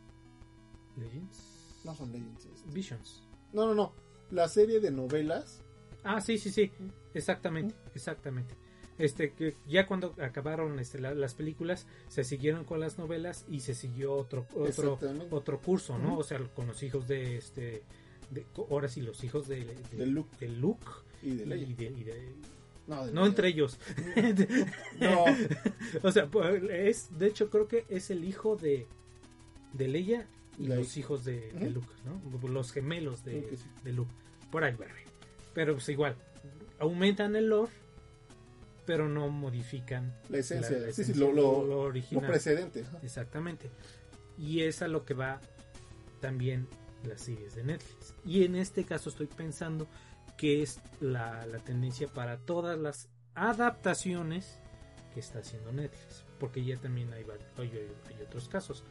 [0.96, 2.46] Legends No son Legends.
[2.46, 3.22] es- Visions
[3.52, 3.92] No, no, no.
[4.30, 5.62] La serie de novelas.
[6.05, 6.70] ah sí sí sí
[7.14, 8.55] exactamente exactamente
[8.98, 13.60] este que ya cuando acabaron este, la- las películas se siguieron con las novelas y
[13.60, 14.98] se siguió otro otro
[15.30, 17.82] otro curso no o sea con los hijos de este
[18.30, 20.36] de, ahora sí los hijos de, de, De Luke.
[20.40, 20.86] de Luke
[21.22, 22.34] Y de y de- y de-
[22.89, 23.78] No, entre ellos
[25.01, 25.24] No.
[26.02, 28.86] o sea pues, es de hecho creo que es el hijo de
[29.74, 30.27] de Leia
[30.59, 30.77] y Leia.
[30.77, 31.70] los hijos de, de.
[31.70, 33.65] Luke no los gemelos de, sí.
[33.85, 34.10] de Luke
[34.51, 35.02] por ahí Barry
[35.55, 36.16] pero pues igual
[36.78, 37.73] aumentan el lore
[38.86, 40.78] pero no modifican La esencia.
[40.78, 42.27] la- la sí, sí, esencia, lo, lo, lo lo original.
[42.27, 42.85] precedente.
[43.02, 43.69] Exactamente.
[44.39, 45.43] Y es a lo que va
[46.23, 46.66] también
[47.05, 48.15] las series de Netflix.
[48.24, 49.86] Y en este caso estoy pensando
[50.39, 54.59] que es la, la tendencia para todas las adaptaciones
[55.12, 56.24] que está haciendo Netflix.
[56.39, 57.27] Porque ya también hay,
[57.59, 58.85] hay, otros casos.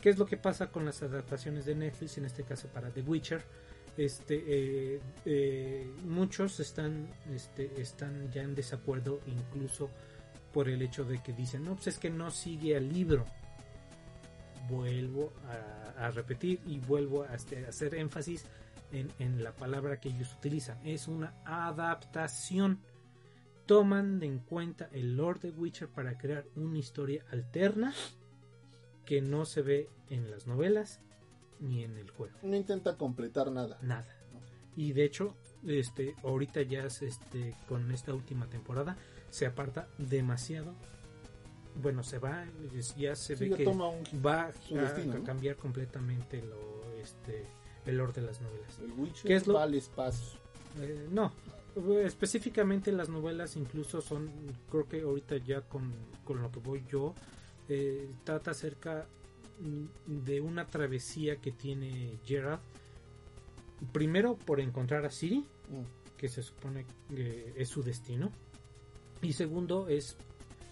[0.00, 2.16] ¿Qué es lo que pasa con las adaptaciones de Netflix?
[2.18, 3.42] En este caso para The Witcher.
[3.96, 9.90] Este, eh, eh, muchos están, este, están ya en desacuerdo incluso
[10.54, 13.26] por el hecho de que dicen, no, pues es que no sigue al libro.
[14.68, 15.32] vuelvo
[15.98, 18.46] a, a repetir y vuelvo a, este, a hacer énfasis
[18.92, 20.78] en, en la palabra que ellos utilizan.
[20.86, 22.80] Es una adaptación.
[23.66, 27.94] Toman en cuenta el lore de Witcher para crear una historia alterna
[29.06, 31.00] que no se ve en las novelas
[31.60, 32.36] ni en el juego.
[32.42, 33.78] No intenta completar nada.
[33.82, 34.06] Nada.
[34.76, 38.96] Y de hecho, este, ahorita ya es, este, con esta última temporada
[39.30, 40.74] se aparta demasiado.
[41.80, 42.44] Bueno, se va,
[42.96, 45.24] ya se Sí, ve ya que un- va a, su destino, a ¿no?
[45.24, 47.46] cambiar completamente lo, este,
[47.86, 48.78] el orden de las novelas.
[48.78, 50.38] El Witcher ¿Qué es lo- va al espacio.
[50.80, 51.32] Eh, no,
[52.04, 54.30] específicamente las novelas incluso son,
[54.70, 55.92] creo que ahorita ya con,
[56.24, 57.14] con lo que voy yo,
[57.68, 59.06] eh, trata acerca
[60.06, 62.60] de una travesía que tiene Gerard.
[63.92, 65.82] Primero por encontrar a Siri, Mm.
[66.16, 68.30] que se supone que es su destino.
[69.22, 70.16] Y segundo es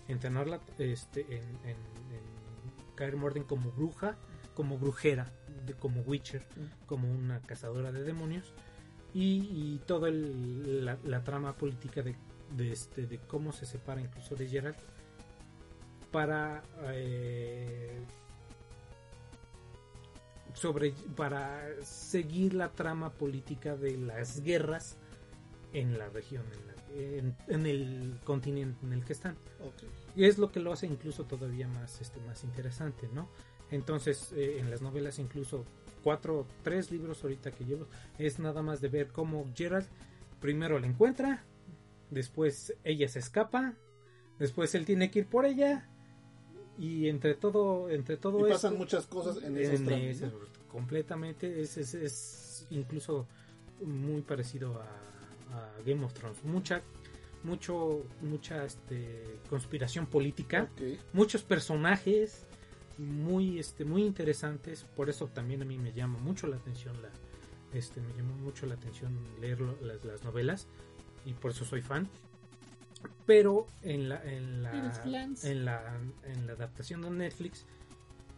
[0.08, 4.16] entrenarla este, en, en, en caer Morden como bruja,
[4.60, 5.32] como brujera,
[5.64, 6.84] de, como Witcher, Mm.
[6.86, 8.52] como una cazadora de demonios.
[9.14, 12.14] Y, y toda el- la, la trama política de,
[12.58, 14.76] de, este, de cómo se separa incluso de Geralt
[16.12, 16.62] para
[16.92, 18.00] eh,
[20.52, 24.96] sobre para seguir la trama política de las guerras
[25.72, 29.36] en la región en, la- en- en el continente en el que están
[30.14, 33.28] y es lo que lo hace incluso todavía más este más interesante no
[33.70, 35.64] entonces eh, en las novelas incluso
[36.02, 37.86] cuatro tres libros ahorita que llevo
[38.18, 39.86] es nada más de ver cómo Gerald
[40.40, 41.44] primero la encuentra
[42.10, 43.74] después ella se escapa
[44.38, 45.86] después él tiene que ir por ella
[46.78, 50.26] y entre todo entre todo Y pasan esto- muchas cosas en esos en tramos, ese-
[50.26, 50.32] ¿no?
[50.72, 53.26] completamente es, es, es incluso
[53.84, 54.84] muy parecido a,
[55.56, 56.82] a Game of Thrones mucha
[57.42, 60.68] mucho mucha este conspiración política
[61.12, 62.44] muchos personajes
[63.00, 64.84] muy este muy interesantes.
[64.96, 67.08] Por eso también a mí me llama mucho la atención la
[67.72, 70.66] este me llamó mucho la atención leer lo- las, las novelas
[71.24, 72.08] y por eso soy fan.
[73.26, 74.72] Pero en la en la
[75.44, 77.64] en la en la adaptación de Netflix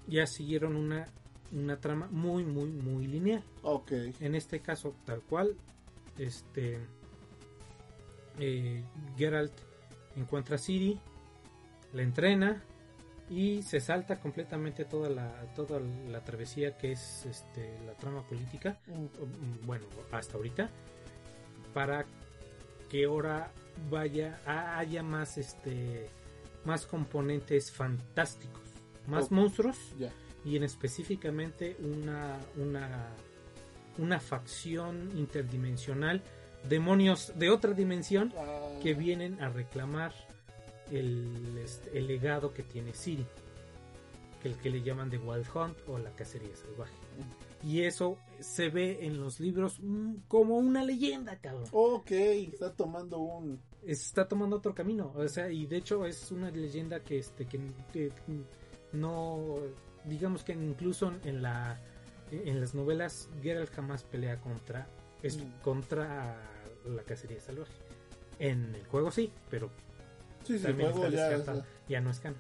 [0.06, 1.06] ya siguieron una
[1.50, 3.42] una trama muy muy muy lineal.
[3.62, 3.92] Ok.
[4.20, 5.56] en este caso tal cual
[6.18, 6.78] este
[8.38, 8.84] eh,
[9.16, 9.52] Geralt
[10.16, 10.98] encuentra a Ciri
[11.92, 12.62] la entrena
[13.32, 18.78] y se salta completamente toda la toda la travesía que es este la trama política
[18.86, 19.66] Mm.
[19.66, 20.68] bueno hasta ahorita
[21.72, 22.04] para
[22.90, 23.50] que ahora
[23.90, 24.38] vaya
[24.78, 26.08] haya más este
[26.66, 28.60] más componentes fantásticos
[29.06, 29.78] más monstruos
[30.44, 33.08] y en específicamente una una
[33.98, 36.20] una facción interdimensional
[36.68, 40.12] demonios de otra dimensión Ah, que vienen a reclamar
[40.90, 43.26] el, este, el legado que tiene Siri
[44.42, 46.92] que el que le llaman de Wild Hunt o la cacería salvaje.
[47.62, 51.68] Y eso se ve en los libros mm, como una leyenda cabrón.
[51.70, 53.60] Ok, está tomando un...
[53.86, 57.60] está tomando otro camino o sea y de hecho es una leyenda que este que,
[57.92, 58.10] que
[58.92, 59.58] no
[60.04, 61.80] digamos que incluso en la
[62.32, 64.88] en las novelas Geralt jamás pelea contra
[65.22, 65.60] es Mm.
[65.62, 66.36] contra
[66.84, 67.72] la cacería salvaje.
[68.40, 69.70] En el juego sí pero
[70.44, 72.00] Sí, sí, también está ya...
[72.00, 72.38] no es canon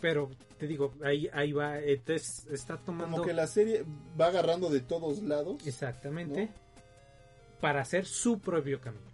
[0.00, 3.84] pero te digo ahí ahí va entonces está tomando Como que la serie
[4.20, 5.66] va agarrando de todos lados.
[5.66, 6.52] exactamente ¿no?
[7.60, 9.04] para hacer su propio camino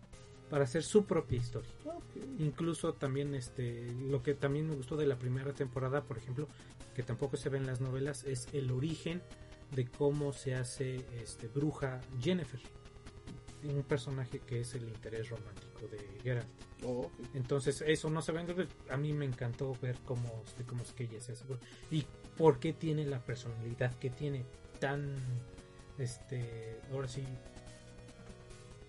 [0.51, 2.17] para hacer su propia historia Ok.
[2.39, 6.49] incluso también este lo que también me gustó de la primera temporada por ejemplo
[6.95, 9.23] que tampoco se ve en las novelas es el origen
[9.75, 12.61] de cómo se hace este bruja Jennifer
[13.65, 16.47] un personaje que es el interés romántico de Geralt.
[16.85, 18.69] Oh, entonces eso no se ve.
[18.91, 21.45] A mí me encantó ver cómo este, cómo es que ella se hace.
[21.91, 24.45] Y por qué tiene la personalidad que tiene
[24.81, 25.15] tan
[25.99, 27.23] este ahora sí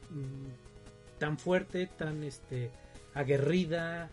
[0.10, 2.72] mm, tan fuerte tan este
[3.14, 4.10] aguerrida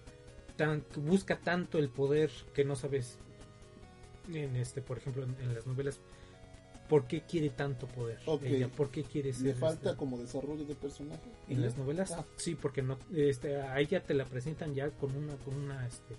[0.56, 3.18] tan busca tanto el poder que no sabes
[4.28, 6.00] en este por ejemplo en, en las novelas
[6.92, 8.42] por qué quiere tanto poder Ok.
[8.42, 11.22] ella por qué quiere ser Le falta este, como desarrollo de personaje.
[11.48, 15.16] en las novelas Ah, sí porque no este a ella te la presentan ya con
[15.16, 16.16] una con una este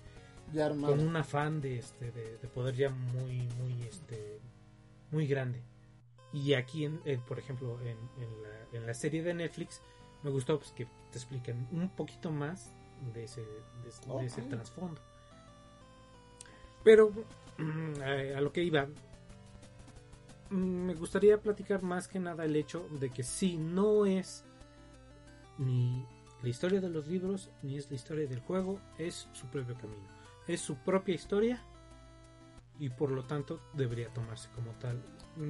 [0.52, 4.40] ya con un afán de este de, de poder ya muy muy este
[5.12, 5.60] muy grande
[6.32, 9.80] y aquí en, en, por ejemplo en, en la, en la serie de Netflix
[10.24, 12.72] me gustó pues, que te expliquen un poquito más
[13.14, 14.48] de ese de, ese- de ese Ok.
[14.48, 15.00] trasfondo
[16.82, 17.12] pero
[17.58, 18.88] mm, a, a lo que iba
[20.50, 24.44] me gustaría platicar más que nada el hecho de que sí no es
[25.58, 26.06] ni
[26.42, 30.06] la historia de los libros ni es la historia del juego es su propio camino.
[30.46, 31.62] Es su propia historia
[32.78, 35.02] y por lo tanto debería tomarse como tal.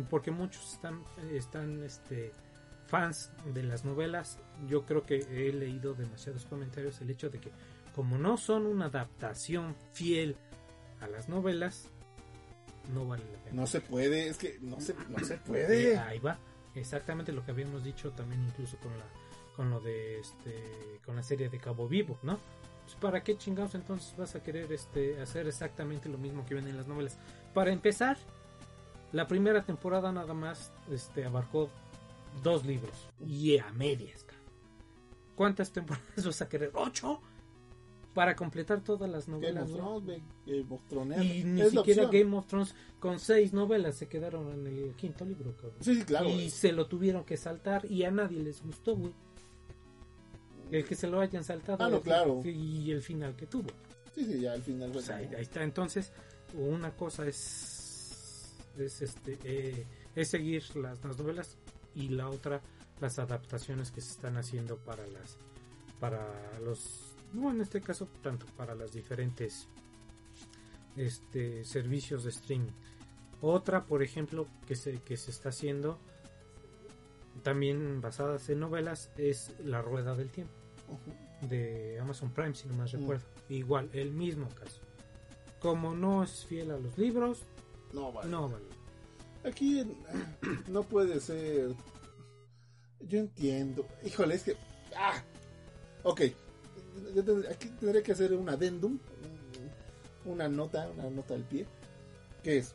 [0.09, 1.03] Porque muchos están
[1.33, 2.33] están este
[2.87, 4.39] fans de las novelas.
[4.69, 7.51] Yo creo que he leído demasiados comentarios el hecho de que
[7.95, 10.37] como no son una adaptación fiel
[11.01, 11.91] a las novelas
[12.93, 13.57] no vale la pena.
[13.57, 15.97] No se puede, es que no se, no se puede.
[15.99, 16.39] ahí va
[16.75, 19.05] exactamente lo que habíamos dicho también incluso con la
[19.57, 22.39] con lo de este con la serie de Cabo Vivo no
[22.85, 26.67] pues, para qué chingados entonces vas a querer este hacer exactamente lo mismo que ven
[26.67, 27.19] en las novelas
[27.53, 28.17] para empezar
[29.13, 31.71] la primera temporada nada más este abarcó
[32.43, 34.51] dos libros y a medias cabrón.
[35.37, 37.21] cuántas temporadas vas a querer ocho
[38.15, 39.77] para completar todas las Game novelas of ¿no?
[40.01, 41.25] Thrones, ve, Game of Thrones.
[41.25, 42.05] y ni siquiera.
[42.07, 45.75] Game of Thrones con seis novelas se quedaron en el quinto libro cabrón.
[45.81, 46.29] Sí, sí, claro.
[46.29, 49.13] y se lo tuvieron que saltar y a nadie les gustó, güey.
[50.71, 51.85] El que se lo hayan saltado.
[51.85, 52.41] Ah, no, el- claro.
[52.45, 53.69] Y el final que tuvo.
[54.15, 54.91] Sí, sí, ya al final.
[54.93, 55.63] Pues ahí, ahí está.
[55.63, 56.13] Entonces,
[56.55, 61.59] una cosa es, es este eh, es seguir las, las novelas
[61.95, 62.61] y la otra
[63.01, 65.37] las adaptaciones que se están haciendo para las
[66.01, 66.25] para
[66.65, 69.69] los no en este caso tanto para las diferentes
[70.97, 72.71] este servicios de streaming
[73.41, 75.99] otra por ejemplo que se que se está haciendo
[77.43, 80.53] también basadas en novelas es la rueda del tiempo
[81.43, 83.01] de Amazon Prime, si no más Mm.
[83.01, 83.25] recuerdo.
[83.51, 84.81] Igual, el mismo caso.
[85.59, 87.43] Como no es fiel a los libros,
[87.93, 88.31] No, vale.
[88.31, 88.65] no vale.
[89.45, 89.85] Aquí
[90.69, 91.75] no puede ser.
[93.01, 93.87] Yo entiendo.
[94.05, 94.57] Híjole, es que.
[94.97, 95.23] ¡Ah!
[96.05, 96.23] Ok.
[97.51, 98.93] Aquí tendré que hacer un adendum.
[98.93, 101.67] un- Una nota, una nota al pie.
[102.43, 102.75] Que es.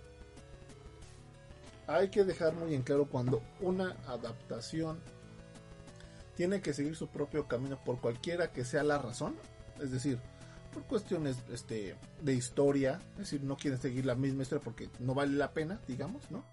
[1.87, 4.99] Hay que dejar muy en claro cuando una adaptación
[6.35, 9.35] tiene que seguir su propio camino por cualquiera que sea la razón.
[9.81, 10.19] Es decir,
[10.73, 15.15] por cuestiones este, de historia, es decir, no quieren seguir la misma historia porque no
[15.15, 16.45] vale la pena, digamos, ¿no?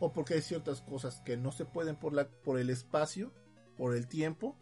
[0.00, 3.30] O porque hay ciertas cosas que no se pueden por el espacio,
[3.76, 4.56] por el tiempo.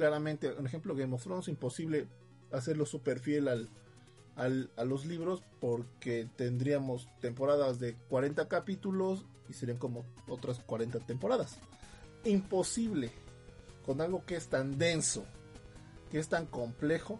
[0.00, 2.06] Claramente, un ejemplo, Game of Thrones, imposible
[2.52, 3.68] hacerlo súper fiel al,
[4.34, 11.00] al- a los libros porque tendríamos temporadas de 40 capítulos y serían como otras 40
[11.00, 11.58] temporadas.
[12.24, 13.10] Imposible
[13.84, 15.24] con algo que es tan denso,
[16.10, 17.18] que es tan complejo,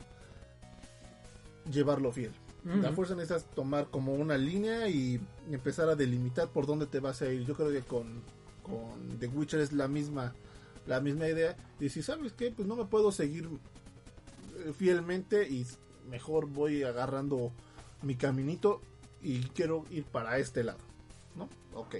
[1.71, 2.33] llevarlo fiel.
[2.83, 5.21] La fuerza necesitas tomar como una línea y
[5.51, 7.45] empezar a delimitar por dónde te vas a ir.
[7.45, 8.23] Yo creo que con,
[8.63, 10.35] con The Witcher es la misma,
[10.87, 11.57] la misma idea.
[11.79, 13.49] Y si sabes que pues no me puedo seguir
[14.59, 15.67] eh, fielmente y
[16.09, 17.53] mejor voy agarrando
[18.03, 18.81] mi caminito
[19.23, 20.81] y quiero ir para este lado.
[21.37, 21.49] ¿No?
[21.75, 21.97] Ok.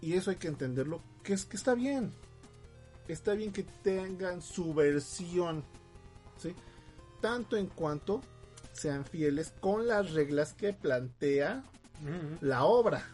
[0.00, 2.12] Y eso hay que entenderlo, que es que está bien.
[3.08, 5.64] Está bien que tengan su versión.
[6.38, 6.54] ¿Sí?
[7.20, 8.20] Tanto en cuanto
[8.72, 11.64] sean fieles con las reglas que plantea
[12.40, 13.04] la obra.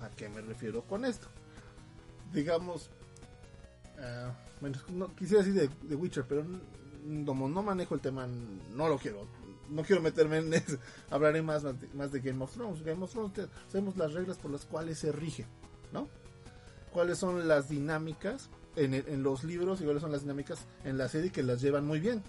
[0.00, 1.28] ¿A qué me refiero con esto?
[2.36, 2.90] Digamos,
[3.98, 4.30] ah,
[4.60, 6.44] bueno, no, quisiera decir de, de Witcher, pero
[7.24, 8.26] como no manejo el tema,
[8.74, 9.26] no lo quiero.
[9.70, 10.76] No quiero meterme en eso.
[11.10, 11.64] Hablaré más,
[11.94, 12.82] más de, Game of Thrones.
[12.84, 15.46] Game of Thrones te- sabemos las reglas por las cuales se rige,
[15.94, 16.08] ¿no?
[16.92, 21.08] Cuáles son las dinámicas en, en los libros y cuáles son las dinámicas en la
[21.08, 22.22] serie que las llevan muy bien,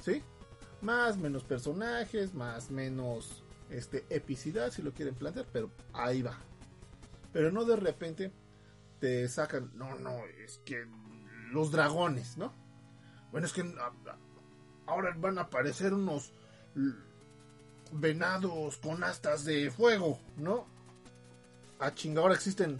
[0.00, 0.22] ¿sí?
[0.80, 6.38] Más, menos personajes, más, menos este, epicidad, si lo quieren plantear, pero ahí va.
[7.32, 8.32] Pero no de repente
[9.00, 10.84] te sacan, no, no, es que
[11.52, 12.52] los dragones, ¿no?
[13.30, 14.18] Bueno, es que a- a-
[14.86, 16.32] ahora van a aparecer unos
[17.92, 20.66] venados con astas de fuego, ¿no?
[21.78, 22.78] A chinga, ahora existen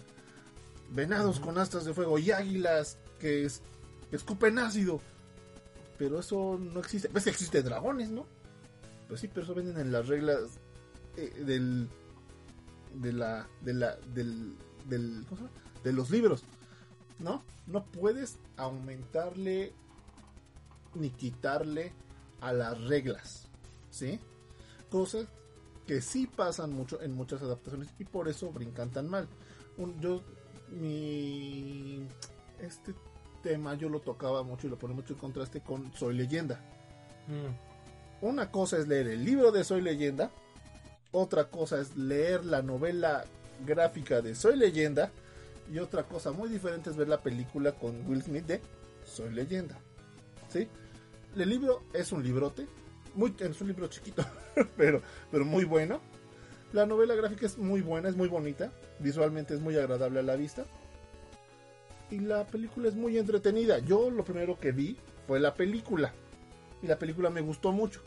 [0.90, 3.62] venados con astas de fuego y águilas que, es-
[4.10, 5.00] que escupen ácido.
[5.98, 7.08] Pero eso no existe.
[7.08, 8.26] Ves que existe dragones, ¿no?
[9.08, 10.58] Pues sí, pero eso venden en las reglas
[11.16, 11.88] eh, del
[12.94, 15.50] de la de la del, del ¿cómo se llama?
[15.84, 16.42] De los libros
[17.18, 19.72] no no puedes aumentarle
[20.94, 21.92] ni quitarle
[22.40, 23.48] a las reglas
[23.90, 24.18] sí
[24.90, 25.26] cosas
[25.86, 29.26] que sí pasan mucho en muchas adaptaciones y por eso brincan tan mal.
[29.78, 30.22] Un- yo
[30.68, 32.06] mi
[32.60, 32.94] este
[33.42, 36.60] tema yo lo tocaba mucho y lo ponía mucho en contraste con soy leyenda.
[37.26, 38.24] Mm.
[38.26, 40.30] una cosa es leer el libro de Soy Leyenda,
[41.12, 43.24] otra cosa es leer la novela
[43.66, 45.10] gráfica de Soy Leyenda,
[45.72, 48.60] y otra cosa muy diferente es ver la película con Will Smith de
[49.04, 49.78] Soy Leyenda.
[50.48, 50.68] ¿Sí?
[51.36, 52.66] El libro es un librote,
[53.14, 54.24] muy, es un libro chiquito,
[54.76, 56.00] pero, pero muy bueno.
[56.72, 60.36] La novela gráfica es muy buena, es muy bonita, visualmente es muy agradable a la
[60.36, 60.64] vista.
[62.10, 63.78] Y la película es muy entretenida.
[63.78, 64.96] Yo lo primero que vi
[65.26, 66.12] fue la película
[66.82, 68.02] y la película me gustó mucho.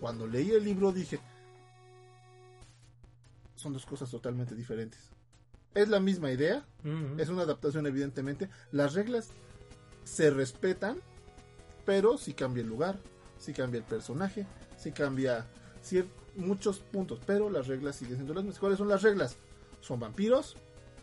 [0.00, 1.18] Cuando leí el libro dije,
[3.56, 5.10] son dos cosas totalmente diferentes.
[5.74, 6.66] Es la misma idea,
[7.18, 8.48] es una adaptación evidentemente.
[8.72, 9.30] Las reglas
[10.04, 10.98] se respetan,
[11.84, 12.98] pero sí cambia el lugar,
[13.38, 14.46] sí cambia el personaje,
[14.76, 15.46] sí cambia
[16.36, 18.60] muchos puntos, pero las reglas siguen siendo las mismas.
[18.60, 19.36] ¿Cuáles son las reglas?
[19.80, 20.56] Son vampiros.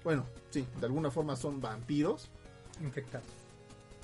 [0.03, 2.29] Bueno, sí, de alguna forma son vampiros.
[2.81, 3.27] Infectados.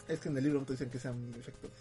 [0.07, 1.77] Es que en el libro no te dicen que sean infectados.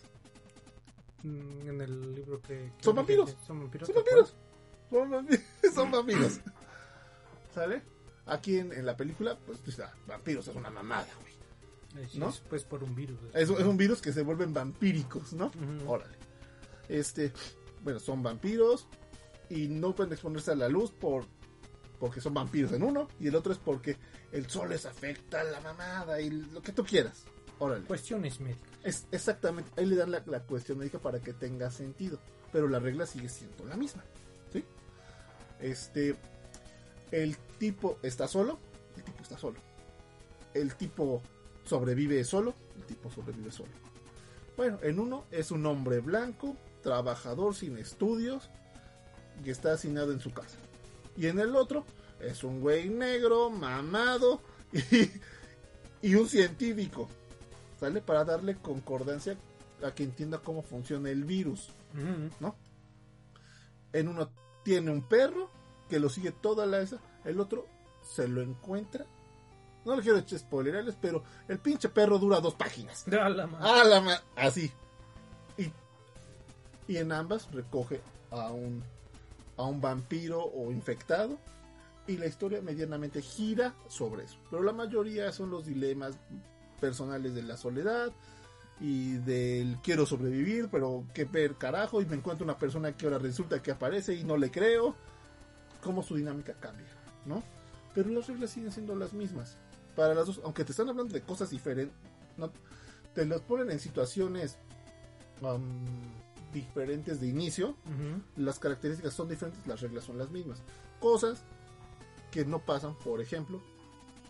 [1.23, 2.73] Mm, En el libro que...
[2.77, 3.35] que Son vampiros.
[3.35, 3.87] que Son vampiros.
[3.89, 4.35] Son ¿te vampiros.
[4.91, 5.45] Son vampiros.
[5.75, 6.41] Son vampiros.
[7.55, 7.83] ¿Sale?
[8.27, 11.33] Aquí en, en la película, pues, pues, ah, vampiros es una mamada, güey.
[12.05, 12.15] acuerdas?
[12.15, 12.29] ¿no?
[12.29, 13.19] Es, pues por un virus.
[13.35, 15.51] Es, es un virus que se vuelven vampíricos, ¿no?
[15.87, 16.17] Órale.
[16.89, 17.33] Este,
[17.83, 18.87] bueno, son vampiros
[19.49, 21.25] y no pueden exponerse a la luz por
[21.99, 23.99] porque son vampiros en uno y el otro es porque
[24.33, 27.25] el sol les afecta la mamada y lo que tú quieras.
[27.59, 27.85] Órale.
[27.85, 28.71] Cuestiones médicas.
[28.83, 32.19] Es exactamente, ahí le dan la, la cuestión médica para que tenga sentido,
[32.53, 34.03] pero la regla sigue siendo la misma,
[34.51, 34.65] ¿sí?
[35.61, 36.17] Este,
[37.13, 38.59] el tipo está solo,
[38.97, 39.59] el tipo está solo.
[40.55, 41.23] El tipo
[41.65, 43.71] sobrevive solo, el tipo sobrevive solo.
[44.57, 48.51] Bueno, en uno es un hombre blanco, trabajador sin estudios,
[49.45, 50.59] que está asignado en su casa.
[51.17, 51.85] Y en el otro
[52.21, 54.41] es un güey negro, mamado
[54.73, 55.11] y,
[56.03, 57.09] y un científico.
[57.79, 58.03] ¿Sale?
[58.03, 59.37] Para darle concordancia
[59.83, 61.71] a que entienda cómo funciona el virus.
[62.41, 62.55] ¿no?
[63.93, 64.31] En uno
[64.65, 65.51] tiene un perro
[65.91, 66.97] que lo sigue toda la esa,
[67.27, 67.67] el otro
[68.03, 69.05] se lo encuentra.
[69.85, 73.05] No le quiero echar spoilerales, pero el pinche perro dura dos páginas.
[73.09, 73.49] A la.
[73.61, 74.71] ¡Ah, la ma- Así.
[75.59, 75.71] Y,
[76.93, 78.01] y en ambas recoge
[78.31, 78.83] a un,
[79.57, 81.39] a un vampiro o infectado.
[82.07, 84.37] Y la historia medianamente gira sobre eso.
[84.51, 86.15] Pero la mayoría son los dilemas
[86.81, 88.11] personales de la soledad
[88.81, 92.01] y del quiero sobrevivir, pero qué ver carajo.
[92.03, 94.95] Y me encuentro una persona que ahora resulta que aparece y no le creo.
[95.83, 96.87] Cómo su dinámica cambia,
[97.27, 97.43] ¿no?
[97.95, 99.57] Pero las reglas siguen siendo las mismas.
[99.97, 101.97] Para las dos, aunque te están hablando de cosas diferentes,
[102.37, 102.51] no,
[103.15, 104.57] te los ponen en situaciones
[106.53, 107.77] diferentes de inicio,
[108.37, 110.63] las características son diferentes, las reglas son las mismas.
[111.01, 111.43] Cosas
[112.31, 113.61] que no pasan, por ejemplo,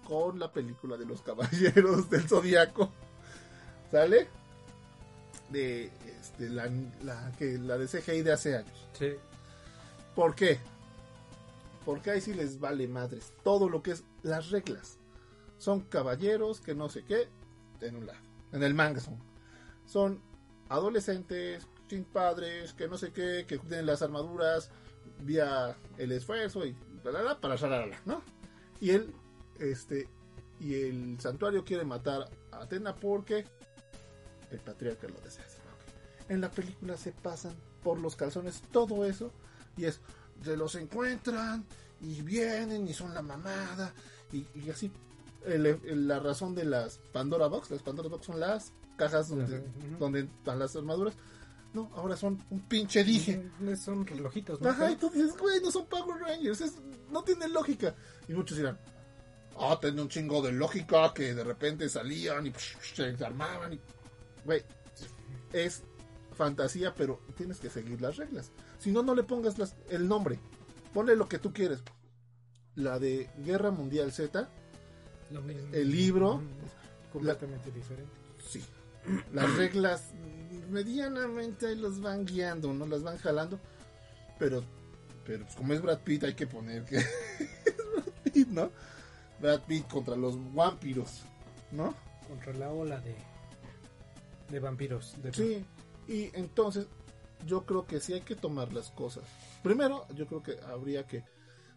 [0.05, 2.91] con la película de los caballeros del zodiaco.
[3.91, 4.29] ¿Sale?
[5.51, 5.91] De
[6.21, 6.71] este, la,
[7.03, 8.89] la, que, la de CGI de hace años.
[8.93, 9.13] Sí.
[10.15, 10.59] ¿Por qué?
[11.85, 13.33] Porque ahí sí les vale madres.
[13.43, 14.99] Todo lo que es las reglas.
[15.59, 17.29] Son caballeros que no sé qué.
[17.81, 18.19] En un lado.
[18.53, 19.19] En el manga son.
[19.87, 20.21] Son
[20.69, 24.71] adolescentes, sin padres, que no sé qué, que tienen las armaduras
[25.23, 27.57] vía el esfuerzo y bla, bla, para
[28.05, 28.23] ¿no?
[28.81, 29.13] Y él,
[29.59, 30.09] este,
[30.59, 33.45] y el santuario quiere matar a Atena porque
[34.51, 35.45] el patriarca lo desea.
[36.29, 39.33] En la película se pasan por los calzones todo eso
[39.77, 40.01] y es,
[40.43, 41.65] se los encuentran
[42.01, 43.93] y vienen y son la mamada
[44.33, 44.91] y, y así.
[45.45, 49.29] El- el- la razón de las Pandora Box, las Pandora Box son las cajas
[49.99, 51.15] donde, están las armaduras.
[51.73, 53.49] No, ahora son un pinche dije.
[53.83, 54.69] Son relojitos, ¿no?
[54.69, 56.75] Ajá, y tú dices, güey, no son Power Rangers, es-
[57.11, 57.95] no tiene lógica.
[58.29, 58.79] Y muchos dirán,
[59.59, 63.73] ah, tiene un chingo de lógica que de repente salían y psh, psh, se armaban.
[63.75, 63.81] Y...
[64.45, 64.63] Güey,
[65.53, 65.83] es
[66.37, 68.51] fantasía, pero tienes que seguir las reglas.
[68.81, 70.41] Si no, no le pongas las- el nombre.
[70.93, 71.81] Ponle lo que tú quieres.
[72.75, 74.49] La de Guerra Mundial Z,
[75.31, 75.69] Lo mismo.
[75.73, 76.43] el libro.
[77.13, 78.13] Completamente diferente.
[78.49, 78.65] sí.
[79.33, 80.09] Las reglas
[80.71, 83.59] medianamente ahí los van guiando, no las van jalando.
[84.39, 84.63] Pero,
[85.25, 87.07] pero pues, como es Brad Pitt, hay que poner que es
[87.95, 88.71] Brad Pitt, ¿no?
[89.41, 91.23] Brad Pitt contra los vampiros,
[91.73, 91.95] ¿no?
[92.29, 93.15] Contra la ola de,
[94.51, 95.17] de vampiros.
[95.23, 95.65] De Sí,
[96.07, 96.87] y entonces
[97.47, 99.25] yo creo que sí hay que tomar las cosas.
[99.63, 101.25] Primero, yo creo que habría que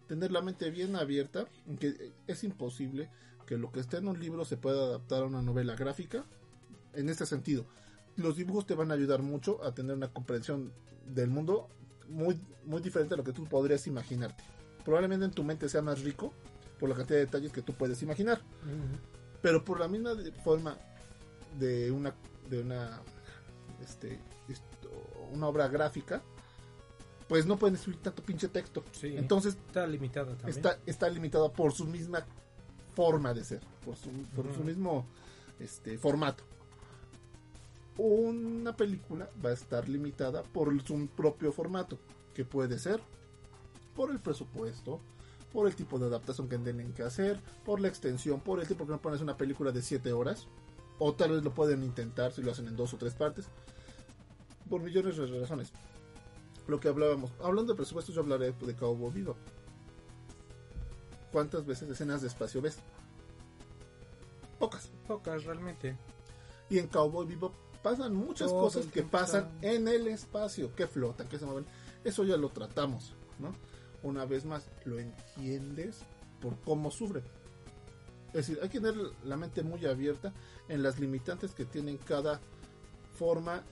[0.08, 1.46] tener la mente bien abierta,
[1.80, 3.10] que es imposible
[3.46, 6.26] que lo que esté en un libro se pueda adaptar a una novela gráfica.
[6.94, 7.66] En este sentido,
[8.16, 10.72] los dibujos te van a ayudar mucho a tener una comprensión
[11.08, 11.68] del mundo
[12.10, 14.44] muy, muy diferente a lo que tú podrías imaginarte.
[14.86, 16.34] Probablemente en tu mente sea más rico
[16.80, 18.42] por la cantidad de detalles que tú puedes imaginar
[19.44, 20.76] pero por la misma forma
[21.60, 22.16] de una
[22.50, 23.02] de una
[23.84, 24.18] este
[25.34, 26.22] una obra gráfica
[27.28, 29.16] pues no pueden escribir tanto pinche texto Sí.
[29.18, 30.50] entonces Está limitada también.
[30.50, 32.26] está está limitada por su misma
[32.96, 35.06] forma de ser por su, por su mismo
[35.60, 36.44] este formato
[37.98, 41.98] una película va a estar limitada por su propio formato
[42.34, 43.00] que puede ser
[43.96, 45.00] por el presupuesto
[45.52, 48.88] por el tipo de adaptación que tienen que hacer, por la extensión, por el tipo
[48.88, 50.48] que no pones una película de 7 horas,
[50.98, 53.46] o tal vez lo pueden intentar si lo hacen en dos o tres partes,
[54.70, 55.72] por millones de razones.
[56.68, 59.36] Lo que hablábamos, hablando de presupuestos, yo hablaré de Cowboy Vivo.
[61.34, 62.78] ¿cuántas veces escenas de espacio ves?
[64.60, 64.90] Pocas.
[65.08, 65.98] Pocas realmente.
[66.70, 71.28] Y en Cowboy Vivo pasan muchas Todo cosas que pasan en el espacio, que flotan,
[71.28, 71.66] que se mueven.
[72.06, 73.54] Eso ya lo tratamos, ¿no?
[74.04, 76.06] Una vez más, lo entiendes
[76.40, 77.24] por cómo sufre.
[78.28, 80.34] Es decir, hay que tener la mente muy abierta
[80.70, 82.40] en las limitantes que tienen cada
[83.18, 83.64] forma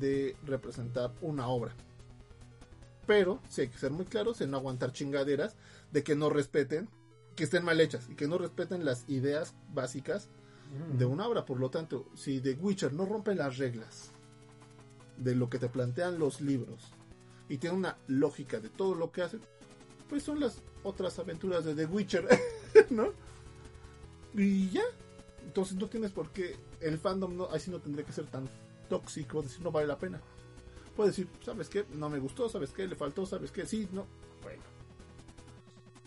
[0.00, 1.74] de representar una obra.
[3.06, 5.56] Pero sí hay que ser muy claros en no aguantar chingaderas
[5.92, 6.88] de que no respeten,
[7.36, 10.28] que estén mal hechas y que no respeten las ideas básicas
[10.98, 11.44] de una obra.
[11.44, 14.10] Por lo tanto, si The Witcher no rompe las reglas
[15.16, 16.92] de lo que te plantean los libros
[17.48, 19.38] y tiene una lógica de todo lo que hace,
[20.08, 22.28] pues son las otras aventuras de The Witcher,
[22.90, 23.12] ¿no?
[24.34, 24.82] Y ya.
[25.44, 26.56] Entonces no tienes por qué.
[26.80, 28.48] El fandom no, así no tendría que ser tan
[28.88, 30.20] tóxico, decir no vale la pena.
[30.96, 31.84] Puedes decir, ¿sabes qué?
[31.94, 32.86] No me gustó, ¿sabes qué?
[32.86, 33.66] Le faltó, ¿sabes qué?
[33.66, 34.06] Sí, no.
[34.42, 34.62] Bueno.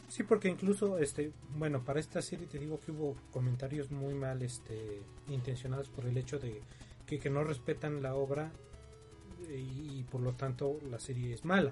[0.10, 4.42] Sí, porque incluso, este, bueno, para esta serie te digo que hubo comentarios muy mal,
[4.42, 6.62] este, intencionados por el hecho de
[7.06, 8.52] que, que no respetan la obra
[9.50, 11.72] y, y por lo tanto la serie es mala.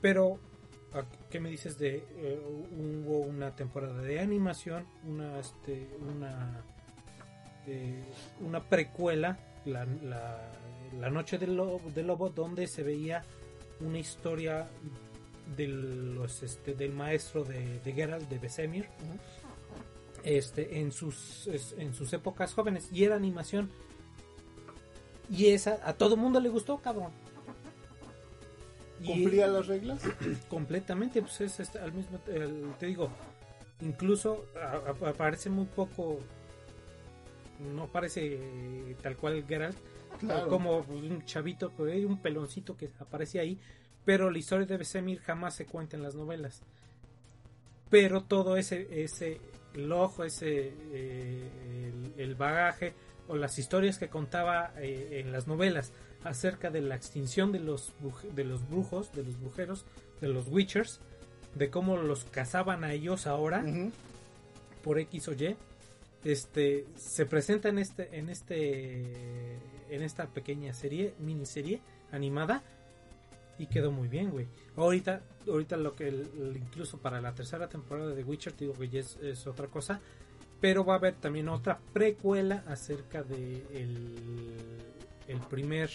[0.00, 0.38] Pero,
[0.94, 6.62] ¿a ¿qué me dices de eh, hubo una temporada de animación, una, este, una,
[7.66, 8.02] eh,
[8.40, 9.38] una precuela,
[9.68, 10.52] la, la,
[10.98, 13.22] la noche del lobo, del lobo, donde se veía
[13.80, 14.68] una historia
[15.56, 18.86] de los, este, del maestro de, de Geralt, de Besemir,
[20.24, 23.70] este, en sus, es- en sus épocas jóvenes, y era animación.
[25.30, 27.12] Y esa a todo mundo le gustó, cabrón.
[29.00, 30.00] Y- ¿Cumplía las reglas?
[30.48, 33.08] completamente pues es este, al mismo el- te digo
[33.80, 36.18] incluso a- a- aparece muy poco
[37.60, 39.76] no parece eh, tal cual Geralt
[40.20, 40.48] Claro.
[40.48, 43.58] como un chavito pues, hay un peloncito que aparece ahí
[44.04, 46.62] pero la historia de Besemir jamás se cuenta en las novelas
[47.90, 49.40] pero todo ese ese
[49.74, 51.48] el ojo ese eh,
[52.16, 52.94] el, el bagaje
[53.28, 55.92] o las historias que contaba eh, en las novelas
[56.24, 57.92] acerca de la extinción de los
[58.34, 59.84] de los brujos de los brujeros
[60.20, 61.00] de los witchers
[61.54, 63.62] de cómo los cazaban a ellos ahora
[64.82, 65.56] por X o Y
[66.24, 69.54] este se presenta en este en este
[69.90, 71.80] en esta pequeña serie miniserie
[72.12, 72.62] animada
[73.58, 74.46] y quedó muy bien güey.
[74.76, 78.88] Ahorita ahorita lo que el- el- incluso para la tercera temporada de Witcher digo que
[78.88, 80.00] ya es, es otra cosa
[80.60, 84.16] pero va a haber también otra precuela acerca de el,
[85.28, 85.88] el primer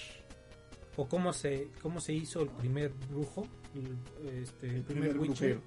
[0.96, 3.46] o cómo se cómo se hizo el primer brujo
[3.76, 5.58] el, este, el, El primer, primer Witcher.
[5.58, 5.62] brujero.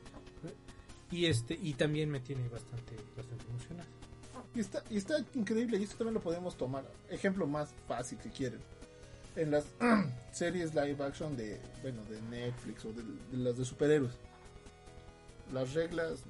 [1.11, 3.89] y este y también me tiene bastante bastante emocionado
[4.57, 6.85] Y está, y está increíble, y esto también lo podemos tomar.
[7.11, 8.59] Ejemplo más fácil si quieren.
[9.37, 9.66] En las
[10.33, 14.15] series live action de, bueno, de Netflix o de, de las de superhéroes.
[15.53, 16.20] Las reglas.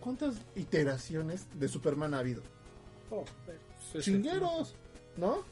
[0.00, 2.42] ¿Cuántas iteraciones de Superman ha habido?
[3.10, 3.24] Oh,
[3.94, 4.74] es- Chingueros,
[5.16, 5.42] ¿no?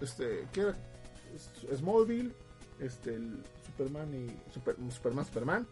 [0.00, 0.76] Este, ¿qué era?
[1.76, 2.32] Smallville,
[2.78, 5.66] este, el Superman y Super- Superman, Superman,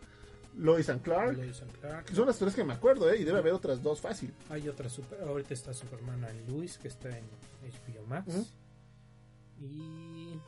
[0.57, 1.37] Lois and Clark.
[1.37, 2.05] Lois and Clark.
[2.07, 3.19] que son las tres que me acuerdo, ¿eh?
[3.21, 4.33] Y debe haber otras dos fácil.
[4.49, 7.25] Hay otra super, ahorita está Superman and Luis que está en
[7.63, 8.53] HBO Max.
[9.61, 10.39] Y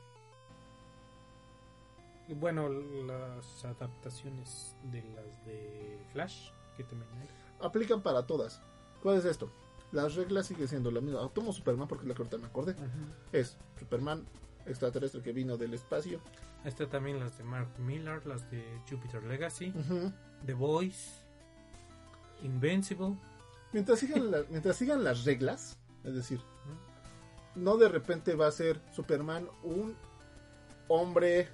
[2.27, 7.27] y bueno, las adaptaciones de las de Flash que también hay.
[7.65, 8.61] aplican para todas.
[9.01, 9.49] ¿Cuál es esto?
[9.91, 11.27] Las reglas siguen siendo la misma.
[11.29, 12.75] Tomo Superman porque es la que ahorita me acordé.
[13.31, 14.25] Es Superman
[14.65, 16.19] extraterrestre que vino del espacio.
[16.65, 19.73] Está también las de Mark Millar, las de Jupiter Legacy.
[20.45, 21.11] The Voice,
[22.43, 23.15] Invincible.
[23.71, 26.39] mientras, sigan la- mientras sigan las reglas, es decir,
[27.55, 29.95] no de repente va a ser Superman un
[30.87, 31.47] hombre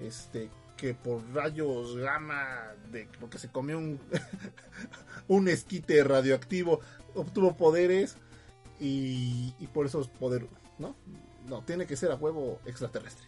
[0.00, 3.98] este que por rayos gamma de porque se comió un
[5.28, 6.80] un esquite radioactivo
[7.14, 8.16] obtuvo poderes
[8.78, 10.46] y, y por eso es poder
[10.78, 10.94] no
[11.46, 13.26] no tiene que ser a huevo extraterrestre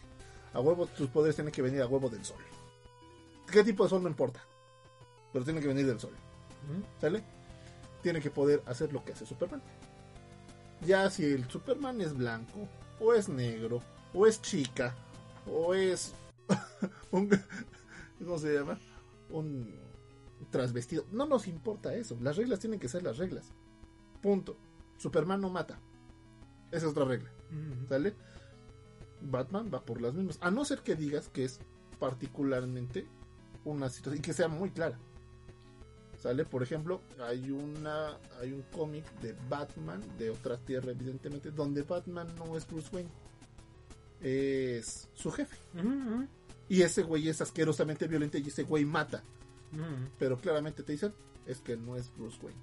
[0.53, 2.41] a huevo tus poderes tienen que venir a huevo del sol
[3.51, 4.43] qué tipo de sol no importa
[5.31, 6.13] pero tienen que venir del sol.
[6.99, 7.23] ¿Sale?
[8.01, 9.61] Tiene que poder hacer lo que hace Superman.
[10.85, 12.67] Ya si el Superman es blanco,
[12.99, 13.81] o es negro,
[14.13, 14.95] o es chica,
[15.45, 16.13] o es
[17.11, 17.29] un.
[18.19, 18.79] ¿Cómo se llama?
[19.29, 19.75] Un
[20.49, 21.05] transvestido.
[21.11, 22.17] No nos importa eso.
[22.21, 23.51] Las reglas tienen que ser las reglas.
[24.21, 24.57] Punto.
[24.97, 25.79] Superman no mata.
[26.71, 27.31] Esa es otra regla.
[27.87, 28.13] ¿Sale?
[29.21, 30.37] Batman va por las mismas.
[30.41, 31.59] A no ser que digas que es
[31.99, 33.07] particularmente
[33.65, 34.97] una situación y que sea muy clara.
[36.17, 36.43] ¿Sale?
[36.45, 42.27] Por ejemplo, hay una hay un cómic de Batman de otra tierra, evidentemente, donde Batman
[42.35, 43.09] no es Bruce Wayne.
[44.21, 45.57] Es su jefe.
[46.67, 49.23] Y ese güey es asquerosamente violento y ese güey mata.
[50.17, 51.13] Pero claramente te dicen,
[51.45, 52.61] es que no es Bruce Wayne.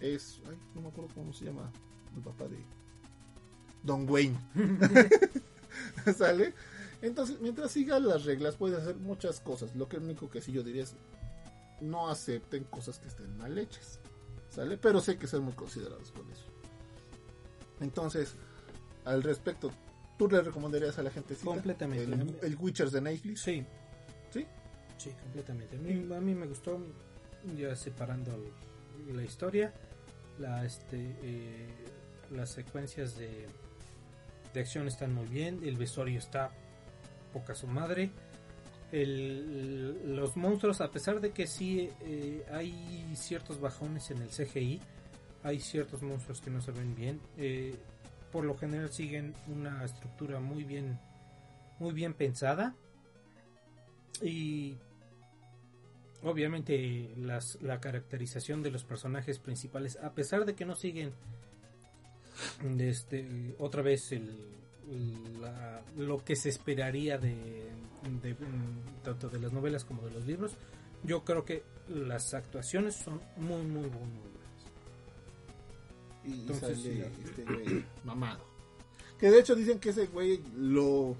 [0.00, 1.70] Es, ay, no me acuerdo cómo se llama
[2.16, 2.58] el papá de
[3.82, 4.38] Don Wayne.
[6.16, 6.54] ¿Sale?
[7.00, 9.74] Entonces, mientras siga las reglas, puede hacer muchas cosas.
[9.74, 10.94] Lo que único que sí yo diría es
[11.80, 13.98] no acepten cosas que estén mal hechas.
[14.50, 14.76] ¿Sale?
[14.76, 16.44] Pero sé que ser muy considerados con eso.
[17.80, 18.34] Entonces,
[19.04, 19.72] al respecto,
[20.18, 22.04] ¿tú le recomendarías a la gente Completamente.
[22.04, 23.40] el, el Witcher de Netflix?
[23.40, 23.64] Sí,
[24.30, 24.46] ¿Sí?
[24.98, 25.76] sí, completamente.
[25.76, 26.78] A mí, a mí me gustó,
[27.56, 28.32] ya separando
[29.12, 29.72] la historia,
[30.38, 31.66] la, este, eh,
[32.30, 33.46] las secuencias de,
[34.52, 36.50] de acción están muy bien, el vestuario está
[37.32, 38.10] poca su madre.
[38.92, 44.80] Los monstruos, a pesar de que sí eh, hay ciertos bajones en el CGI,
[45.42, 47.20] hay ciertos monstruos que no se ven bien.
[47.38, 47.74] eh,
[48.30, 50.98] por lo general siguen una estructura muy bien,
[51.78, 52.74] muy bien pensada.
[54.22, 54.78] Y
[56.22, 61.12] obviamente las, la caracterización de los personajes principales, a pesar de que no siguen
[62.78, 64.36] este, otra vez el,
[65.40, 67.34] la- lo que se esperaría de,
[68.22, 68.36] de,
[69.04, 70.52] tanto de las novelas como de los libros,
[71.04, 74.42] yo creo que las actuaciones son muy, muy, muy, muy buenas.
[76.24, 77.02] Y Entonces, sale sí.
[77.24, 78.44] este güey mamado.
[79.18, 81.16] Que de hecho dicen que ese güey lo,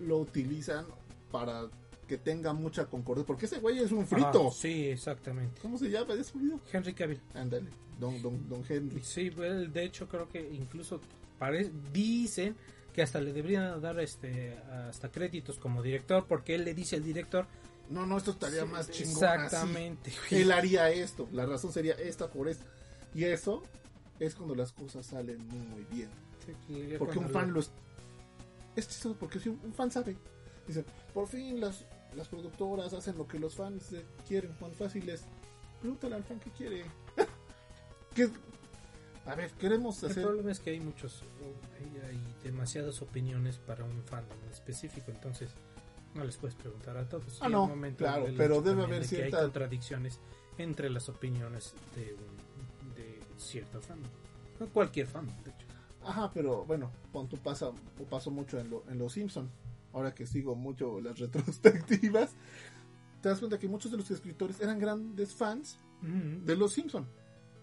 [0.00, 0.86] lo utilizan
[1.30, 1.66] para
[2.06, 3.24] que tenga mucha concordia.
[3.26, 4.48] Porque ese güey es un frito.
[4.48, 5.60] Ah, sí, exactamente.
[5.60, 6.14] ¿Cómo se llama?
[6.14, 6.60] Es frito.
[6.72, 7.20] Henry Cavill.
[7.34, 7.68] Ándale,
[7.98, 9.02] don, don, don Henry.
[9.02, 11.00] Sí, él, de hecho creo que incluso
[11.38, 12.56] pare- dicen
[12.94, 14.56] que hasta le deberían dar este
[14.88, 17.46] hasta créditos como director porque él le dice al director
[17.90, 19.12] No, no, esto estaría Sí, más chingón.
[19.12, 20.36] exactamente así.
[20.36, 21.28] Él haría esto.
[21.32, 22.64] La razón sería esta por esta.
[23.14, 23.62] Y eso
[24.18, 26.08] es cuando las cosas salen muy bien.
[26.68, 27.70] Sí, Porque un fan le- lo es.
[28.76, 30.16] Es porque si un, fan sabe.
[30.66, 30.84] Dicen,
[31.14, 31.84] por fin las,
[32.16, 33.94] las productoras hacen lo que los fans
[34.26, 34.54] quieren.
[34.58, 35.24] Juan Fácil es.
[35.80, 36.84] Pregúntale al fan que quiere.
[38.14, 38.28] ¿Qué?
[39.26, 40.22] A ver, queremos el hacer.
[40.24, 41.22] problema es que hay muchos
[41.80, 45.50] hay, hay demasiadas opiniones para un fandom específico entonces
[46.14, 49.38] no les puedes preguntar a todos Ah, no, claro, pero debe haber de que cierta-
[49.38, 50.20] hay contradicciones
[50.58, 54.08] entre las opiniones de, un- de cierto fandom
[54.60, 55.66] no cualquier fandom de hecho
[56.04, 56.92] Ajá, pero bueno,
[57.42, 59.50] pasa, o pasó mucho en, lo, en Los Simpson.
[59.96, 62.32] Ahora que sigo mucho las retrospectivas,
[63.22, 67.06] te das cuenta que muchos de los escritores eran grandes fans de Los Simpson,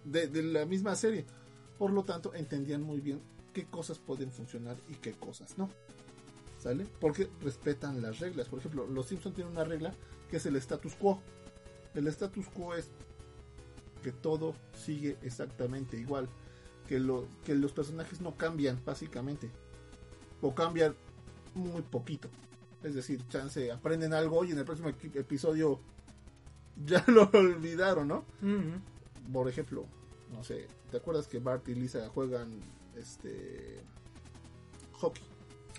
[0.03, 1.27] de, de la misma serie.
[1.77, 3.21] Por lo tanto, entendían muy bien
[3.53, 5.69] qué cosas pueden funcionar y qué cosas no.
[6.57, 6.87] ¿Sale?
[6.99, 8.49] Porque respetan las reglas.
[8.49, 9.93] Por ejemplo, Los Simpson tienen una regla
[10.31, 11.21] que es el status quo.
[11.93, 12.89] El status quo es
[14.01, 16.27] que todo sigue exactamente igual.
[16.87, 19.51] Que, lo, que los personajes no cambian, básicamente.
[20.41, 20.95] O cambian
[21.55, 22.29] muy poquito.
[22.83, 25.79] Es decir, chance, aprenden algo y en el próximo episodio
[26.85, 28.25] ya lo olvidaron, ¿no?
[29.31, 29.85] Por ejemplo,
[30.31, 32.59] no sé, ¿te acuerdas que Bart y Lisa juegan
[32.97, 33.79] este
[34.93, 35.23] hockey?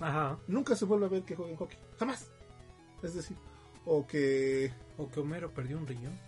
[0.01, 2.31] ajá Nunca se vuelve a ver que jueguen hockey, jamás.
[3.03, 3.37] Es decir,
[3.85, 6.19] o que o que Homero perdió un riñón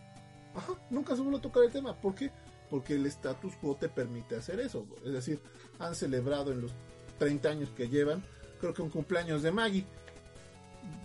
[0.57, 2.31] ajá, nunca se vuelve a tocar el tema, ¿por qué?
[2.71, 5.41] Porque el status quo te permite hacer eso, es decir,
[5.79, 6.73] han celebrado en los
[7.19, 8.23] 30 años que llevan,
[8.61, 9.87] creo que un cumpleaños de Maggie.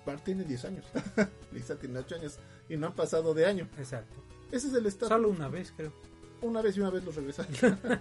[0.05, 0.85] Bart tiene 10 años,
[1.51, 2.37] Lisa tiene 8 años
[2.69, 3.67] y no han pasado de año.
[3.77, 5.09] exacto Ese es el status.
[5.09, 5.91] solo una vez creo
[6.41, 7.51] Una vez y una vez los regresaron.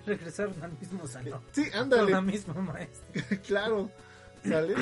[0.07, 2.13] regresaron al mismo salón Sí, con ándale.
[2.13, 3.91] la misma maestra claro,
[4.43, 4.75] ¿sale?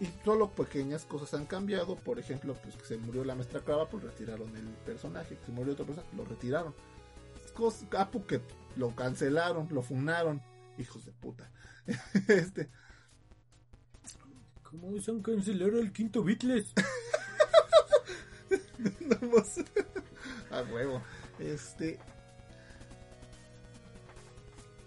[0.00, 1.94] Y solo pequeñas cosas han cambiado.
[1.94, 5.36] Por ejemplo, pues que se murió la maestra Crava, pues retiraron el personaje.
[5.36, 6.74] Que se murió otro personaje, lo retiraron.
[7.54, 8.40] Cos- Apu que
[8.76, 10.42] lo cancelaron, lo funaron.
[10.76, 11.48] Hijos de puta.
[12.26, 12.68] este,
[14.72, 16.72] ¿Cómo usan cancelar al quinto Beatles?
[19.20, 19.58] vamos
[20.50, 21.02] a huevo.
[21.38, 21.98] Este.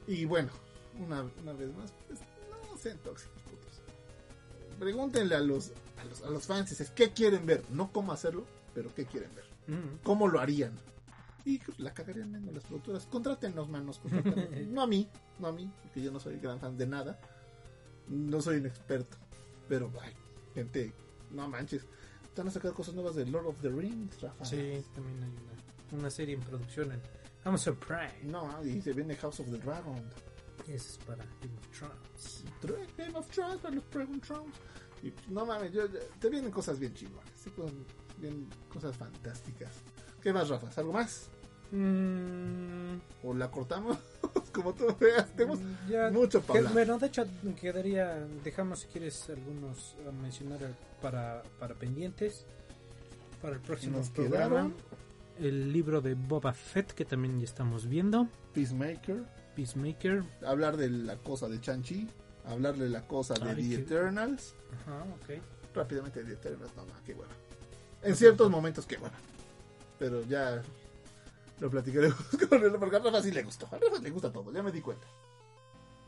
[0.07, 0.49] Y bueno,
[0.99, 2.19] una, una vez más, pues
[2.71, 3.81] no sean tóxicos, putos.
[4.79, 7.63] Pregúntenle a los, a los, a los fans, ¿qué quieren ver?
[7.69, 9.45] No cómo hacerlo, pero ¿qué quieren ver?
[9.67, 9.97] Mm.
[10.03, 10.73] ¿Cómo lo harían?
[11.43, 13.05] Y pues, la cagarían menos las productoras.
[13.05, 13.99] Contrátenos, manos.
[13.99, 14.49] contrátenos.
[14.67, 15.07] no a mí,
[15.37, 17.19] no a mí, porque yo no soy gran fan de nada.
[18.07, 19.17] No soy un experto.
[19.67, 20.13] Pero, ay,
[20.53, 20.93] gente,
[21.31, 21.85] no manches.
[22.23, 24.43] Están a sacar cosas nuevas de Lord of the Rings, Rafa.
[24.45, 27.01] Sí, también hay una, una serie en producción en
[27.45, 28.23] Amazon Prime.
[28.23, 30.01] No, y se viene House of the Dragon.
[30.67, 32.43] Es para Game of Thrones.
[32.97, 34.55] Game of Thrones, para los Dragon Thrones.
[35.03, 37.29] Y no mames, yo- yo- te vienen cosas bien chingonas.
[37.55, 37.85] con-
[38.17, 39.71] bien cosas fantásticas.
[40.21, 40.67] ¿Qué más, Rafa?
[40.81, 41.29] ¿Algo más?
[41.75, 43.97] Mm, ¿O la cortamos?
[44.53, 47.25] Como tú veas, tenemos ya, mucho para que- bueno, de hecho,
[47.59, 48.25] quedaría.
[48.43, 50.59] Dejamos si quieres algunos a mencionar
[51.01, 52.45] para, para pendientes.
[53.41, 54.47] Para el próximo Nos programa.
[54.49, 54.73] quedaron
[55.39, 58.27] el libro de Boba Fett que también ya estamos viendo.
[58.53, 59.23] Peacemaker.
[59.55, 60.23] Peacemaker.
[60.45, 62.07] Hablar de la cosa de Chanchi.
[62.45, 64.53] Hablar de la cosa de Ay, The qué- Eternals.
[64.81, 65.41] Ajá, ok.
[65.75, 67.33] Rápidamente The Eternals, no, no, qué hueva.
[68.03, 69.11] En ciertos momentos, qué hueva.
[69.99, 70.61] Pero ya
[71.59, 72.17] lo platicaremos
[72.49, 73.67] con él, porque a Rafa sí le gustó.
[73.67, 75.07] A Rafa le gusta todo, ya me di cuenta.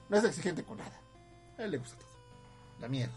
[0.09, 0.99] No es exigente con nada.
[1.57, 2.07] A él le gusta todo.
[2.79, 3.13] La mierda.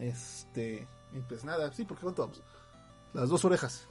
[0.00, 0.86] Este.
[1.12, 2.42] Y pues nada, sí, porque ¿cuánto vamos?
[3.14, 3.86] Las dos orejas.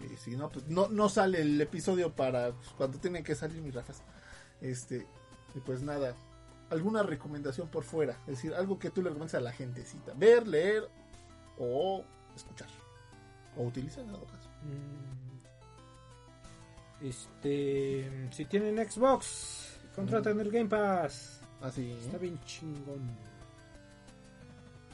[0.00, 3.60] Y si no, pues no, no sale el episodio para pues, cuando tienen que salir
[3.62, 4.02] mis Rafas.
[4.60, 5.06] Este.
[5.54, 6.14] Y pues nada.
[6.70, 8.12] ¿Alguna recomendación por fuera?
[8.28, 10.12] Es decir, algo que tú le recomiendas a la gentecita.
[10.14, 10.88] Ver, leer
[11.58, 12.04] o
[12.36, 12.68] escuchar.
[13.56, 14.48] O utilizar en dado caso.
[14.62, 15.19] Mm,
[17.02, 21.40] Este, si tienen Xbox, contraten el Game Pass.
[21.62, 21.90] Así.
[21.92, 23.08] Está bien chingón.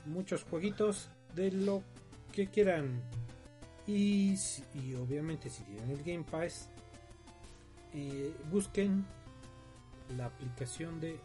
[0.07, 1.83] Muchos jueguitos de lo
[2.33, 3.03] que quieran.
[3.87, 4.35] Y,
[4.75, 6.69] y obviamente si tienen el Game Pass,
[7.95, 9.05] eh, busquen
[10.17, 11.19] la aplicación de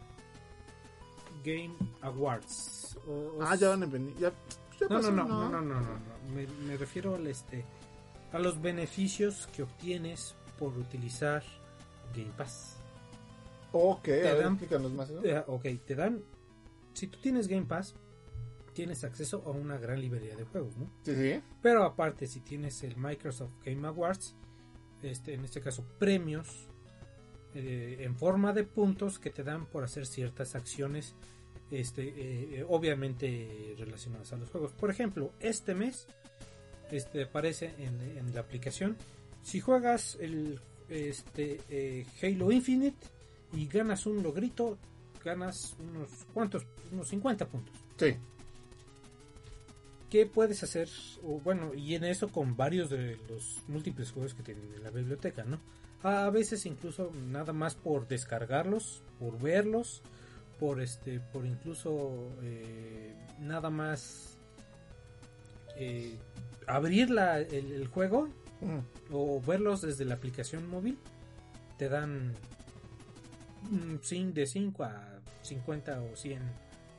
[1.44, 2.96] Game Awards.
[3.06, 4.14] O- o Ah, ya van a venir.
[4.18, 4.32] Ya,
[4.80, 5.98] ya no, no, no, no, no, no, no.
[6.34, 7.64] Me, me refiero al este
[8.32, 11.42] a los beneficios que obtienes por utilizar
[12.14, 12.76] Game Pass.
[13.72, 15.10] Ok, a Te ver, dan- explícanos más.
[15.10, 15.24] ¿no?
[15.24, 16.22] Eh, ok, te dan.
[16.94, 17.94] Si tú tienes Game Pass,
[18.74, 20.88] tienes acceso a una gran librería de juegos, ¿no?
[21.04, 21.42] Sí, sí.
[21.60, 24.36] Pero aparte, si tienes el Microsoft Game Awards,
[25.02, 26.68] este, en este caso premios
[27.54, 31.16] eh, en forma de puntos que te dan por hacer ciertas acciones,
[31.72, 34.72] este, eh, eh, obviamente relacionadas a los juegos.
[34.74, 36.06] Por ejemplo, este mes
[36.92, 38.96] este, aparece en, en la aplicación.
[39.42, 43.06] Si juegas el este, eh, Halo Infinite
[43.52, 44.78] y ganas un logrito,
[45.24, 47.74] ganas unos cuantos, unos 50 puntos.
[47.96, 48.14] Sí.
[50.10, 50.88] ¿Qué puedes hacer?
[51.22, 54.90] O, bueno, y en eso con varios de los múltiples juegos que tienen en la
[54.90, 55.58] biblioteca, ¿no?
[56.02, 60.02] A veces incluso nada más por descargarlos, por verlos,
[60.60, 64.36] por este, por incluso eh, nada más
[65.76, 66.18] eh,
[66.66, 68.28] abrir la- el, el juego
[68.62, 69.14] Mm.
[69.14, 70.98] o verlos desde la aplicación móvil,
[71.78, 72.32] te dan
[73.70, 76.40] mm, de 5 a 50 o 100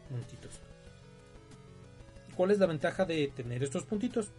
[0.10, 0.60] puntitos.
[2.36, 4.32] ¿Cuál es la ventaja de tener estos puntitos?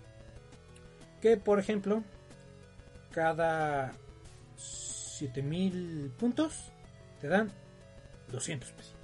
[1.20, 2.02] Que por ejemplo,
[3.10, 3.92] cada
[4.56, 6.72] 7000 puntos
[7.20, 7.50] te dan
[8.32, 8.94] 200 pesos.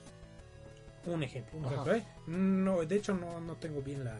[1.06, 1.74] Un ejemplo, un Ajá.
[1.74, 2.04] ejemplo, ¿eh?
[2.26, 4.18] No, de hecho no, no tengo bien la,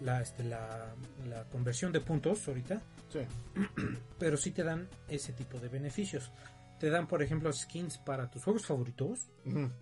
[0.00, 0.94] la, este, la,
[1.28, 2.80] la conversión de puntos ahorita
[3.14, 3.20] Sí.
[4.18, 6.30] pero sí te dan ese tipo de beneficios.
[6.80, 9.28] Te dan, por ejemplo, skins para tus juegos favoritos.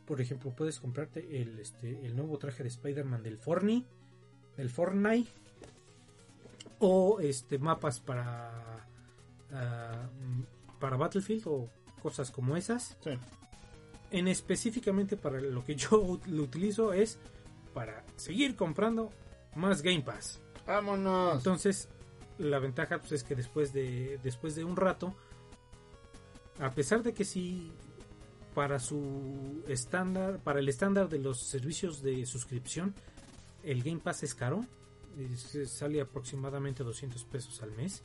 [0.07, 3.89] Por ejemplo, puedes comprarte el, este, el nuevo traje de Spider-Man del Fortnite,
[4.57, 5.31] del Fortnite,
[6.79, 8.87] o este mapas para
[9.53, 11.71] ah, mm, para Battlefield o
[12.03, 12.99] cosas como esas.
[13.03, 13.13] Sí.
[14.11, 17.19] En específicamente para lo que yo lo utilizo es
[17.73, 19.11] para seguir comprando
[19.55, 20.41] más Game Pass.
[20.67, 21.37] Vámonos.
[21.39, 21.89] Entonces,
[22.39, 25.15] la ventaja pues, es que después de, después de un rato,
[26.61, 27.73] a pesar de que sí,
[28.55, 32.95] para su estándar, para el estándar de los servicios de suscripción,
[33.65, 34.65] el Game Pass es caro,
[35.19, 38.03] es- sale aproximadamente 200 pesos al mes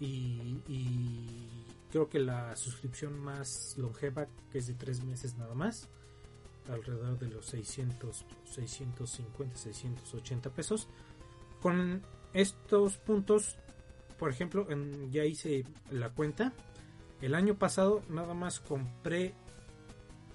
[0.00, 5.88] y, y creo que la suscripción más longeva, que es de 3 meses nada más,
[6.68, 10.88] alrededor de los 600, 650, 680 pesos.
[11.60, 13.56] Con estos puntos,
[14.18, 16.52] por ejemplo, en- ya hice la cuenta.
[17.20, 19.34] El año pasado nada más compré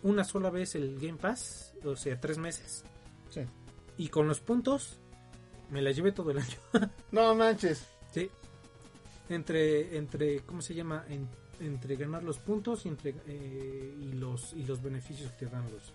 [0.03, 2.83] una sola vez el Game Pass, o sea, 3 meses.
[3.29, 3.41] Sí.
[3.97, 4.99] Y con los puntos
[5.71, 6.57] me la llevé todo el año.
[7.11, 7.87] No manches.
[8.11, 8.29] Sí.
[9.29, 11.05] Entre, entre, ¿cómo se llama?
[11.09, 11.27] En-
[11.59, 15.63] entre ganar los puntos y, entre, eh, y los y los beneficios que te dan
[15.71, 15.93] los,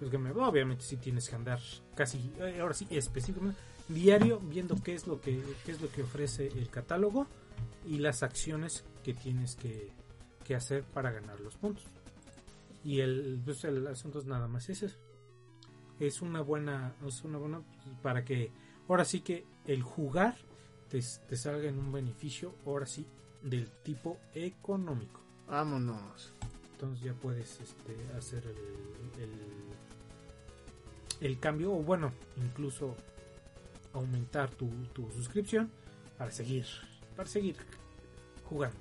[0.00, 0.50] los Game Awards.
[0.50, 1.60] Obviamente si tienes que andar
[1.94, 6.02] casi, eh, ahora sí, específicamente, diario viendo qué es lo que qué es lo que
[6.02, 7.26] ofrece el catálogo
[7.86, 9.90] y las acciones que tienes que,
[10.44, 11.84] que hacer para ganar los puntos.
[12.84, 14.96] Y el, pues, el asunto es nada más es eso.
[16.00, 17.62] Es una buena, es una buena
[18.02, 18.50] para que
[18.88, 20.36] ahora sí que el jugar
[20.88, 23.06] te, te salga en un beneficio, ahora sí,
[23.42, 25.20] del tipo económico.
[25.46, 26.32] Vámonos.
[26.72, 29.30] Entonces ya puedes este, hacer el, el,
[31.22, 32.96] el cambio, o bueno, incluso
[33.92, 35.70] aumentar tu, tu suscripción
[36.18, 36.66] para seguir,
[37.16, 37.56] para seguir
[38.48, 38.76] jugando.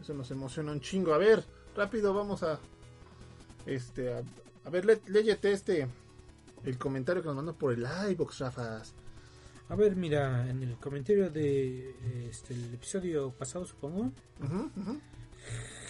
[0.00, 1.14] Eso nos emociona un chingo.
[1.14, 1.44] A ver,
[1.76, 2.58] rápido vamos a.
[3.66, 4.22] Este, a,
[4.64, 5.88] a ver, lé- léyete este.
[6.64, 8.94] El comentario que nos mandó por el iBox, Rafas.
[9.68, 11.94] A ver, mira, en el comentario de
[12.28, 14.12] este, el episodio pasado, supongo.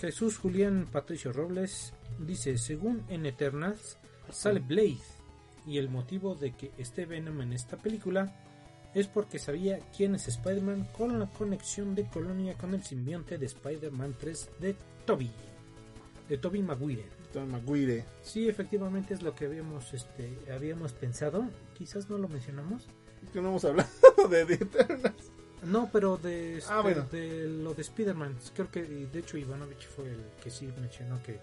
[0.00, 3.98] Jesús Julián Patricio Robles dice, según en Eternals,
[4.30, 4.98] sale Blade
[5.66, 8.34] y el motivo de que esté Venom en esta película
[8.94, 13.46] es porque sabía quién es Spider-Man con la conexión de Colonia con el simbionte de
[13.46, 15.30] Spider-Man 3 de Toby,
[16.28, 17.04] de Toby Maguire.
[17.32, 18.04] Tom Maguire.
[18.22, 21.48] Sí, efectivamente es lo que habíamos, este, habíamos pensado.
[21.76, 22.86] Quizás no lo mencionamos.
[23.24, 23.88] Es que no hemos hablado
[24.30, 25.30] de The Eternals.
[25.64, 27.06] No, pero de, este, Ah, bueno.
[27.10, 28.36] de lo de Spider-Man.
[28.54, 31.40] Creo que, de hecho, Ivanovich fue el que sí mencionó que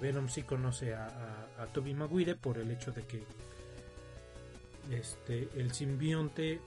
[0.00, 3.22] Venom sí conoce a, Tobey Maguire por el hecho de que
[4.90, 6.60] este el simbionte.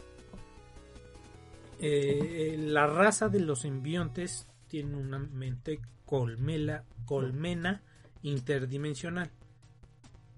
[1.79, 7.81] eh, la raza de los simbiontes tiene una mente colmela, colmena
[8.23, 9.31] interdimensional.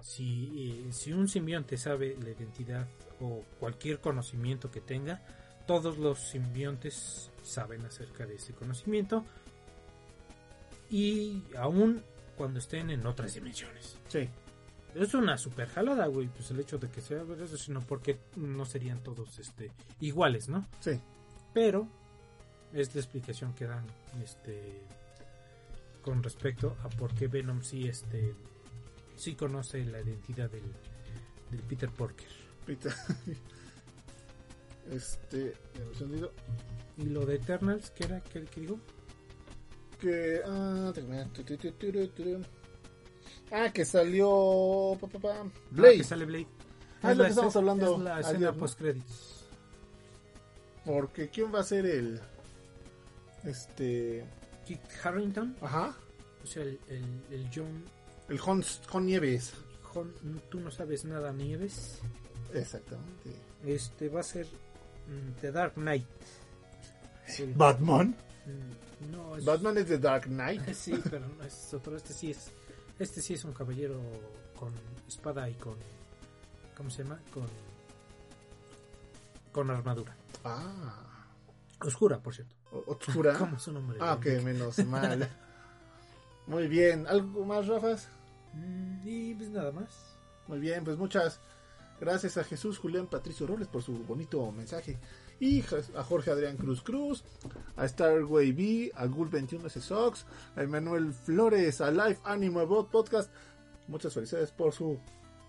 [0.02, 2.88] Si, eh, si un simbionte sabe la identidad
[3.20, 5.22] o cualquier conocimiento que tenga,
[5.68, 9.24] todos los simbiontes saben acerca de ese conocimiento
[10.90, 12.04] y aún
[12.42, 14.00] cuando estén en otras dimensiones.
[14.08, 14.28] Sí.
[14.96, 18.66] Es una super jalada, güey, pues el hecho de que sea eso, sino porque no
[18.66, 20.68] serían todos este iguales, ¿no?
[20.80, 21.00] Sí.
[21.54, 21.88] Pero
[22.74, 23.86] es la explicación que dan
[24.24, 24.82] este
[26.02, 28.34] con respecto a por qué Venom sí este
[29.16, 30.64] sí conoce la identidad del,
[31.52, 32.32] del Peter Parker.
[32.66, 32.92] Peter.
[34.92, 35.54] Este.
[36.00, 36.30] ya me he.
[36.98, 38.20] Y lo de Eternals, ¿qué era?
[38.20, 38.80] ¿Qué, qué digo?
[40.02, 40.42] Que.
[40.46, 40.92] Ah.
[43.52, 44.98] Ah, que salió.
[45.00, 45.98] pa, pa, pa, Ah, Blade.
[45.98, 46.48] que sale Blade.
[47.04, 49.46] Ah, es lo que estamos hablando Es la escena post credits.
[50.86, 52.20] Porque ¿quién va a ser el.
[53.44, 54.26] Este.
[54.66, 55.96] Kit Harrington, Ajá.
[56.44, 57.84] o sea, el, el, el John,
[58.30, 59.54] El Jon, Jon Nieves.
[59.92, 60.14] Jon-
[60.50, 62.00] tú no sabes nada, Nieves.
[62.54, 63.32] Exactamente.
[63.66, 66.06] Este va a ser mm, The Dark Knight.
[67.40, 68.16] El- Batman.
[68.46, 70.68] mm, no, es, Batman es The Dark Knight.
[70.74, 71.96] Sí, pero no es otro.
[71.96, 72.52] Este sí es.
[73.00, 74.00] Este sí es un caballero
[74.60, 74.72] con
[75.08, 75.76] espada y con.
[76.76, 77.20] ¿Cómo se llama?
[77.34, 77.48] Con.
[79.52, 80.16] Con armadura.
[80.44, 81.08] Ah.
[81.80, 82.56] Oscura, por cierto.
[82.88, 83.34] Oscura.
[83.38, 83.98] ¿Cómo es su nombre?
[84.02, 85.30] Ah, ok, menos mal.
[86.48, 87.08] Muy bien.
[87.08, 88.08] ¿Algo más, Rafas?
[88.54, 89.90] Mm, Y pues nada más.
[90.48, 91.40] Muy bien, pues muchas
[92.00, 94.98] gracias a Jesús Julián Patricio Robles por su bonito mensaje.
[95.42, 95.64] Y
[95.96, 97.24] a Jorge Adrián Cruz Cruz,
[97.76, 100.24] a Starway B, a Gul21 S Sox,
[100.56, 103.32] a Emanuel Flores, a Live Anime Bot Podcast.
[103.88, 105.00] Muchas felicidades por su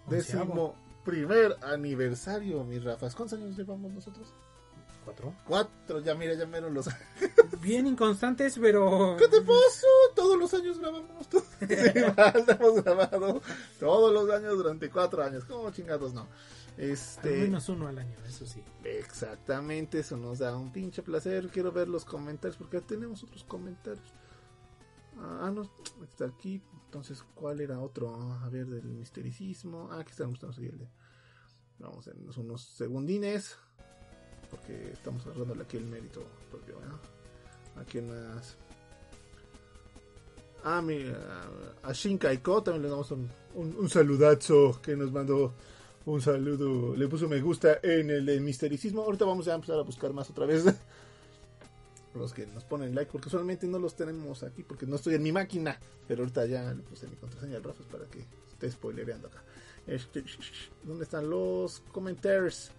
[0.09, 0.74] décimo
[1.05, 3.14] primer aniversario, mis Rafas.
[3.14, 4.32] ¿Cuántos años llevamos nosotros?
[5.05, 5.35] Cuatro.
[5.47, 6.89] Cuatro, ya mira, ya menos los...
[7.60, 9.16] Bien inconstantes, pero.
[9.19, 9.86] ¿Qué te pasó?
[10.16, 11.28] Todos los años grabamos.
[11.28, 13.43] Todos, Sí, hemos grabado
[13.78, 15.44] todos los años durante cuatro años.
[15.44, 16.27] ¿Cómo chingados no?
[16.78, 18.62] Al Este, menos uno al año, eso sí.
[18.84, 21.48] exactamente, eso nos da un pinche placer.
[21.48, 24.12] Quiero ver los comentarios porque tenemos otros comentarios.
[25.18, 25.70] Ah, no,
[26.02, 26.62] está aquí.
[26.86, 28.14] Entonces, ¿cuál era otro?
[28.18, 29.88] Ah, A ver, del mistericismo.
[29.92, 30.88] Ah, aquí estamos, estamos ahí el de-
[31.78, 33.56] Vamos en unos- unos segundines.
[34.50, 36.98] Porque estamos agarrándole aquí el mérito propio, ¿verdad?
[37.76, 38.56] Aquí unas.
[40.64, 41.18] Ah, mira,
[41.82, 45.54] a Shinkaiko también le damos un, un, un saludazo que nos mandó
[46.06, 46.96] un saludo.
[46.96, 49.02] Le puso me gusta en el de mistericismo.
[49.02, 50.64] Ahorita vamos a empezar a buscar más otra vez.
[52.14, 55.22] Los que nos ponen like, porque usualmente no los tenemos aquí, porque no estoy en
[55.22, 55.80] mi máquina.
[56.06, 59.42] Pero ahorita ya le puse mi contraseña al Rafas para que esté spoilereando acá.
[59.86, 60.22] Este,
[60.84, 62.70] ¿Dónde están los comentarios?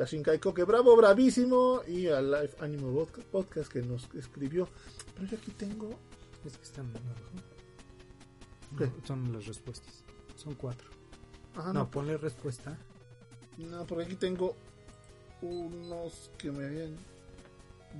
[0.00, 1.82] A Shinkaiko, que bravo, bravísimo.
[1.86, 4.68] Y a Live Anime Podcast, que nos escribió.
[5.14, 5.90] Pero yo aquí tengo.
[6.46, 8.88] Es que están abajo.
[9.06, 10.02] Son las respuestas.
[10.36, 10.93] Son cuatro.
[11.56, 12.76] Ajá, no, no, ponle respuesta.
[13.58, 14.56] no, porque aquí tengo
[15.42, 16.96] unos que me habían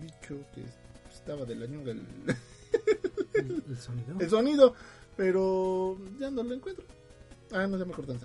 [0.01, 0.65] dicho que
[1.13, 2.03] estaba de la ñonga el,
[3.35, 4.17] El, el sonido.
[4.21, 4.75] el sonido,
[5.17, 6.85] pero ya no lo encuentro.
[7.53, 8.19] Ah, no, ya me cortan.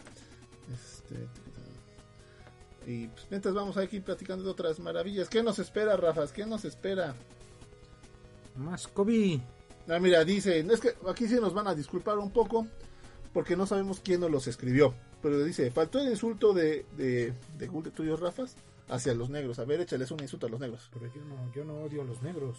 [0.74, 1.28] Este,
[2.88, 5.30] y pues mientras vamos aquí platicando de otras maravillas.
[5.30, 6.32] ¿Qué nos espera, Rafas?
[6.32, 7.14] ¿Qué nos espera?
[8.56, 9.40] Más Kobe.
[9.88, 12.68] Ah, mira, dice, es que aquí sí nos van a disculpar un poco
[13.34, 14.94] porque no sabemos quién nos los escribió.
[15.22, 18.56] Pero dice, faltó el insulto de, de, de de tuyos, Rafas,
[18.88, 19.60] hacia los negros.
[19.60, 20.90] A ver, échales un insulto a los negros.
[20.94, 22.58] Pero yo no, yo no odio a los negros.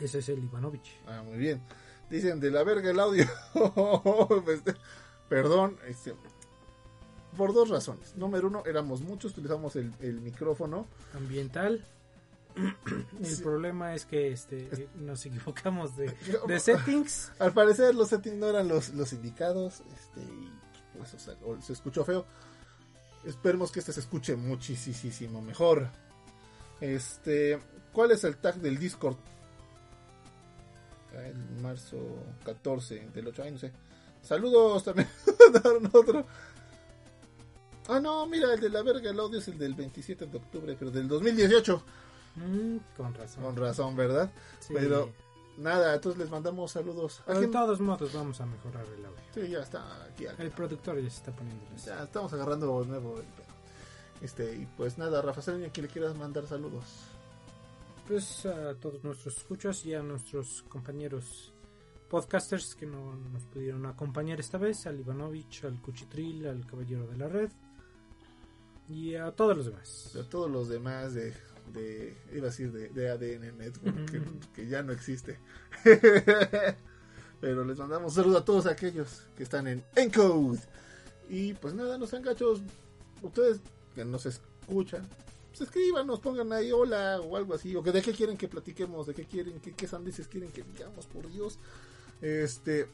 [0.00, 0.96] Ese es el Ivanovich.
[1.06, 1.60] Ah, muy bien.
[2.08, 3.26] Dicen, de la verga el audio.
[4.44, 4.62] Pues,
[5.28, 6.14] perdón, este,
[7.36, 8.16] por dos razones.
[8.16, 10.86] Número uno, éramos muchos, utilizamos el, el micrófono.
[11.14, 11.84] Ambiental.
[13.20, 13.42] El Sí.
[13.42, 16.14] problema es que este nos equivocamos de,
[16.48, 17.32] de settings.
[17.38, 19.82] Al parecer los settings no eran los, los indicados.
[19.94, 20.50] Este, y
[20.96, 22.26] pues, o sea, se escuchó feo.
[23.24, 25.88] Esperemos que este se escuche muchísimo mejor.
[26.80, 27.58] Este,
[27.92, 29.16] ¿cuál es el tag del Discord?
[31.14, 31.96] El marzo
[32.44, 33.72] 14 del 8, ay, no sé.
[34.22, 35.08] Saludos también.
[35.52, 36.26] Daron otro.
[37.88, 40.76] Ah, no, mira, el de la verga, el audio es el del 27 de octubre,
[40.78, 41.82] pero del 2018.
[42.38, 43.44] Mm, con razón.
[43.44, 44.30] Con razón, ¿verdad?
[44.60, 44.74] Sí.
[44.74, 45.10] Pero
[45.56, 47.22] nada, entonces les mandamos saludos.
[47.26, 49.20] ¿A de todos modos vamos a mejorar el audio.
[49.34, 50.26] Sí, ya está aquí.
[50.26, 50.42] acá.
[50.42, 53.48] El productor ya se está poniendo Ya estamos agarrando nuevo el pedo.
[54.20, 56.84] Este, y pues nada, Rafa Salinas, que le quieras mandar saludos.
[58.06, 61.52] Pues a todos nuestros escuchas y a nuestros compañeros
[62.08, 67.16] podcasters que no nos pudieron acompañar esta vez, al Ivanovich, al Cuchitril, al Caballero de
[67.18, 67.50] la Red
[68.88, 70.16] y a todos los demás.
[70.16, 71.34] A todos los demás de,
[71.72, 74.22] de iba a decir de, de ADN Network, que,
[74.54, 75.38] que ya no existe.
[77.40, 80.58] Pero les mandamos saludos a todos aquellos que están en Encode.
[81.28, 82.60] Y pues nada, no sean gachos.
[83.22, 83.60] Ustedes
[83.94, 85.06] que nos escuchan,
[85.48, 87.74] pues escríbanos, pongan ahí hola o algo así.
[87.76, 90.62] O que de qué quieren que platiquemos, de qué quieren, qué, qué sandeces quieren que
[90.62, 91.58] digamos, por Dios.
[92.20, 92.88] Este.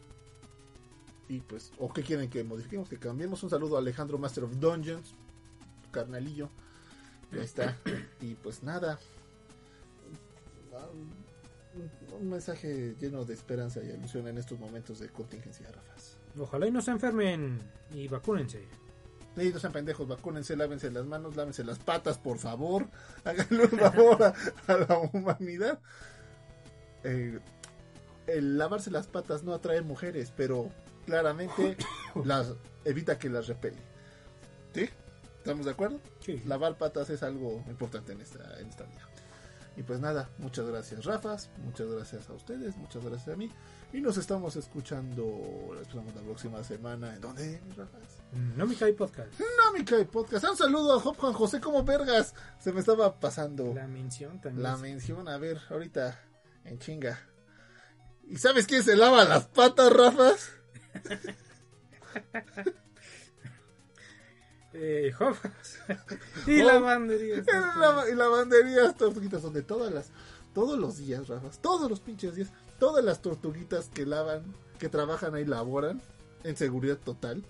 [1.29, 3.43] Y pues, o qué quieren que modifiquemos, que cambiemos.
[3.43, 5.15] Un saludo a Alejandro Master of Dungeons,
[5.91, 6.51] carnalillo.
[7.35, 7.77] Ya está.
[8.21, 8.99] Y pues nada.
[12.21, 16.17] Un, mensaje lleno de esperanza y ilusión en estos momentos de contingencia, Rafas.
[16.39, 17.61] Ojalá y no se enfermen
[17.93, 18.67] y vacúnense.
[19.37, 22.87] Sí, no sean pendejos, vacúnense, lávense las manos, lávense las patas, por favor.
[23.25, 24.35] Háganle un favor a,
[24.73, 25.81] a la humanidad.
[27.03, 27.41] Eh,
[28.27, 30.71] el lavarse las patas no atrae mujeres, pero
[31.07, 31.77] claramente
[32.25, 32.55] las
[32.85, 33.79] evita que las repele.
[34.75, 34.89] ¿Sí?
[35.45, 36.01] ¿Estamos de acuerdo?
[36.21, 36.41] Sí.
[36.47, 39.07] Lavar patas es algo importante en esta, en esta vida.
[39.77, 43.51] Y pues nada, muchas gracias Rafas, muchas gracias a ustedes, muchas gracias a mí.
[43.93, 45.77] Y nos estamos escuchando,
[46.15, 47.15] la próxima semana.
[47.15, 48.23] ¿En dónde, Rafas?
[48.57, 49.39] No me cae podcast.
[49.39, 50.47] No me cae podcast.
[50.49, 52.35] Un saludo a Juan José como vergas.
[52.59, 54.63] Se me estaba pasando La mención también.
[54.63, 55.29] la mención.
[55.29, 56.19] A ver, ahorita
[56.65, 57.21] en chinga.
[58.23, 60.53] ¿Y sabes quién se lava las patas, Rafas?
[64.75, 65.13] Eh,
[66.47, 67.37] y la bandería.
[67.37, 70.11] En la, en lavanderías, tortuguitas, donde todas las,
[70.53, 74.43] todos los días, Rafas, todos los pinches días, todas las tortuguitas que lavan,
[74.79, 76.03] que trabajan ahí, laboran,
[76.43, 77.45] en seguridad total,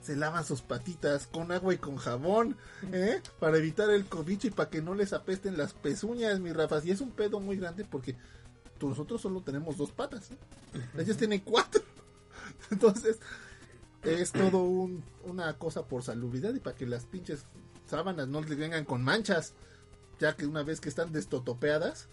[0.00, 2.56] se lavan sus patitas con agua y con jabón,
[2.92, 3.22] ¿eh?
[3.38, 6.84] Para evitar el cobicho y para que no les apesten las pezuñas, mi Rafas.
[6.84, 8.16] Y es un pedo muy grande porque
[8.80, 10.36] nosotros solo tenemos dos patas, ¿eh?
[10.98, 11.82] Ellas tienen cuatro.
[12.70, 13.18] Entonces,
[14.04, 17.44] es todo un- una cosa por salubridad y para que las pinches
[17.86, 19.54] sábanas no les vengan con manchas,
[20.20, 22.08] ya que una vez que están destotopeadas,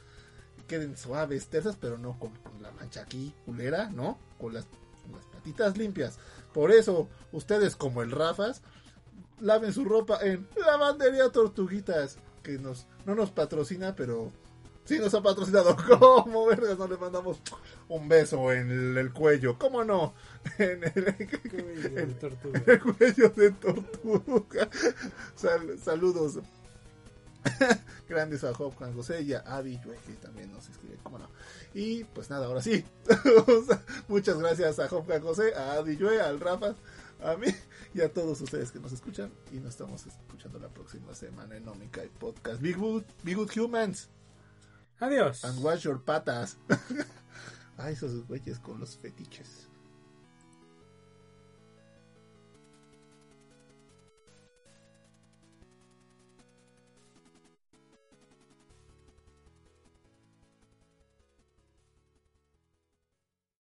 [0.68, 2.32] queden suaves, tersas, pero no con,
[2.62, 4.18] la mancha aquí, culera, ¿no?
[4.40, 4.66] Con las,
[5.04, 6.18] con las patitas limpias.
[6.54, 8.62] Por eso, ustedes como el Rafas,
[9.40, 14.32] laven su ropa en Lavandería Tortuguitas, que nos, no nos patrocina, pero
[14.92, 15.76] sí nos ha patrocinado.
[16.00, 16.78] ¿Cómo, vergas?
[16.78, 17.40] No le mandamos
[17.88, 19.58] un beso en el, el cuello.
[19.58, 20.14] ¿Cómo no?
[20.58, 22.64] En el, Cuello de tortuga.
[22.68, 24.70] el cuello de tortuga.
[25.36, 26.40] Sal- saludos.
[28.08, 31.28] Grandes a Job Juan José y a Adi Yue, que también nos escribe, cómo no.
[31.74, 32.84] Y pues nada, ahora sí.
[34.08, 36.76] Muchas gracias a Job Juan José, a Adi Yue, al Rafa,
[37.24, 37.48] a mí
[37.94, 39.32] y a todos ustedes que nos escuchan.
[39.52, 42.62] Y nos estamos escuchando la próxima semana en Omica y Podcast.
[42.62, 44.10] Be good, be good humans
[45.02, 45.44] Adiós.
[45.44, 46.58] and wash your patas.
[47.78, 49.68] Ay, esos güeyes con los fetiches.